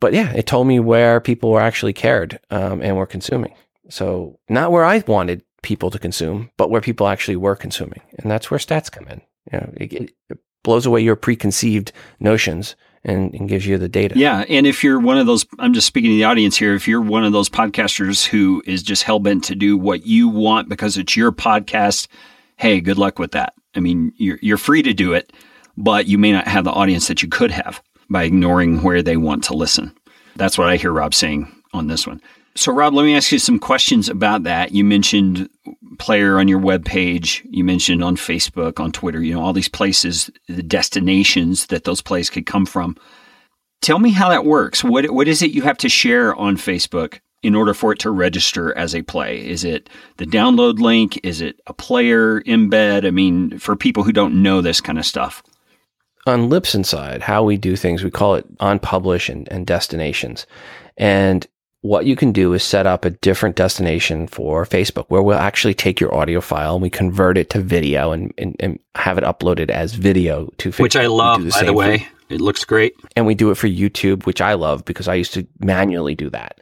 But 0.00 0.14
yeah, 0.14 0.32
it 0.32 0.46
told 0.46 0.66
me 0.66 0.80
where 0.80 1.20
people 1.20 1.50
were 1.50 1.60
actually 1.60 1.92
cared 1.92 2.40
um, 2.50 2.80
and 2.80 2.96
were 2.96 3.04
consuming. 3.04 3.54
So 3.90 4.38
not 4.48 4.72
where 4.72 4.84
I 4.84 5.04
wanted 5.06 5.42
people 5.62 5.90
to 5.90 5.98
consume, 5.98 6.50
but 6.56 6.70
where 6.70 6.80
people 6.80 7.08
actually 7.08 7.36
were 7.36 7.56
consuming, 7.56 8.00
and 8.18 8.30
that's 8.30 8.50
where 8.50 8.58
stats 8.58 8.90
come 8.90 9.06
in. 9.08 9.20
You 9.52 9.58
know, 9.58 9.72
it, 9.76 9.92
it 9.92 10.38
blows 10.62 10.86
away 10.86 11.00
your 11.00 11.16
preconceived 11.16 11.92
notions 12.18 12.76
and, 13.04 13.34
and 13.34 13.48
gives 13.48 13.66
you 13.66 13.78
the 13.78 13.88
data. 13.88 14.18
Yeah. 14.18 14.44
And 14.48 14.66
if 14.66 14.84
you're 14.84 15.00
one 15.00 15.18
of 15.18 15.26
those, 15.26 15.46
I'm 15.58 15.72
just 15.72 15.86
speaking 15.86 16.10
to 16.10 16.16
the 16.16 16.24
audience 16.24 16.56
here, 16.56 16.74
if 16.74 16.86
you're 16.86 17.00
one 17.00 17.24
of 17.24 17.32
those 17.32 17.48
podcasters 17.48 18.26
who 18.26 18.62
is 18.66 18.82
just 18.82 19.04
hell 19.04 19.18
bent 19.18 19.44
to 19.44 19.54
do 19.54 19.76
what 19.76 20.06
you 20.06 20.28
want 20.28 20.68
because 20.68 20.98
it's 20.98 21.16
your 21.16 21.32
podcast, 21.32 22.08
hey, 22.56 22.80
good 22.80 22.98
luck 22.98 23.18
with 23.18 23.32
that. 23.32 23.54
I 23.74 23.80
mean, 23.80 24.12
you're, 24.16 24.38
you're 24.42 24.58
free 24.58 24.82
to 24.82 24.92
do 24.92 25.14
it, 25.14 25.32
but 25.76 26.06
you 26.06 26.18
may 26.18 26.32
not 26.32 26.46
have 26.46 26.64
the 26.64 26.72
audience 26.72 27.08
that 27.08 27.22
you 27.22 27.28
could 27.28 27.50
have 27.50 27.82
by 28.10 28.24
ignoring 28.24 28.82
where 28.82 29.02
they 29.02 29.16
want 29.16 29.44
to 29.44 29.54
listen. 29.54 29.94
That's 30.36 30.58
what 30.58 30.68
I 30.68 30.76
hear 30.76 30.92
Rob 30.92 31.14
saying 31.14 31.50
on 31.72 31.86
this 31.86 32.06
one. 32.06 32.20
So, 32.60 32.74
Rob, 32.74 32.92
let 32.92 33.04
me 33.04 33.16
ask 33.16 33.32
you 33.32 33.38
some 33.38 33.58
questions 33.58 34.10
about 34.10 34.42
that. 34.42 34.72
You 34.72 34.84
mentioned 34.84 35.48
player 35.98 36.38
on 36.38 36.46
your 36.46 36.58
web 36.58 36.84
page. 36.84 37.42
You 37.48 37.64
mentioned 37.64 38.04
on 38.04 38.16
Facebook, 38.16 38.78
on 38.78 38.92
Twitter, 38.92 39.22
you 39.22 39.32
know, 39.32 39.40
all 39.40 39.54
these 39.54 39.66
places, 39.66 40.30
the 40.46 40.62
destinations 40.62 41.68
that 41.68 41.84
those 41.84 42.02
plays 42.02 42.28
could 42.28 42.44
come 42.44 42.66
from. 42.66 42.98
Tell 43.80 43.98
me 43.98 44.10
how 44.10 44.28
that 44.28 44.44
works. 44.44 44.84
What 44.84 45.10
what 45.10 45.26
is 45.26 45.40
it 45.40 45.52
you 45.52 45.62
have 45.62 45.78
to 45.78 45.88
share 45.88 46.36
on 46.36 46.58
Facebook 46.58 47.20
in 47.42 47.54
order 47.54 47.72
for 47.72 47.92
it 47.92 47.98
to 48.00 48.10
register 48.10 48.76
as 48.76 48.94
a 48.94 49.00
play? 49.00 49.42
Is 49.42 49.64
it 49.64 49.88
the 50.18 50.26
download 50.26 50.80
link? 50.80 51.18
Is 51.24 51.40
it 51.40 51.58
a 51.66 51.72
player 51.72 52.42
embed? 52.42 53.06
I 53.06 53.10
mean, 53.10 53.58
for 53.58 53.74
people 53.74 54.02
who 54.02 54.12
don't 54.12 54.42
know 54.42 54.60
this 54.60 54.82
kind 54.82 54.98
of 54.98 55.06
stuff. 55.06 55.42
On 56.26 56.50
Libsyn 56.50 56.84
side, 56.84 57.22
how 57.22 57.42
we 57.42 57.56
do 57.56 57.74
things, 57.74 58.04
we 58.04 58.10
call 58.10 58.34
it 58.34 58.44
on 58.60 58.80
publish 58.80 59.30
and, 59.30 59.50
and 59.50 59.66
destinations. 59.66 60.46
And 60.98 61.46
what 61.82 62.04
you 62.04 62.14
can 62.14 62.30
do 62.32 62.52
is 62.52 62.62
set 62.62 62.86
up 62.86 63.04
a 63.04 63.10
different 63.10 63.56
destination 63.56 64.26
for 64.26 64.66
Facebook 64.66 65.06
where 65.08 65.22
we'll 65.22 65.38
actually 65.38 65.74
take 65.74 65.98
your 65.98 66.14
audio 66.14 66.40
file 66.40 66.74
and 66.74 66.82
we 66.82 66.90
convert 66.90 67.38
it 67.38 67.48
to 67.50 67.60
video 67.60 68.12
and, 68.12 68.34
and, 68.36 68.54
and 68.60 68.78
have 68.96 69.16
it 69.16 69.24
uploaded 69.24 69.70
as 69.70 69.94
video 69.94 70.50
to 70.58 70.70
Facebook. 70.70 70.80
Which 70.80 70.96
I 70.96 71.06
love, 71.06 71.42
the 71.42 71.50
by 71.50 71.62
the 71.62 71.72
way. 71.72 72.06
It 72.28 72.40
looks 72.40 72.64
great. 72.64 72.94
And 73.16 73.26
we 73.26 73.34
do 73.34 73.50
it 73.50 73.56
for 73.56 73.66
YouTube, 73.66 74.26
which 74.26 74.40
I 74.40 74.54
love 74.54 74.84
because 74.84 75.08
I 75.08 75.14
used 75.14 75.34
to 75.34 75.46
manually 75.58 76.14
do 76.14 76.30
that. 76.30 76.60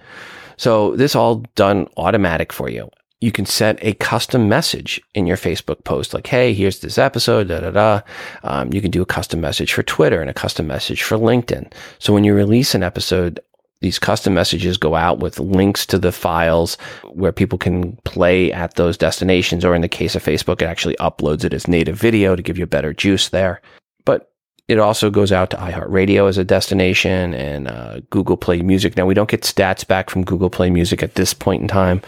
So 0.56 0.96
this 0.96 1.14
all 1.14 1.44
done 1.56 1.88
automatic 1.96 2.52
for 2.52 2.68
you. 2.68 2.88
You 3.20 3.32
can 3.32 3.46
set 3.46 3.78
a 3.82 3.94
custom 3.94 4.48
message 4.48 5.00
in 5.12 5.26
your 5.26 5.36
Facebook 5.36 5.82
post, 5.82 6.14
like, 6.14 6.28
"Hey, 6.28 6.54
here's 6.54 6.78
this 6.78 6.98
episode." 6.98 7.48
Da 7.48 7.58
da 7.58 7.70
da. 7.72 8.00
Um, 8.44 8.72
you 8.72 8.80
can 8.80 8.92
do 8.92 9.02
a 9.02 9.06
custom 9.06 9.40
message 9.40 9.72
for 9.72 9.82
Twitter 9.82 10.20
and 10.20 10.30
a 10.30 10.34
custom 10.34 10.68
message 10.68 11.02
for 11.02 11.18
LinkedIn. 11.18 11.72
So 11.98 12.12
when 12.12 12.22
you 12.22 12.32
release 12.32 12.76
an 12.76 12.84
episode 12.84 13.40
these 13.80 13.98
custom 13.98 14.34
messages 14.34 14.76
go 14.76 14.96
out 14.96 15.20
with 15.20 15.38
links 15.38 15.86
to 15.86 15.98
the 15.98 16.10
files 16.10 16.76
where 17.12 17.32
people 17.32 17.58
can 17.58 17.96
play 18.04 18.52
at 18.52 18.74
those 18.74 18.98
destinations, 18.98 19.64
or 19.64 19.74
in 19.74 19.82
the 19.82 19.88
case 19.88 20.16
of 20.16 20.24
Facebook, 20.24 20.60
it 20.60 20.66
actually 20.66 20.96
uploads 20.96 21.44
it 21.44 21.54
as 21.54 21.68
native 21.68 21.96
video 21.96 22.34
to 22.34 22.42
give 22.42 22.58
you 22.58 22.66
better 22.66 22.92
juice 22.92 23.28
there. 23.28 23.60
But 24.04 24.32
it 24.66 24.78
also 24.80 25.10
goes 25.10 25.30
out 25.30 25.50
to 25.50 25.56
iHeartRadio 25.56 26.28
as 26.28 26.38
a 26.38 26.44
destination 26.44 27.34
and 27.34 27.68
uh, 27.68 28.00
Google 28.10 28.36
Play 28.36 28.62
Music. 28.62 28.96
Now, 28.96 29.06
we 29.06 29.14
don't 29.14 29.30
get 29.30 29.42
stats 29.42 29.86
back 29.86 30.10
from 30.10 30.24
Google 30.24 30.50
Play 30.50 30.70
Music 30.70 31.02
at 31.02 31.14
this 31.14 31.32
point 31.32 31.62
in 31.62 31.68
time, 31.68 32.02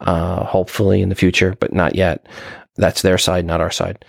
uh, 0.00 0.44
hopefully 0.44 1.00
in 1.00 1.08
the 1.08 1.14
future, 1.14 1.56
but 1.58 1.72
not 1.72 1.94
yet. 1.94 2.26
That's 2.76 3.00
their 3.00 3.16
side, 3.16 3.46
not 3.46 3.62
our 3.62 3.70
side. 3.70 4.04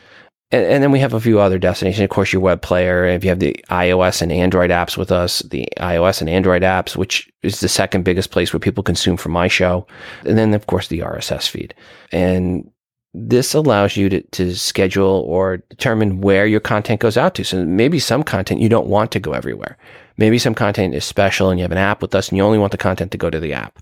And, 0.50 0.66
and, 0.66 0.82
then 0.82 0.92
we 0.92 1.00
have 1.00 1.14
a 1.14 1.20
few 1.20 1.40
other 1.40 1.60
destinations. 1.60 2.04
Of 2.04 2.10
course, 2.10 2.32
your 2.32 2.42
web 2.42 2.62
player. 2.62 3.06
If 3.06 3.24
you 3.24 3.30
have 3.30 3.40
the 3.40 3.54
iOS 3.70 4.22
and 4.22 4.32
Android 4.32 4.70
apps 4.70 4.96
with 4.96 5.12
us, 5.12 5.40
the 5.40 5.68
iOS 5.78 6.22
and 6.22 6.30
Android 6.30 6.62
apps, 6.62 6.96
which 6.96 7.30
is 7.44 7.60
the 7.60 7.68
second 7.68 8.04
biggest 8.04 8.32
place 8.32 8.54
where 8.54 8.60
people 8.60 8.84
consume 8.84 9.18
from 9.18 9.34
my 9.34 9.50
show. 9.50 9.86
And 10.26 10.38
then, 10.38 10.54
of 10.54 10.68
course, 10.68 10.88
the 10.88 11.00
RSS 11.00 11.50
feed. 11.50 11.74
And 12.14 12.70
this 13.14 13.54
allows 13.54 13.98
you 13.98 14.10
to, 14.10 14.22
to 14.22 14.56
schedule 14.56 15.26
or 15.28 15.58
determine 15.70 16.22
where 16.22 16.46
your 16.46 16.60
content 16.60 17.02
goes 17.02 17.18
out 17.18 17.36
to. 17.36 17.44
So 17.44 17.66
maybe 17.66 18.00
some 18.00 18.24
content 18.24 18.62
you 18.62 18.70
don't 18.70 18.88
want 18.88 19.12
to 19.12 19.20
go 19.20 19.34
everywhere. 19.34 19.78
Maybe 20.18 20.40
some 20.40 20.56
content 20.56 20.94
is 20.94 21.04
special 21.04 21.50
and 21.50 21.60
you 21.60 21.64
have 21.64 21.72
an 21.72 21.78
app 21.78 22.02
with 22.02 22.16
us 22.16 22.30
and 22.30 22.38
you 22.38 22.44
only 22.44 22.58
want 22.58 22.72
the 22.72 22.78
content 22.78 23.12
to 23.12 23.18
go 23.18 23.30
to 23.30 23.40
the 23.40 23.54
app. 23.54 23.80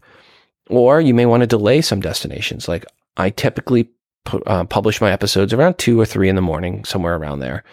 Or 0.70 1.01
you 1.01 1.13
may 1.13 1.26
want 1.26 1.41
to 1.41 1.47
delay 1.47 1.82
some 1.82 2.01
destinations. 2.01 2.68
Like 2.68 2.86
I 3.18 3.30
typically 3.30 3.89
pu- 4.26 4.43
uh, 4.45 4.65
publish 4.65 4.99
my 4.99 5.11
episodes 5.11 5.53
around 5.53 5.78
two 5.78 5.99
or 5.99 6.05
three 6.05 6.28
in 6.28 6.36
the 6.36 6.41
morning, 6.41 6.84
somewhere 6.84 7.15
around 7.15 7.39
there. 7.39 7.63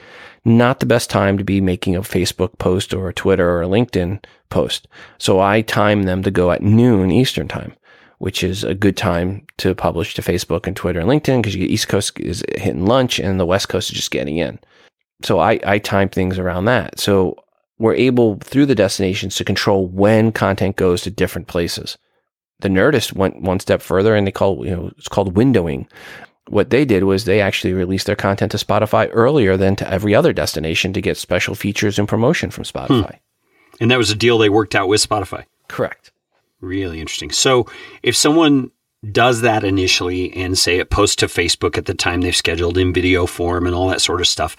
Not 0.45 0.81
the 0.81 0.87
best 0.87 1.11
time 1.11 1.39
to 1.39 1.45
be 1.45 1.61
making 1.61 1.97
a 1.97 2.03
Facebook 2.03 2.59
post 2.59 2.95
or 2.95 3.09
a 3.09 3.15
Twitter 3.15 3.49
or 3.49 3.63
a 3.63 3.67
LinkedIn 3.67 4.25
post. 4.51 4.89
So 5.19 5.41
I 5.41 5.63
time 5.63 6.05
them 6.05 6.23
to 6.23 6.31
go 6.31 6.51
at 6.51 6.63
noon 6.63 7.11
Eastern 7.11 7.49
time, 7.49 7.75
which 8.19 8.43
is 8.43 8.65
a 8.65 8.75
good 8.75 8.97
time 8.97 9.47
to 9.59 9.75
publish 9.75 10.15
to 10.15 10.23
Facebook 10.23 10.67
and 10.67 10.77
Twitter 10.77 11.01
and 11.01 11.09
LinkedIn 11.09 11.43
because 11.43 11.57
East 11.57 11.89
Coast 11.89 12.19
is 12.21 12.45
hitting 12.57 12.87
lunch 12.87 13.19
and 13.19 13.39
the 13.39 13.47
West 13.47 13.69
Coast 13.69 13.91
is 13.91 13.97
just 13.97 14.11
getting 14.11 14.37
in. 14.37 14.59
So 15.23 15.39
I, 15.39 15.61
I 15.65 15.79
time 15.79 16.09
things 16.09 16.39
around 16.39 16.65
that. 16.65 16.99
So 16.99 17.37
we're 17.79 17.95
able 17.95 18.39
through 18.39 18.67
the 18.67 18.75
destinations 18.75 19.37
to 19.37 19.45
control 19.45 19.87
when 19.87 20.33
content 20.33 20.77
goes 20.77 21.03
to 21.03 21.11
different 21.11 21.47
places. 21.47 21.99
The 22.61 22.69
Nerdist 22.69 23.13
went 23.13 23.43
one 23.43 23.61
step 23.61 23.83
further 23.83 24.15
and 24.15 24.27
they 24.27 24.33
call, 24.33 24.65
you 24.65 24.71
know, 24.71 24.93
it's 24.97 25.09
called 25.09 25.35
windowing 25.35 25.87
what 26.49 26.71
they 26.71 26.85
did 26.85 27.05
was 27.05 27.25
they 27.25 27.41
actually 27.41 27.73
released 27.73 28.07
their 28.07 28.17
content 28.17 28.53
to 28.53 28.59
Spotify 28.59 29.09
earlier 29.13 29.57
than 29.57 29.77
to 29.77 29.91
every 29.91 30.15
other 30.15 30.33
destination 30.33 30.93
to 30.93 31.01
get 31.01 31.17
special 31.17 31.55
features 31.55 31.99
and 31.99 32.09
promotion 32.09 32.51
from 32.51 32.65
Spotify. 32.65 33.11
Hmm. 33.11 33.81
And 33.81 33.91
that 33.91 33.99
was 33.99 34.11
a 34.11 34.17
deal 34.17 34.39
they 34.39 34.49
worked 34.49 34.75
out 34.75 34.89
with 34.89 35.07
Spotify. 35.07 35.45
Correct. 35.69 36.13
Really 36.61 37.01
interesting. 37.01 37.31
So 37.31 37.67
if 38.03 38.17
someone 38.17 38.71
does 39.11 39.41
that 39.41 39.65
initially 39.65 40.33
and 40.35 40.57
say 40.57 40.79
it 40.79 40.91
posts 40.91 41.17
to 41.17 41.27
Facebook 41.27 41.77
at 41.77 41.87
the 41.87 41.95
time 41.95 42.21
they've 42.21 42.37
scheduled 42.37 42.79
in 42.79 42.93
video 42.93 43.27
form 43.27 43.67
and 43.67 43.75
all 43.75 43.89
that 43.89 44.01
sort 44.01 44.21
of 44.21 44.29
stuff, 44.29 44.57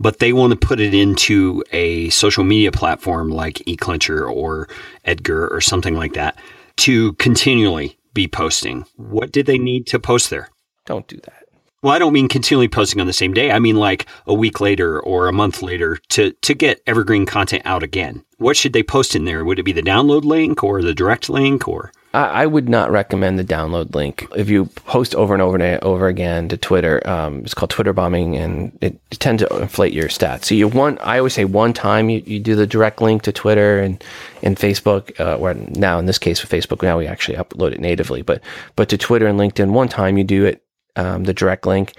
but 0.00 0.18
they 0.18 0.32
want 0.32 0.50
to 0.52 0.66
put 0.66 0.80
it 0.80 0.94
into 0.94 1.62
a 1.72 2.08
social 2.10 2.42
media 2.42 2.72
platform 2.72 3.28
like 3.28 3.56
eClincher 3.66 4.28
or 4.28 4.68
Edgar 5.04 5.46
or 5.48 5.60
something 5.60 5.94
like 5.94 6.14
that 6.14 6.36
to 6.78 7.12
continually 7.14 7.96
be 8.12 8.26
posting, 8.26 8.84
what 8.96 9.30
did 9.30 9.46
they 9.46 9.58
need 9.58 9.86
to 9.88 9.98
post 9.98 10.30
there? 10.30 10.48
Don't 10.84 11.06
do 11.08 11.16
that. 11.24 11.44
Well, 11.82 11.92
I 11.92 11.98
don't 11.98 12.14
mean 12.14 12.28
continually 12.28 12.68
posting 12.68 13.00
on 13.00 13.06
the 13.06 13.12
same 13.12 13.34
day. 13.34 13.50
I 13.52 13.58
mean 13.58 13.76
like 13.76 14.06
a 14.26 14.32
week 14.32 14.58
later 14.58 14.98
or 14.98 15.28
a 15.28 15.32
month 15.32 15.60
later 15.60 15.98
to 16.10 16.32
to 16.32 16.54
get 16.54 16.82
evergreen 16.86 17.26
content 17.26 17.62
out 17.66 17.82
again. 17.82 18.24
What 18.38 18.56
should 18.56 18.72
they 18.72 18.82
post 18.82 19.14
in 19.14 19.26
there? 19.26 19.44
Would 19.44 19.58
it 19.58 19.64
be 19.64 19.72
the 19.72 19.82
download 19.82 20.24
link 20.24 20.64
or 20.64 20.82
the 20.82 20.94
direct 20.94 21.28
link 21.28 21.68
or? 21.68 21.92
I, 22.14 22.46
would 22.46 22.68
not 22.68 22.92
recommend 22.92 23.40
the 23.40 23.44
download 23.44 23.94
link. 23.94 24.28
If 24.36 24.48
you 24.48 24.66
post 24.66 25.16
over 25.16 25.34
and 25.34 25.42
over 25.42 25.58
and 25.58 25.82
over 25.82 26.06
again 26.06 26.48
to 26.48 26.56
Twitter, 26.56 27.04
um, 27.08 27.40
it's 27.40 27.54
called 27.54 27.70
Twitter 27.70 27.92
bombing, 27.92 28.36
and 28.36 28.78
it, 28.80 29.00
it 29.10 29.18
tends 29.18 29.42
to 29.42 29.56
inflate 29.56 29.92
your 29.92 30.08
stats. 30.08 30.44
So 30.44 30.54
you 30.54 30.68
want, 30.68 31.00
I 31.02 31.18
always 31.18 31.34
say 31.34 31.44
one 31.44 31.72
time 31.72 32.08
you, 32.08 32.22
you 32.24 32.38
do 32.38 32.54
the 32.54 32.68
direct 32.68 33.02
link 33.02 33.22
to 33.22 33.32
Twitter 33.32 33.80
and 33.80 34.02
and 34.42 34.56
Facebook, 34.56 35.18
uh, 35.18 35.38
or 35.38 35.54
now 35.54 35.98
in 35.98 36.06
this 36.06 36.18
case 36.18 36.40
with 36.40 36.52
Facebook, 36.52 36.82
now 36.82 36.98
we 36.98 37.08
actually 37.08 37.36
upload 37.36 37.72
it 37.72 37.80
natively, 37.80 38.22
but 38.22 38.40
but 38.76 38.88
to 38.90 38.98
Twitter 38.98 39.26
and 39.26 39.38
LinkedIn, 39.38 39.70
one 39.70 39.88
time 39.88 40.16
you 40.16 40.22
do 40.22 40.44
it 40.44 40.63
um, 40.96 41.24
the 41.24 41.34
direct 41.34 41.66
link. 41.66 41.92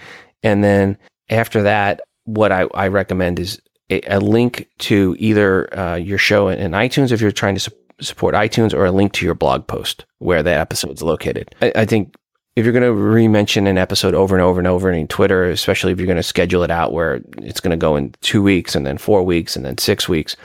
And 0.43 0.63
then 0.63 0.97
after 1.29 1.63
that, 1.63 2.01
what 2.25 2.51
I, 2.51 2.67
I 2.73 2.87
recommend 2.87 3.39
is 3.39 3.61
a, 3.89 4.01
a 4.01 4.19
link 4.19 4.67
to 4.79 5.15
either 5.19 5.77
uh, 5.77 5.95
your 5.95 6.17
show 6.17 6.47
in, 6.47 6.59
in, 6.59 6.71
iTunes 6.71 7.11
if 7.11 7.21
you're 7.21 7.31
trying 7.31 7.55
to 7.55 7.59
su- 7.59 7.71
support 8.01 8.35
iTunes 8.35 8.73
or 8.73 8.85
a 8.85 8.91
link 8.91 9.13
to 9.13 9.25
your 9.25 9.35
blog 9.35 9.67
post 9.67 10.05
where 10.19 10.43
that 10.43 10.59
episode 10.59 10.91
is 10.91 11.03
located. 11.03 11.53
I, 11.61 11.71
I 11.75 11.85
think 11.85 12.15
if 12.55 12.63
you're 12.63 12.73
going 12.73 12.83
to 12.83 12.93
re-mention 12.93 13.67
an 13.67 13.77
episode 13.77 14.13
over 14.13 14.35
and 14.35 14.43
over 14.43 14.59
and 14.59 14.67
over 14.67 14.89
in 14.89 15.07
Twitter, 15.07 15.45
especially 15.45 15.91
if 15.91 15.99
you're 15.99 16.07
going 16.07 16.15
to 16.17 16.23
schedule 16.23 16.63
it 16.63 16.71
out 16.71 16.93
where 16.93 17.21
it's 17.39 17.59
going 17.59 17.71
to 17.71 17.77
go 17.77 17.95
in 17.95 18.15
two 18.21 18.41
weeks 18.41 18.75
and 18.75 18.85
then 18.85 18.97
four 18.97 19.23
weeks 19.23 19.55
and 19.55 19.65
then 19.65 19.77
six 19.77 20.07
weeks, 20.07 20.35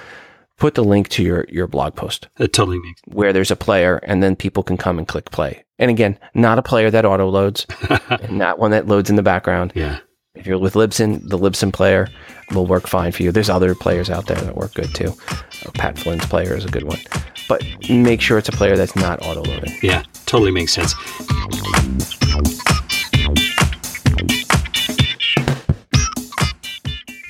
put 0.59 0.75
the 0.75 0.85
link 0.85 1.09
to 1.09 1.23
your, 1.23 1.47
your 1.49 1.67
blog 1.67 1.95
post 1.95 2.29
It 2.39 2.53
totally 2.53 2.81
makes 2.81 3.01
where 3.07 3.33
there's 3.33 3.51
a 3.51 3.57
player 3.57 3.99
and 4.03 4.23
then 4.23 4.37
people 4.37 4.63
can 4.63 4.77
come 4.77 4.99
and 4.99 5.07
click 5.07 5.31
play. 5.31 5.65
And 5.81 5.91
again, 5.91 6.19
not 6.35 6.59
a 6.59 6.63
player 6.63 6.91
that 6.91 7.05
auto 7.05 7.29
loads, 7.29 7.67
and 8.11 8.39
not 8.39 8.59
one 8.59 8.71
that 8.71 8.87
loads 8.87 9.11
in 9.11 9.17
the 9.17 9.23
background. 9.23 9.73
Yeah. 9.75 9.99
If 10.35 10.47
you're 10.47 10.59
with 10.59 10.75
Libsyn, 10.75 11.29
the 11.29 11.39
Libsyn 11.39 11.73
player 11.73 12.09
will 12.53 12.67
work 12.67 12.87
fine 12.87 13.11
for 13.11 13.23
you. 13.25 13.33
There's 13.33 13.51
other 13.51 13.75
players 13.75 14.09
out 14.09 14.27
there 14.27 14.37
that 14.37 14.57
work 14.57 14.75
good 14.75 14.95
too. 14.95 15.13
Pat 15.75 15.97
Flynn's 15.97 16.27
player 16.27 16.55
is 16.55 16.65
a 16.65 16.69
good 16.69 16.85
one. 16.85 16.99
But 17.49 17.65
make 17.89 18.21
sure 18.21 18.39
it's 18.39 18.49
a 18.49 18.53
player 18.53 18.77
that's 18.77 18.95
not 18.95 19.27
auto 19.27 19.43
loading. 19.43 19.77
Yeah, 19.83 20.05
totally 20.27 20.53
makes 20.53 20.73
sense. 20.73 20.95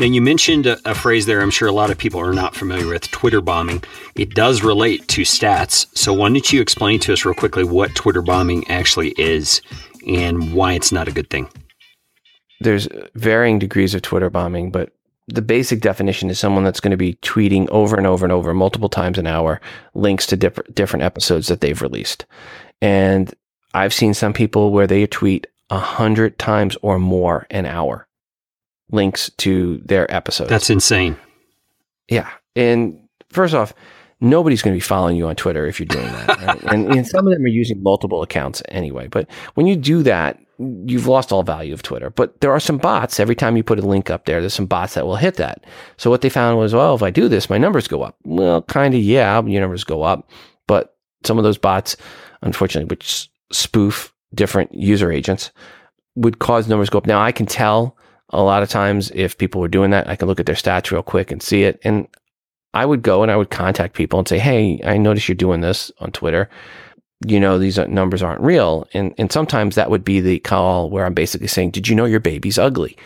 Now, 0.00 0.06
you 0.06 0.22
mentioned 0.22 0.64
a, 0.64 0.78
a, 0.90 0.94
phrase 0.94 1.26
there 1.26 1.42
I'm 1.42 1.50
sure 1.50 1.68
a 1.68 1.72
lot 1.72 1.90
of 1.90 1.98
people 1.98 2.20
are 2.22 2.32
not 2.32 2.54
familiar 2.54 2.86
with 2.86 3.10
Twitter 3.10 3.42
bombing. 3.42 3.84
It 4.14 4.34
does 4.34 4.62
relate 4.62 5.06
to 5.08 5.22
stats. 5.22 5.86
So, 5.94 6.14
why 6.14 6.30
don't 6.30 6.50
you 6.50 6.62
explain 6.62 7.00
to 7.00 7.12
us 7.12 7.26
real 7.26 7.34
quickly 7.34 7.64
what 7.64 7.94
Twitter 7.94 8.22
bombing 8.22 8.66
actually 8.70 9.10
is 9.18 9.60
and 10.06 10.54
why 10.54 10.72
it's 10.72 10.90
not 10.90 11.06
a 11.06 11.12
good 11.12 11.28
thing? 11.28 11.50
There's 12.60 12.88
varying 13.14 13.58
degrees 13.58 13.94
of 13.94 14.00
Twitter 14.00 14.30
bombing, 14.30 14.70
but 14.70 14.90
the 15.28 15.42
basic 15.42 15.82
definition 15.82 16.30
is 16.30 16.38
someone 16.38 16.64
that's 16.64 16.80
going 16.80 16.92
to 16.92 16.96
be 16.96 17.16
tweeting 17.16 17.68
over 17.68 17.96
and 17.96 18.06
over 18.06 18.24
and 18.24 18.32
over 18.32 18.54
multiple 18.54 18.88
times 18.88 19.18
an 19.18 19.26
hour 19.26 19.60
links 19.92 20.24
to 20.28 20.36
diff- 20.36 20.74
different 20.74 21.02
episodes 21.02 21.48
that 21.48 21.60
they've 21.60 21.82
released. 21.82 22.24
And 22.80 23.34
I've 23.74 23.92
seen 23.92 24.14
some 24.14 24.32
people 24.32 24.72
where 24.72 24.86
they 24.86 25.06
tweet 25.06 25.46
a 25.68 25.78
hundred 25.78 26.38
times 26.38 26.78
or 26.80 26.98
more 26.98 27.46
an 27.50 27.66
hour 27.66 28.06
links 28.92 29.30
to 29.38 29.78
their 29.84 30.12
episodes. 30.14 30.50
That's 30.50 30.70
insane. 30.70 31.16
Yeah. 32.08 32.30
And 32.56 32.98
first 33.30 33.54
off, 33.54 33.72
nobody's 34.20 34.62
going 34.62 34.74
to 34.74 34.76
be 34.76 34.80
following 34.80 35.16
you 35.16 35.26
on 35.26 35.36
Twitter 35.36 35.66
if 35.66 35.80
you're 35.80 35.86
doing 35.86 36.06
that. 36.06 36.28
Right? 36.28 36.62
and, 36.72 36.92
and 36.92 37.06
some 37.06 37.26
of 37.26 37.32
them 37.32 37.44
are 37.44 37.48
using 37.48 37.82
multiple 37.82 38.22
accounts 38.22 38.62
anyway. 38.68 39.08
But 39.08 39.30
when 39.54 39.66
you 39.66 39.76
do 39.76 40.02
that, 40.02 40.38
you've 40.58 41.06
lost 41.06 41.32
all 41.32 41.42
value 41.42 41.72
of 41.72 41.82
Twitter. 41.82 42.10
But 42.10 42.40
there 42.40 42.52
are 42.52 42.60
some 42.60 42.78
bots. 42.78 43.18
Every 43.18 43.34
time 43.34 43.56
you 43.56 43.62
put 43.62 43.78
a 43.78 43.86
link 43.86 44.10
up 44.10 44.26
there, 44.26 44.40
there's 44.40 44.54
some 44.54 44.66
bots 44.66 44.94
that 44.94 45.06
will 45.06 45.16
hit 45.16 45.36
that. 45.36 45.64
So 45.96 46.10
what 46.10 46.20
they 46.20 46.28
found 46.28 46.58
was, 46.58 46.74
well, 46.74 46.94
if 46.94 47.02
I 47.02 47.10
do 47.10 47.28
this, 47.28 47.48
my 47.48 47.58
numbers 47.58 47.88
go 47.88 48.02
up. 48.02 48.16
Well, 48.24 48.62
kind 48.62 48.94
of, 48.94 49.00
yeah, 49.00 49.42
your 49.42 49.60
numbers 49.60 49.84
go 49.84 50.02
up. 50.02 50.28
But 50.66 50.96
some 51.24 51.38
of 51.38 51.44
those 51.44 51.58
bots, 51.58 51.96
unfortunately, 52.42 52.88
which 52.88 53.30
spoof 53.52 54.12
different 54.34 54.74
user 54.74 55.10
agents, 55.10 55.50
would 56.14 56.38
cause 56.40 56.68
numbers 56.68 56.90
go 56.90 56.98
up. 56.98 57.06
Now 57.06 57.22
I 57.22 57.32
can 57.32 57.46
tell 57.46 57.96
a 58.30 58.42
lot 58.42 58.62
of 58.62 58.68
times 58.68 59.10
if 59.14 59.38
people 59.38 59.60
were 59.60 59.68
doing 59.68 59.90
that, 59.90 60.08
I 60.08 60.16
can 60.16 60.28
look 60.28 60.40
at 60.40 60.46
their 60.46 60.54
stats 60.54 60.90
real 60.90 61.02
quick 61.02 61.30
and 61.30 61.42
see 61.42 61.64
it. 61.64 61.80
And 61.84 62.08
I 62.72 62.86
would 62.86 63.02
go 63.02 63.22
and 63.22 63.30
I 63.30 63.36
would 63.36 63.50
contact 63.50 63.94
people 63.94 64.18
and 64.18 64.28
say, 64.28 64.38
Hey, 64.38 64.80
I 64.84 64.96
notice 64.96 65.28
you're 65.28 65.34
doing 65.34 65.60
this 65.60 65.90
on 65.98 66.12
Twitter. 66.12 66.48
You 67.26 67.38
know, 67.38 67.58
these 67.58 67.76
numbers 67.76 68.22
aren't 68.22 68.40
real. 68.40 68.88
And, 68.94 69.14
and 69.18 69.30
sometimes 69.30 69.74
that 69.74 69.90
would 69.90 70.04
be 70.04 70.20
the 70.20 70.38
call 70.38 70.88
where 70.88 71.04
I'm 71.04 71.12
basically 71.12 71.48
saying, 71.48 71.72
did 71.72 71.86
you 71.86 71.94
know 71.94 72.06
your 72.06 72.20
baby's 72.20 72.58
ugly? 72.58 72.96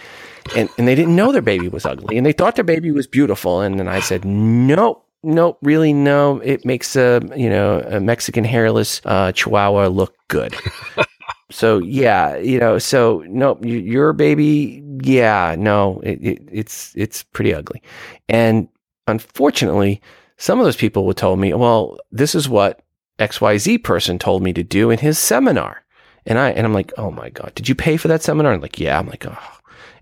And, 0.54 0.68
and 0.78 0.86
they 0.86 0.94
didn't 0.94 1.16
know 1.16 1.32
their 1.32 1.42
baby 1.42 1.68
was 1.68 1.84
ugly 1.84 2.16
and 2.16 2.24
they 2.24 2.32
thought 2.32 2.54
their 2.54 2.64
baby 2.64 2.92
was 2.92 3.06
beautiful. 3.06 3.60
And 3.60 3.80
then 3.80 3.88
I 3.88 3.98
said, 4.00 4.24
nope, 4.24 5.04
nope, 5.24 5.58
really 5.62 5.92
no. 5.92 6.38
It 6.40 6.64
makes 6.64 6.94
a, 6.94 7.22
you 7.34 7.50
know, 7.50 7.80
a 7.80 7.98
Mexican 7.98 8.44
hairless 8.44 9.00
uh, 9.04 9.32
Chihuahua 9.32 9.88
look 9.88 10.14
good. 10.28 10.54
so 11.50 11.78
yeah, 11.78 12.36
you 12.36 12.58
know, 12.58 12.78
so 12.78 13.22
no, 13.28 13.58
your 13.62 14.12
baby, 14.12 14.82
yeah, 15.02 15.54
no, 15.58 16.00
it, 16.02 16.18
it, 16.22 16.48
it's 16.50 16.94
it's 16.96 17.22
pretty 17.22 17.54
ugly, 17.54 17.82
and 18.28 18.68
unfortunately, 19.06 20.00
some 20.36 20.58
of 20.58 20.64
those 20.64 20.76
people 20.76 21.04
would 21.06 21.16
tell 21.16 21.36
me, 21.36 21.52
well, 21.52 21.98
this 22.10 22.34
is 22.34 22.48
what 22.48 22.80
X 23.18 23.40
Y 23.40 23.58
Z 23.58 23.78
person 23.78 24.18
told 24.18 24.42
me 24.42 24.52
to 24.54 24.62
do 24.62 24.90
in 24.90 24.98
his 24.98 25.18
seminar, 25.18 25.84
and 26.24 26.38
I 26.38 26.50
and 26.50 26.66
I'm 26.66 26.74
like, 26.74 26.92
oh 26.96 27.10
my 27.10 27.28
god, 27.30 27.52
did 27.54 27.68
you 27.68 27.74
pay 27.74 27.96
for 27.98 28.08
that 28.08 28.22
seminar? 28.22 28.52
And 28.52 28.62
like, 28.62 28.80
yeah, 28.80 28.98
I'm 28.98 29.08
like, 29.08 29.26
oh. 29.26 29.38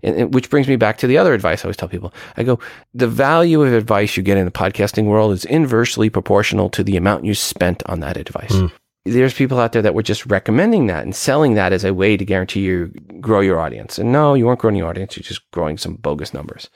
And, 0.05 0.17
and, 0.17 0.33
which 0.33 0.49
brings 0.49 0.67
me 0.67 0.75
back 0.75 0.97
to 0.97 1.07
the 1.07 1.17
other 1.17 1.33
advice 1.33 1.63
I 1.63 1.67
always 1.67 1.77
tell 1.77 1.87
people. 1.87 2.13
I 2.35 2.43
go, 2.43 2.59
the 2.93 3.07
value 3.07 3.61
of 3.63 3.71
advice 3.71 4.17
you 4.17 4.23
get 4.23 4.37
in 4.37 4.43
the 4.43 4.51
podcasting 4.51 5.05
world 5.05 5.31
is 5.31 5.45
inversely 5.45 6.09
proportional 6.09 6.69
to 6.71 6.83
the 6.83 6.97
amount 6.97 7.23
you 7.23 7.33
spent 7.33 7.83
on 7.85 8.01
that 8.01 8.17
advice. 8.17 8.51
Mm 8.51 8.73
there's 9.05 9.33
people 9.33 9.59
out 9.59 9.73
there 9.73 9.81
that 9.81 9.93
were 9.93 10.03
just 10.03 10.25
recommending 10.27 10.87
that 10.87 11.03
and 11.03 11.13
selling 11.13 11.55
that 11.55 11.73
as 11.73 11.83
a 11.83 11.93
way 11.93 12.15
to 12.15 12.23
guarantee 12.23 12.61
you 12.61 12.87
grow 13.19 13.41
your 13.41 13.59
audience. 13.59 13.99
And 13.99 14.13
no, 14.13 14.33
you 14.33 14.45
weren't 14.45 14.59
growing 14.59 14.77
your 14.77 14.87
audience. 14.87 15.17
You're 15.17 15.23
just 15.23 15.49
growing 15.51 15.77
some 15.77 15.95
bogus 15.95 16.33
numbers. 16.33 16.69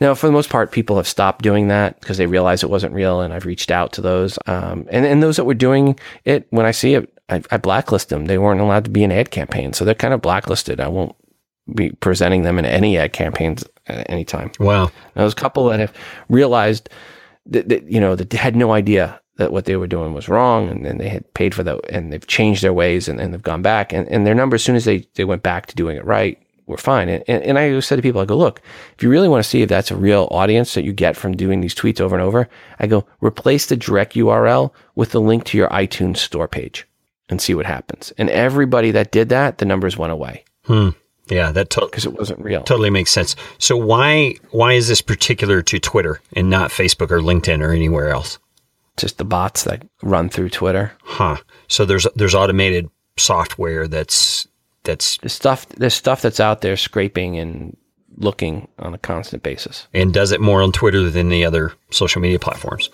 Now, 0.00 0.14
for 0.14 0.26
the 0.26 0.32
most 0.32 0.48
part, 0.48 0.70
people 0.70 0.96
have 0.96 1.08
stopped 1.08 1.42
doing 1.42 1.66
that 1.68 1.98
because 1.98 2.18
they 2.18 2.26
realize 2.26 2.62
it 2.62 2.70
wasn't 2.70 2.94
real. 2.94 3.20
And 3.20 3.34
I've 3.34 3.46
reached 3.46 3.72
out 3.72 3.92
to 3.94 4.00
those. 4.00 4.38
Um, 4.46 4.86
and, 4.90 5.04
and 5.04 5.22
those 5.22 5.36
that 5.36 5.44
were 5.44 5.54
doing 5.54 5.98
it, 6.24 6.46
when 6.50 6.66
I 6.66 6.70
see 6.70 6.94
it, 6.94 7.12
I, 7.28 7.42
I 7.50 7.56
blacklist 7.56 8.10
them. 8.10 8.26
They 8.26 8.38
weren't 8.38 8.60
allowed 8.60 8.84
to 8.84 8.90
be 8.90 9.02
in 9.02 9.10
ad 9.10 9.32
campaigns. 9.32 9.76
So 9.76 9.84
they're 9.84 9.94
kind 9.94 10.14
of 10.14 10.22
blacklisted. 10.22 10.78
I 10.78 10.86
won't 10.86 11.16
be 11.74 11.90
presenting 11.90 12.42
them 12.42 12.60
in 12.60 12.64
any 12.64 12.96
ad 12.96 13.12
campaigns 13.12 13.64
at 13.88 14.08
any 14.08 14.24
time. 14.24 14.52
Wow. 14.60 14.84
Now, 14.84 14.92
there's 15.16 15.32
a 15.32 15.36
couple 15.36 15.66
that 15.66 15.80
have 15.80 15.92
realized 16.28 16.88
that, 17.46 17.68
that 17.70 17.90
you 17.90 17.98
know, 17.98 18.14
that 18.14 18.32
had 18.32 18.54
no 18.54 18.72
idea 18.72 19.20
that 19.36 19.52
what 19.52 19.64
they 19.64 19.76
were 19.76 19.86
doing 19.86 20.12
was 20.12 20.28
wrong 20.28 20.68
and 20.68 20.84
then 20.84 20.98
they 20.98 21.08
had 21.08 21.32
paid 21.34 21.54
for 21.54 21.62
that 21.62 21.80
and 21.88 22.12
they've 22.12 22.26
changed 22.26 22.62
their 22.62 22.72
ways 22.72 23.08
and, 23.08 23.20
and 23.20 23.32
they've 23.32 23.42
gone 23.42 23.62
back 23.62 23.92
and, 23.92 24.08
and 24.08 24.26
their 24.26 24.34
numbers 24.34 24.60
as 24.60 24.64
soon 24.64 24.76
as 24.76 24.84
they, 24.84 25.06
they 25.14 25.24
went 25.24 25.42
back 25.42 25.66
to 25.66 25.74
doing 25.74 25.96
it 25.96 26.04
right 26.04 26.38
were 26.66 26.76
fine 26.76 27.08
and, 27.08 27.24
and, 27.26 27.42
and 27.42 27.58
i 27.58 27.80
said 27.80 27.96
to 27.96 28.02
people 28.02 28.20
i 28.20 28.24
go 28.24 28.36
look 28.36 28.62
if 28.94 29.02
you 29.02 29.10
really 29.10 29.28
want 29.28 29.42
to 29.42 29.48
see 29.48 29.62
if 29.62 29.68
that's 29.68 29.90
a 29.90 29.96
real 29.96 30.28
audience 30.30 30.74
that 30.74 30.84
you 30.84 30.92
get 30.92 31.16
from 31.16 31.36
doing 31.36 31.60
these 31.60 31.74
tweets 31.74 32.00
over 32.00 32.14
and 32.14 32.22
over 32.22 32.48
i 32.78 32.86
go 32.86 33.04
replace 33.20 33.66
the 33.66 33.76
direct 33.76 34.14
url 34.14 34.72
with 34.94 35.10
the 35.10 35.20
link 35.20 35.44
to 35.44 35.58
your 35.58 35.68
itunes 35.70 36.18
store 36.18 36.48
page 36.48 36.86
and 37.28 37.40
see 37.40 37.54
what 37.54 37.66
happens 37.66 38.12
and 38.16 38.30
everybody 38.30 38.90
that 38.90 39.10
did 39.10 39.28
that 39.28 39.58
the 39.58 39.64
numbers 39.64 39.96
went 39.98 40.12
away 40.12 40.44
hmm. 40.64 40.90
Yeah, 41.28 41.52
that 41.52 41.70
because 41.70 42.02
to- 42.02 42.10
it 42.10 42.18
wasn't 42.18 42.40
real. 42.40 42.62
Totally 42.62 42.90
makes 42.90 43.10
sense. 43.10 43.36
So 43.58 43.76
why 43.76 44.34
why 44.50 44.72
is 44.72 44.88
this 44.88 45.00
particular 45.00 45.62
to 45.62 45.78
Twitter 45.78 46.20
and 46.34 46.50
not 46.50 46.70
Facebook 46.70 47.10
or 47.10 47.20
LinkedIn 47.20 47.62
or 47.62 47.72
anywhere 47.72 48.10
else? 48.10 48.38
Just 48.96 49.18
the 49.18 49.24
bots 49.24 49.64
that 49.64 49.86
run 50.02 50.28
through 50.28 50.50
Twitter. 50.50 50.92
Huh. 51.02 51.36
So 51.68 51.84
there's 51.84 52.06
there's 52.14 52.34
automated 52.34 52.88
software 53.16 53.88
that's 53.88 54.46
that's 54.84 55.18
the 55.18 55.28
stuff 55.28 55.66
there's 55.68 55.94
stuff 55.94 56.22
that's 56.22 56.40
out 56.40 56.60
there 56.60 56.76
scraping 56.76 57.38
and 57.38 57.76
looking 58.16 58.68
on 58.78 58.94
a 58.94 58.98
constant 58.98 59.42
basis. 59.42 59.86
And 59.94 60.12
does 60.12 60.32
it 60.32 60.40
more 60.40 60.62
on 60.62 60.72
Twitter 60.72 61.08
than 61.10 61.28
the 61.28 61.44
other 61.44 61.72
social 61.90 62.20
media 62.20 62.38
platforms? 62.38 62.90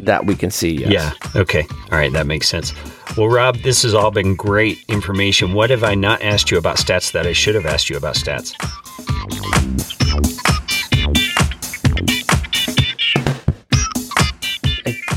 That 0.00 0.26
we 0.26 0.34
can 0.34 0.50
see. 0.50 0.76
Yes. 0.76 0.90
Yeah. 0.90 1.40
Okay. 1.40 1.66
All 1.90 1.98
right. 1.98 2.12
That 2.12 2.26
makes 2.26 2.48
sense. 2.48 2.72
Well, 3.16 3.28
Rob, 3.28 3.56
this 3.58 3.82
has 3.82 3.94
all 3.94 4.10
been 4.10 4.34
great 4.34 4.78
information. 4.88 5.54
What 5.54 5.70
have 5.70 5.84
I 5.84 5.94
not 5.94 6.22
asked 6.22 6.50
you 6.50 6.58
about 6.58 6.76
stats 6.76 7.12
that 7.12 7.26
I 7.26 7.32
should 7.32 7.54
have 7.54 7.66
asked 7.66 7.88
you 7.88 7.96
about 7.96 8.16
stats? 8.16 8.54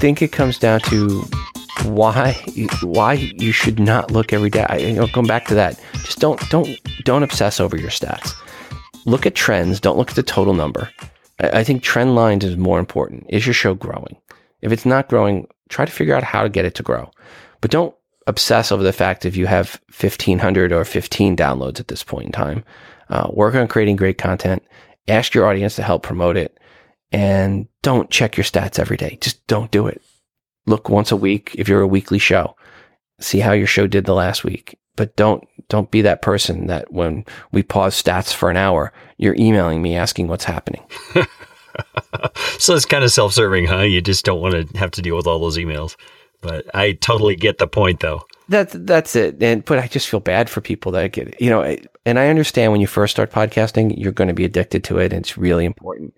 Think 0.04 0.22
it 0.22 0.34
comes 0.34 0.60
down 0.60 0.82
to 0.82 1.22
why 1.86 2.34
why 2.82 3.14
you 3.14 3.54
should 3.54 3.80
not 3.80 4.12
look 4.12 4.34
every 4.34 4.49
day. 4.49 4.66
I, 4.68 4.76
you 4.76 4.91
know, 4.95 5.08
going 5.08 5.28
back 5.28 5.47
to 5.47 5.56
that, 5.56 5.80
just 5.93 6.20
don't 6.20 6.38
don't 6.49 6.68
don't 7.06 7.24
obsess 7.24 7.62
over 7.62 7.78
your 7.78 7.89
stats. 7.89 8.34
Look 9.06 9.26
at 9.26 9.34
trends. 9.34 9.80
Don't 9.80 9.97
look 9.97 10.10
at 10.10 10.18
the 10.18 10.22
total 10.22 10.54
number. 10.54 10.89
I, 11.39 11.60
I 11.60 11.64
think 11.64 11.84
trend 11.84 12.16
lines 12.16 12.43
is 12.43 12.58
more 12.58 12.80
important. 12.80 13.28
Is 13.30 13.47
your 13.47 13.54
show 13.54 13.76
growing? 13.76 14.18
If 14.60 14.74
it's 14.74 14.86
not 14.86 15.08
growing, 15.08 15.47
try 15.70 15.86
to 15.86 15.91
figure 15.91 16.16
out 16.16 16.24
how 16.26 16.43
to 16.43 16.49
get 16.49 16.66
it 16.66 16.76
to 16.76 16.84
grow. 16.84 17.10
But 17.62 17.72
don't 17.72 17.95
obsess 18.28 18.74
over 18.74 18.84
the 18.84 18.91
fact 18.91 19.24
if 19.24 19.38
you 19.38 19.45
have 19.45 19.80
1500 19.97 20.74
or 20.74 20.84
15 20.84 21.38
downloads 21.38 21.80
at 21.80 21.88
this 21.88 22.04
point 22.04 22.26
in 22.26 22.32
time. 22.34 22.66
Uh, 23.08 23.30
work 23.32 23.56
on 23.56 23.70
creating 23.70 23.95
great 23.95 24.18
content. 24.18 24.64
Ask 25.08 25.34
your 25.34 25.47
audience 25.47 25.78
to 25.78 25.82
help 25.82 26.04
promote 26.04 26.36
it 26.36 26.60
and 27.14 27.68
don't 27.84 28.09
check 28.09 28.36
your 28.36 28.43
stats 28.43 28.80
every 28.80 28.97
day. 28.97 29.18
Just 29.22 29.45
don't 29.47 29.72
do 29.72 29.88
it. 29.88 30.01
Look 30.66 30.89
once 30.89 31.11
a 31.11 31.16
week 31.16 31.55
if 31.57 31.70
you're 31.70 31.82
a 31.82 31.88
weekly 31.88 32.18
show. 32.18 32.55
See 33.20 33.39
how 33.39 33.51
your 33.51 33.68
show 33.68 33.86
did 33.86 34.05
the 34.05 34.16
last 34.16 34.43
week. 34.43 34.78
But 34.95 35.16
don't 35.16 35.47
don't 35.70 35.91
be 35.91 36.01
that 36.01 36.22
person 36.22 36.68
that 36.68 36.91
when 36.91 37.26
we 37.51 37.64
pause 37.64 38.01
stats 38.01 38.34
for 38.34 38.49
an 38.49 38.57
hour, 38.57 38.91
you're 39.18 39.36
emailing 39.36 39.82
me 39.82 39.95
asking 39.95 40.28
what's 40.28 40.43
happening. 40.43 40.84
so 42.59 42.76
it's 42.76 42.86
kind 42.86 43.03
of 43.03 43.11
self-serving, 43.11 43.68
huh? 43.68 43.82
You 43.82 44.01
just 44.01 44.26
don't 44.26 44.41
want 44.41 44.70
to 44.70 44.78
have 44.78 44.91
to 44.91 45.01
deal 45.01 45.16
with 45.16 45.28
all 45.28 45.39
those 45.39 45.57
emails. 45.57 45.95
But 46.41 46.66
I 46.76 46.93
totally 46.93 47.36
get 47.36 47.57
the 47.57 47.68
point 47.68 48.01
though. 48.01 48.24
That's 48.49 48.76
that's 48.78 49.16
it. 49.16 49.41
And 49.41 49.64
but 49.64 49.80
I 49.80 49.88
just 49.88 50.09
feel 50.09 50.20
bad 50.20 50.49
for 50.49 50.61
people 50.61 50.91
that 50.93 51.11
get 51.11 51.39
you 51.39 51.49
know, 51.49 51.78
and 52.05 52.20
I 52.20 52.28
understand 52.28 52.72
when 52.72 52.82
you 52.82 52.88
first 52.88 53.11
start 53.11 53.32
podcasting, 53.32 53.93
you're 53.97 54.11
going 54.11 54.28
to 54.28 54.34
be 54.34 54.45
addicted 54.45 54.84
to 54.86 54.97
it 54.99 55.14
and 55.14 55.22
it's 55.22 55.38
really 55.38 55.66
important 55.66 56.14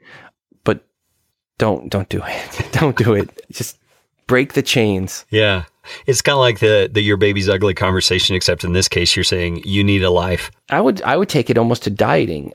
don't 1.58 1.90
don't 1.90 2.10
do 2.10 2.22
it. 2.26 2.68
don't 2.72 2.98
do 2.98 3.14
it. 3.14 3.30
Just 3.52 3.80
break 4.28 4.54
the 4.54 4.62
chains. 4.62 5.26
Yeah. 5.30 5.66
It's 6.08 6.22
kind 6.22 6.34
of 6.34 6.40
like 6.40 6.60
the 6.60 6.90
the 6.92 7.02
your 7.02 7.18
baby's 7.18 7.50
ugly 7.50 7.74
conversation 7.74 8.36
except 8.36 8.64
in 8.64 8.74
this 8.74 8.88
case 8.88 9.16
you're 9.16 9.24
saying 9.24 9.62
you 9.66 9.84
need 9.84 10.04
a 10.04 10.10
life. 10.10 10.52
I 10.70 10.82
would 10.82 11.02
I 11.04 11.18
would 11.18 11.30
take 11.30 11.50
it 11.50 11.58
almost 11.58 11.84
to 11.84 11.90
dieting. 11.90 12.54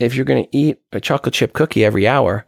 If 0.00 0.14
you're 0.14 0.24
going 0.24 0.44
to 0.44 0.56
eat 0.56 0.80
a 0.92 1.00
chocolate 1.00 1.34
chip 1.34 1.52
cookie 1.52 1.84
every 1.84 2.08
hour, 2.08 2.44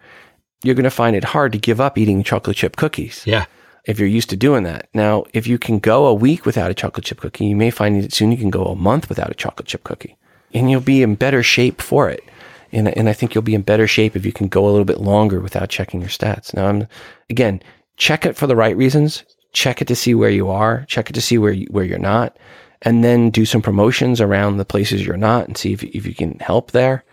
you're 0.64 0.74
going 0.74 0.84
to 0.84 0.90
find 0.90 1.14
it 1.14 1.22
hard 1.22 1.52
to 1.52 1.58
give 1.58 1.80
up 1.80 1.96
eating 1.96 2.24
chocolate 2.24 2.56
chip 2.56 2.74
cookies. 2.76 3.22
Yeah. 3.24 3.46
If 3.84 4.00
you're 4.00 4.08
used 4.08 4.30
to 4.30 4.36
doing 4.36 4.64
that. 4.64 4.88
Now, 4.94 5.26
if 5.32 5.46
you 5.46 5.56
can 5.56 5.78
go 5.78 6.06
a 6.06 6.14
week 6.14 6.44
without 6.44 6.72
a 6.72 6.74
chocolate 6.74 7.04
chip 7.04 7.20
cookie, 7.20 7.46
you 7.46 7.54
may 7.54 7.70
find 7.70 8.02
that 8.02 8.12
soon 8.12 8.32
you 8.32 8.36
can 8.36 8.50
go 8.50 8.64
a 8.64 8.74
month 8.74 9.08
without 9.08 9.30
a 9.30 9.34
chocolate 9.34 9.68
chip 9.68 9.84
cookie 9.84 10.16
and 10.52 10.70
you'll 10.70 10.80
be 10.80 11.02
in 11.02 11.14
better 11.14 11.42
shape 11.42 11.80
for 11.80 12.08
it. 12.08 12.24
And, 12.72 12.88
and 12.96 13.08
I 13.08 13.12
think 13.12 13.34
you'll 13.34 13.42
be 13.42 13.54
in 13.54 13.62
better 13.62 13.86
shape 13.86 14.16
if 14.16 14.26
you 14.26 14.32
can 14.32 14.48
go 14.48 14.66
a 14.66 14.70
little 14.70 14.84
bit 14.84 15.00
longer 15.00 15.40
without 15.40 15.68
checking 15.68 16.00
your 16.00 16.10
stats. 16.10 16.52
Now, 16.54 16.66
I'm, 16.66 16.88
again, 17.30 17.62
check 17.96 18.26
it 18.26 18.36
for 18.36 18.46
the 18.46 18.56
right 18.56 18.76
reasons. 18.76 19.24
Check 19.52 19.80
it 19.80 19.88
to 19.88 19.96
see 19.96 20.14
where 20.14 20.30
you 20.30 20.50
are. 20.50 20.84
Check 20.88 21.10
it 21.10 21.14
to 21.14 21.20
see 21.20 21.38
where 21.38 21.52
you, 21.52 21.66
where 21.70 21.84
you're 21.84 21.98
not, 21.98 22.36
and 22.82 23.02
then 23.02 23.30
do 23.30 23.44
some 23.44 23.62
promotions 23.62 24.20
around 24.20 24.56
the 24.56 24.64
places 24.64 25.06
you're 25.06 25.16
not 25.16 25.46
and 25.46 25.56
see 25.56 25.72
if 25.72 25.82
if 25.82 26.06
you 26.06 26.14
can 26.14 26.38
help 26.40 26.72
there. 26.72 27.04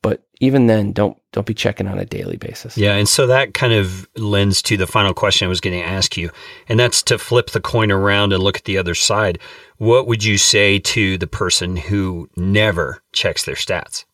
But 0.00 0.22
even 0.40 0.66
then, 0.66 0.92
don't 0.92 1.16
don't 1.32 1.46
be 1.46 1.54
checking 1.54 1.86
on 1.86 1.98
a 1.98 2.04
daily 2.04 2.36
basis. 2.36 2.76
Yeah, 2.78 2.94
and 2.94 3.08
so 3.08 3.26
that 3.26 3.54
kind 3.54 3.72
of 3.72 4.08
lends 4.16 4.62
to 4.62 4.76
the 4.76 4.86
final 4.86 5.14
question 5.14 5.46
I 5.46 5.48
was 5.48 5.60
going 5.60 5.78
to 5.78 5.86
ask 5.86 6.16
you, 6.16 6.30
and 6.68 6.80
that's 6.80 7.02
to 7.04 7.18
flip 7.18 7.50
the 7.50 7.60
coin 7.60 7.92
around 7.92 8.32
and 8.32 8.42
look 8.42 8.56
at 8.56 8.64
the 8.64 8.78
other 8.78 8.94
side. 8.94 9.38
What 9.76 10.06
would 10.06 10.24
you 10.24 10.38
say 10.38 10.78
to 10.78 11.18
the 11.18 11.26
person 11.26 11.76
who 11.76 12.28
never 12.36 13.02
checks 13.12 13.44
their 13.44 13.54
stats? 13.54 14.04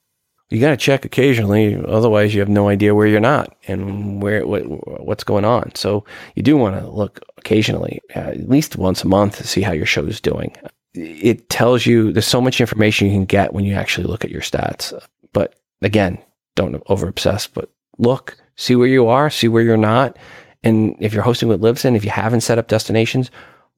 You 0.51 0.61
got 0.61 0.71
to 0.71 0.77
check 0.77 1.05
occasionally. 1.05 1.77
Otherwise, 1.87 2.35
you 2.35 2.41
have 2.41 2.49
no 2.49 2.69
idea 2.69 2.95
where 2.95 3.07
you're 3.07 3.21
not 3.21 3.55
and 3.67 4.23
where 4.23 4.47
what, 4.47 4.63
what's 5.05 5.25
going 5.25 5.45
on. 5.45 5.75
So 5.75 6.05
you 6.35 6.43
do 6.43 6.57
want 6.57 6.81
to 6.81 6.89
look 6.89 7.21
occasionally, 7.37 8.01
at 8.15 8.49
least 8.49 8.77
once 8.77 9.05
a 9.05 9.09
month, 9.09 9.37
to 9.39 9.47
see 9.47 9.61
how 9.61 9.73
your 9.73 9.87
show 9.87 10.05
is 10.05 10.21
doing. 10.21 10.57
It 10.95 11.49
tells 11.51 11.87
you 11.87 12.13
there's 12.13 12.27
so 12.27 12.41
much 12.41 12.61
information 12.61 13.09
you 13.09 13.15
can 13.15 13.25
get 13.27 13.53
when 13.53 13.65
you 13.65 13.75
actually 13.75 14.07
look 14.07 14.25
at 14.25 14.31
your 14.31 14.43
stats. 14.43 14.93
But 15.33 15.55
again, 15.83 16.19
don't 16.55 16.83
over 16.87 17.09
obsess. 17.09 17.47
But 17.47 17.71
look, 17.99 18.37
see 18.57 18.75
where 18.75 18.89
you 18.89 19.07
are, 19.09 19.31
see 19.31 19.49
where 19.49 19.63
you're 19.63 19.77
not, 19.77 20.17
and 20.65 20.97
if 20.99 21.13
you're 21.13 21.23
hosting 21.23 21.49
with 21.49 21.61
Libsyn, 21.61 21.95
if 21.95 22.05
you 22.05 22.11
haven't 22.11 22.41
set 22.41 22.59
up 22.59 22.69
destinations, 22.69 23.31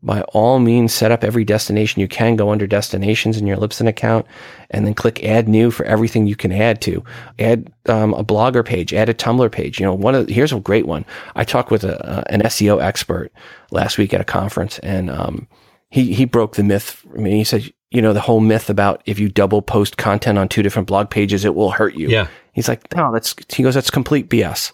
by 0.02 0.22
all 0.22 0.58
means, 0.58 0.94
set 0.94 1.12
up 1.12 1.22
every 1.22 1.44
destination 1.44 2.00
you 2.00 2.08
can. 2.08 2.36
Go 2.36 2.50
under 2.50 2.66
destinations 2.66 3.36
in 3.36 3.46
your 3.46 3.58
Libsyn 3.58 3.86
account 3.86 4.26
and 4.70 4.86
then 4.86 4.94
click 4.94 5.22
add 5.24 5.46
new 5.48 5.70
for 5.70 5.84
everything 5.84 6.26
you 6.26 6.36
can 6.36 6.52
add 6.52 6.80
to. 6.82 7.04
Add 7.38 7.70
um, 7.86 8.14
a 8.14 8.24
blogger 8.24 8.64
page, 8.64 8.94
add 8.94 9.10
a 9.10 9.14
Tumblr 9.14 9.52
page. 9.52 9.78
You 9.78 9.86
know, 9.86 9.94
one 9.94 10.14
of 10.14 10.28
here's 10.28 10.52
a 10.52 10.60
great 10.60 10.86
one. 10.86 11.04
I 11.36 11.44
talked 11.44 11.70
with 11.70 11.84
a, 11.84 12.02
uh, 12.06 12.22
an 12.30 12.40
SEO 12.42 12.82
expert 12.82 13.30
last 13.70 13.98
week 13.98 14.14
at 14.14 14.20
a 14.20 14.24
conference 14.24 14.78
and 14.78 15.10
um, 15.10 15.46
he, 15.90 16.14
he 16.14 16.24
broke 16.24 16.56
the 16.56 16.64
myth. 16.64 17.04
I 17.14 17.18
mean, 17.18 17.36
he 17.36 17.44
said, 17.44 17.70
you 17.90 18.00
know, 18.00 18.12
the 18.12 18.20
whole 18.20 18.40
myth 18.40 18.70
about 18.70 19.02
if 19.04 19.18
you 19.18 19.28
double 19.28 19.60
post 19.60 19.96
content 19.98 20.38
on 20.38 20.48
two 20.48 20.62
different 20.62 20.88
blog 20.88 21.10
pages, 21.10 21.44
it 21.44 21.54
will 21.54 21.72
hurt 21.72 21.94
you. 21.94 22.08
Yeah. 22.08 22.28
He's 22.52 22.68
like, 22.68 22.94
no, 22.96 23.12
that's, 23.12 23.34
he 23.52 23.62
goes, 23.62 23.74
that's 23.74 23.90
complete 23.90 24.30
BS. 24.30 24.72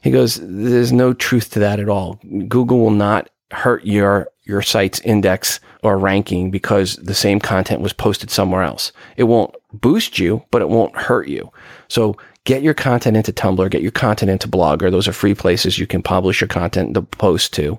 He 0.00 0.10
goes, 0.10 0.38
there's 0.40 0.92
no 0.92 1.12
truth 1.12 1.50
to 1.50 1.58
that 1.58 1.80
at 1.80 1.88
all. 1.88 2.20
Google 2.48 2.78
will 2.78 2.90
not 2.90 3.28
hurt 3.50 3.84
your 3.84 4.28
your 4.46 4.62
site's 4.62 5.00
index 5.00 5.60
or 5.82 5.98
ranking 5.98 6.50
because 6.50 6.96
the 6.96 7.14
same 7.14 7.40
content 7.40 7.82
was 7.82 7.92
posted 7.92 8.30
somewhere 8.30 8.62
else. 8.62 8.92
It 9.16 9.24
won't 9.24 9.54
boost 9.72 10.18
you, 10.18 10.42
but 10.50 10.62
it 10.62 10.68
won't 10.68 10.96
hurt 10.96 11.28
you. 11.28 11.50
So 11.88 12.16
get 12.44 12.62
your 12.62 12.74
content 12.74 13.16
into 13.16 13.32
Tumblr, 13.32 13.70
get 13.70 13.82
your 13.82 13.90
content 13.90 14.30
into 14.30 14.48
Blogger. 14.48 14.90
Those 14.90 15.08
are 15.08 15.12
free 15.12 15.34
places 15.34 15.78
you 15.78 15.86
can 15.86 16.02
publish 16.02 16.40
your 16.40 16.48
content 16.48 16.94
to 16.94 17.02
post 17.02 17.52
to. 17.54 17.78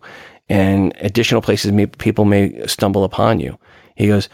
And 0.49 0.93
additional 0.97 1.41
places 1.41 1.72
may, 1.72 1.88
people 1.88 2.26
may 2.26 2.65
stumble 2.68 3.03
upon 3.03 3.39
you. 3.39 3.57
He 3.95 4.07
goes, 4.07 4.30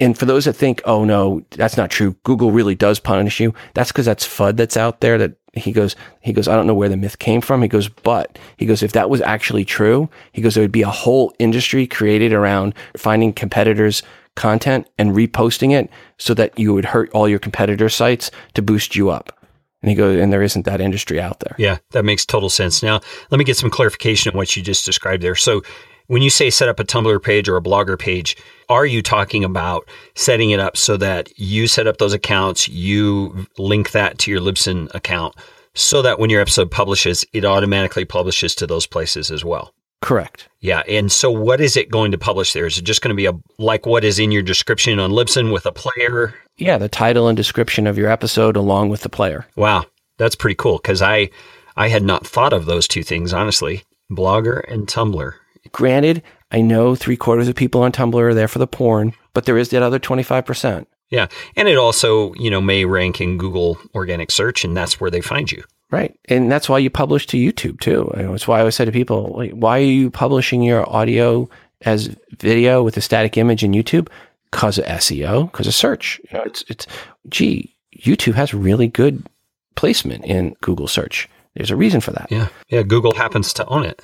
and 0.00 0.16
for 0.16 0.24
those 0.26 0.44
that 0.44 0.54
think, 0.54 0.80
oh 0.84 1.04
no, 1.04 1.44
that's 1.50 1.76
not 1.76 1.90
true. 1.90 2.16
Google 2.22 2.52
really 2.52 2.74
does 2.76 3.00
punish 3.00 3.40
you. 3.40 3.52
That's 3.74 3.90
because 3.90 4.06
that's 4.06 4.26
FUD 4.26 4.56
that's 4.56 4.76
out 4.76 5.00
there 5.00 5.18
that 5.18 5.34
he 5.54 5.72
goes, 5.72 5.96
he 6.20 6.32
goes, 6.32 6.48
I 6.48 6.56
don't 6.56 6.66
know 6.66 6.74
where 6.74 6.88
the 6.88 6.96
myth 6.96 7.18
came 7.18 7.40
from. 7.40 7.62
He 7.62 7.68
goes, 7.68 7.88
but 7.88 8.38
he 8.56 8.66
goes, 8.66 8.82
if 8.82 8.92
that 8.92 9.10
was 9.10 9.20
actually 9.20 9.64
true, 9.64 10.08
he 10.32 10.40
goes, 10.40 10.54
there 10.54 10.64
would 10.64 10.72
be 10.72 10.82
a 10.82 10.88
whole 10.88 11.34
industry 11.38 11.86
created 11.86 12.32
around 12.32 12.74
finding 12.96 13.32
competitors 13.32 14.02
content 14.34 14.88
and 14.96 15.10
reposting 15.10 15.72
it 15.72 15.90
so 16.16 16.32
that 16.34 16.58
you 16.58 16.72
would 16.72 16.86
hurt 16.86 17.10
all 17.10 17.28
your 17.28 17.38
competitor 17.38 17.90
sites 17.90 18.30
to 18.54 18.62
boost 18.62 18.96
you 18.96 19.10
up. 19.10 19.38
And 19.82 19.90
he 19.90 19.94
goes, 19.94 20.18
and 20.18 20.32
there 20.32 20.42
isn't 20.42 20.64
that 20.64 20.80
industry 20.80 21.20
out 21.20 21.40
there. 21.40 21.54
Yeah, 21.58 21.78
that 21.90 22.04
makes 22.04 22.24
total 22.24 22.48
sense. 22.48 22.82
Now, 22.82 23.00
let 23.30 23.38
me 23.38 23.44
get 23.44 23.56
some 23.56 23.68
clarification 23.68 24.30
on 24.32 24.36
what 24.38 24.56
you 24.56 24.62
just 24.62 24.86
described 24.86 25.22
there. 25.22 25.34
So, 25.34 25.62
when 26.06 26.22
you 26.22 26.30
say 26.30 26.50
set 26.50 26.68
up 26.68 26.80
a 26.80 26.84
Tumblr 26.84 27.22
page 27.22 27.48
or 27.48 27.56
a 27.56 27.62
blogger 27.62 27.98
page, 27.98 28.36
are 28.68 28.86
you 28.86 29.02
talking 29.02 29.44
about 29.44 29.88
setting 30.14 30.50
it 30.50 30.60
up 30.60 30.76
so 30.76 30.96
that 30.96 31.36
you 31.38 31.66
set 31.66 31.86
up 31.86 31.98
those 31.98 32.12
accounts, 32.12 32.68
you 32.68 33.46
link 33.58 33.92
that 33.92 34.18
to 34.18 34.30
your 34.30 34.40
Libsyn 34.40 34.92
account 34.94 35.34
so 35.74 36.02
that 36.02 36.18
when 36.18 36.30
your 36.30 36.40
episode 36.40 36.70
publishes, 36.70 37.24
it 37.32 37.44
automatically 37.44 38.04
publishes 38.04 38.54
to 38.56 38.66
those 38.66 38.86
places 38.86 39.30
as 39.30 39.44
well? 39.44 39.72
Correct. 40.02 40.48
Yeah. 40.60 40.82
And 40.88 41.10
so 41.12 41.30
what 41.30 41.60
is 41.60 41.76
it 41.76 41.90
going 41.90 42.10
to 42.10 42.18
publish 42.18 42.52
there? 42.52 42.66
Is 42.66 42.76
it 42.76 42.82
just 42.82 43.02
going 43.02 43.14
to 43.14 43.16
be 43.16 43.26
a 43.26 43.32
like 43.58 43.86
what 43.86 44.04
is 44.04 44.18
in 44.18 44.32
your 44.32 44.42
description 44.42 44.98
on 44.98 45.12
Libsyn 45.12 45.52
with 45.52 45.64
a 45.64 45.72
player? 45.72 46.34
Yeah, 46.56 46.76
the 46.76 46.88
title 46.88 47.28
and 47.28 47.36
description 47.36 47.86
of 47.86 47.96
your 47.96 48.10
episode 48.10 48.56
along 48.56 48.88
with 48.88 49.02
the 49.02 49.08
player. 49.08 49.46
Wow. 49.54 49.86
That's 50.18 50.34
pretty 50.34 50.56
cool 50.56 50.78
because 50.78 51.02
I 51.02 51.30
I 51.76 51.88
had 51.88 52.02
not 52.02 52.26
thought 52.26 52.52
of 52.52 52.66
those 52.66 52.88
two 52.88 53.04
things, 53.04 53.32
honestly. 53.32 53.84
Blogger 54.10 54.60
and 54.70 54.86
Tumblr. 54.86 55.34
Granted, 55.70 56.22
I 56.50 56.60
know 56.60 56.94
three 56.94 57.16
quarters 57.16 57.48
of 57.48 57.54
people 57.54 57.82
on 57.82 57.92
Tumblr 57.92 58.20
are 58.20 58.34
there 58.34 58.48
for 58.48 58.58
the 58.58 58.66
porn, 58.66 59.14
but 59.32 59.46
there 59.46 59.58
is 59.58 59.68
that 59.70 59.82
other 59.82 60.00
25%. 60.00 60.86
Yeah. 61.10 61.28
And 61.56 61.68
it 61.68 61.76
also, 61.76 62.32
you 62.34 62.50
know, 62.50 62.60
may 62.60 62.84
rank 62.84 63.20
in 63.20 63.38
Google 63.38 63.78
organic 63.94 64.30
search 64.30 64.64
and 64.64 64.76
that's 64.76 65.00
where 65.00 65.10
they 65.10 65.20
find 65.20 65.52
you. 65.52 65.62
Right. 65.90 66.18
And 66.24 66.50
that's 66.50 66.70
why 66.70 66.78
you 66.78 66.88
publish 66.88 67.26
to 67.28 67.36
YouTube 67.36 67.80
too. 67.80 68.10
That's 68.14 68.48
why 68.48 68.56
I 68.56 68.60
always 68.60 68.74
say 68.74 68.86
to 68.86 68.92
people, 68.92 69.34
like, 69.36 69.52
why 69.52 69.78
are 69.78 69.84
you 69.84 70.10
publishing 70.10 70.62
your 70.62 70.88
audio 70.90 71.50
as 71.82 72.16
video 72.38 72.82
with 72.82 72.96
a 72.96 73.02
static 73.02 73.36
image 73.36 73.62
in 73.62 73.72
YouTube? 73.72 74.08
Because 74.50 74.78
of 74.78 74.86
SEO, 74.86 75.50
because 75.52 75.66
of 75.66 75.74
search. 75.74 76.18
You 76.30 76.38
know, 76.38 76.44
it's, 76.44 76.64
it's, 76.68 76.86
gee, 77.28 77.76
YouTube 77.98 78.34
has 78.34 78.54
really 78.54 78.88
good 78.88 79.26
placement 79.74 80.24
in 80.24 80.56
Google 80.62 80.88
search. 80.88 81.28
There's 81.54 81.70
a 81.70 81.76
reason 81.76 82.00
for 82.00 82.12
that. 82.12 82.28
Yeah. 82.30 82.48
Yeah. 82.68 82.82
Google 82.82 83.14
happens 83.14 83.52
to 83.54 83.66
own 83.66 83.84
it. 83.84 84.02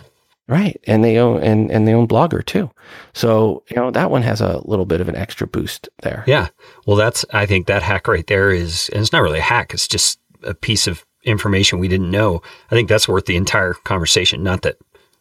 Right. 0.48 0.80
And 0.86 1.04
they 1.04 1.18
own 1.18 1.42
and, 1.42 1.70
and 1.70 1.86
they 1.86 1.92
own 1.92 2.08
Blogger 2.08 2.44
too. 2.44 2.70
So, 3.12 3.62
you 3.68 3.76
know, 3.76 3.90
that 3.90 4.10
one 4.10 4.22
has 4.22 4.40
a 4.40 4.62
little 4.64 4.86
bit 4.86 5.02
of 5.02 5.08
an 5.08 5.16
extra 5.16 5.46
boost 5.46 5.88
there. 6.02 6.24
Yeah. 6.26 6.48
Well 6.86 6.96
that's 6.96 7.24
I 7.32 7.44
think 7.44 7.66
that 7.66 7.82
hack 7.82 8.08
right 8.08 8.26
there 8.26 8.50
is 8.50 8.88
and 8.90 9.02
it's 9.02 9.12
not 9.12 9.22
really 9.22 9.40
a 9.40 9.42
hack, 9.42 9.74
it's 9.74 9.86
just 9.86 10.18
a 10.42 10.54
piece 10.54 10.86
of 10.86 11.04
information 11.22 11.78
we 11.78 11.88
didn't 11.88 12.10
know. 12.10 12.40
I 12.70 12.74
think 12.74 12.88
that's 12.88 13.08
worth 13.08 13.26
the 13.26 13.36
entire 13.36 13.74
conversation. 13.74 14.42
Not 14.42 14.62
that 14.62 14.78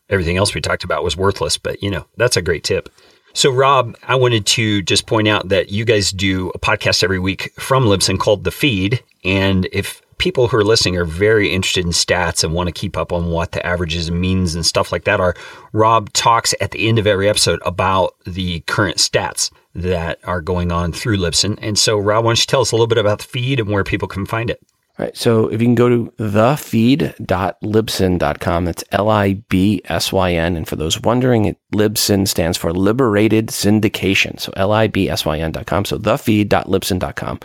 everything 0.10 0.38
else 0.38 0.56
we 0.56 0.62
talked 0.62 0.86
about 0.86 1.04
was 1.04 1.18
worthless, 1.18 1.58
but 1.58 1.84
you 1.84 1.92
know, 1.92 2.06
that's 2.16 2.38
a 2.38 2.42
great 2.42 2.64
tip. 2.64 2.90
So, 3.34 3.52
Rob, 3.52 3.96
I 4.08 4.16
wanted 4.16 4.48
to 4.48 4.82
just 4.82 5.06
point 5.06 5.28
out 5.28 5.50
that 5.50 5.70
you 5.70 5.86
guys 5.86 6.12
do 6.12 6.50
a 6.56 6.60
podcast 6.60 7.04
every 7.04 7.20
week 7.20 7.54
from 7.60 7.86
Libsyn 7.86 8.18
called 8.18 8.44
The 8.44 8.52
Feed. 8.52 9.04
And 9.24 9.68
if 9.72 10.02
people 10.18 10.48
who 10.48 10.58
are 10.58 10.64
listening 10.64 10.98
are 10.98 11.06
very 11.06 11.54
interested 11.54 11.86
in 11.86 11.92
stats 11.92 12.44
and 12.44 12.54
want 12.54 12.68
to 12.68 12.74
keep 12.74 12.98
up 12.98 13.12
on 13.12 13.30
what 13.30 13.52
the 13.52 13.66
averages 13.66 14.10
and 14.10 14.20
means 14.20 14.56
and 14.56 14.66
stuff 14.66 14.92
like 14.92 15.06
that 15.06 15.20
are, 15.20 15.36
Rob 15.74 16.12
talks 16.14 16.54
at 16.60 16.72
the 16.72 16.88
end 16.88 17.00
of 17.00 17.08
every 17.08 17.30
episode 17.30 17.60
about 17.66 18.16
the 18.26 18.62
current 18.62 18.98
stats 18.98 19.52
that 19.76 20.20
are 20.24 20.42
going 20.42 20.72
on 20.72 20.92
through 20.92 21.18
Libsyn. 21.18 21.58
And 21.62 21.78
so, 21.78 21.98
Rob, 21.98 22.26
why 22.26 22.30
don't 22.30 22.40
you 22.40 22.46
tell 22.46 22.62
us 22.62 22.72
a 22.72 22.76
little 22.76 22.88
bit 22.88 22.98
about 22.98 23.20
the 23.20 23.26
feed 23.26 23.60
and 23.60 23.70
where 23.70 23.84
people 23.84 24.08
can 24.08 24.26
find 24.26 24.50
it? 24.50 24.62
All 25.00 25.06
right. 25.06 25.16
So 25.16 25.48
if 25.48 25.62
you 25.62 25.68
can 25.68 25.76
go 25.76 25.90
to 25.90 26.12
thefeed.libsyn.com, 26.18 28.66
that's 28.66 28.84
L 28.92 29.10
I 29.10 29.34
B 29.34 29.80
S 29.86 30.12
Y 30.12 30.34
N. 30.34 30.56
And 30.56 30.68
for 30.68 30.76
those 30.76 31.00
wondering, 31.00 31.46
it, 31.46 31.60
Libsyn 31.72 32.28
stands 32.28 32.58
for 32.58 32.74
Liberated 32.74 33.50
Syndication. 33.50 34.40
So 34.40 34.52
L 34.56 34.72
I 34.72 34.88
B 34.88 35.08
S 35.08 35.24
Y 35.24 35.38
N.com. 35.38 35.86
So 35.86 36.00
thefeed.libsyn.com. 36.00 37.40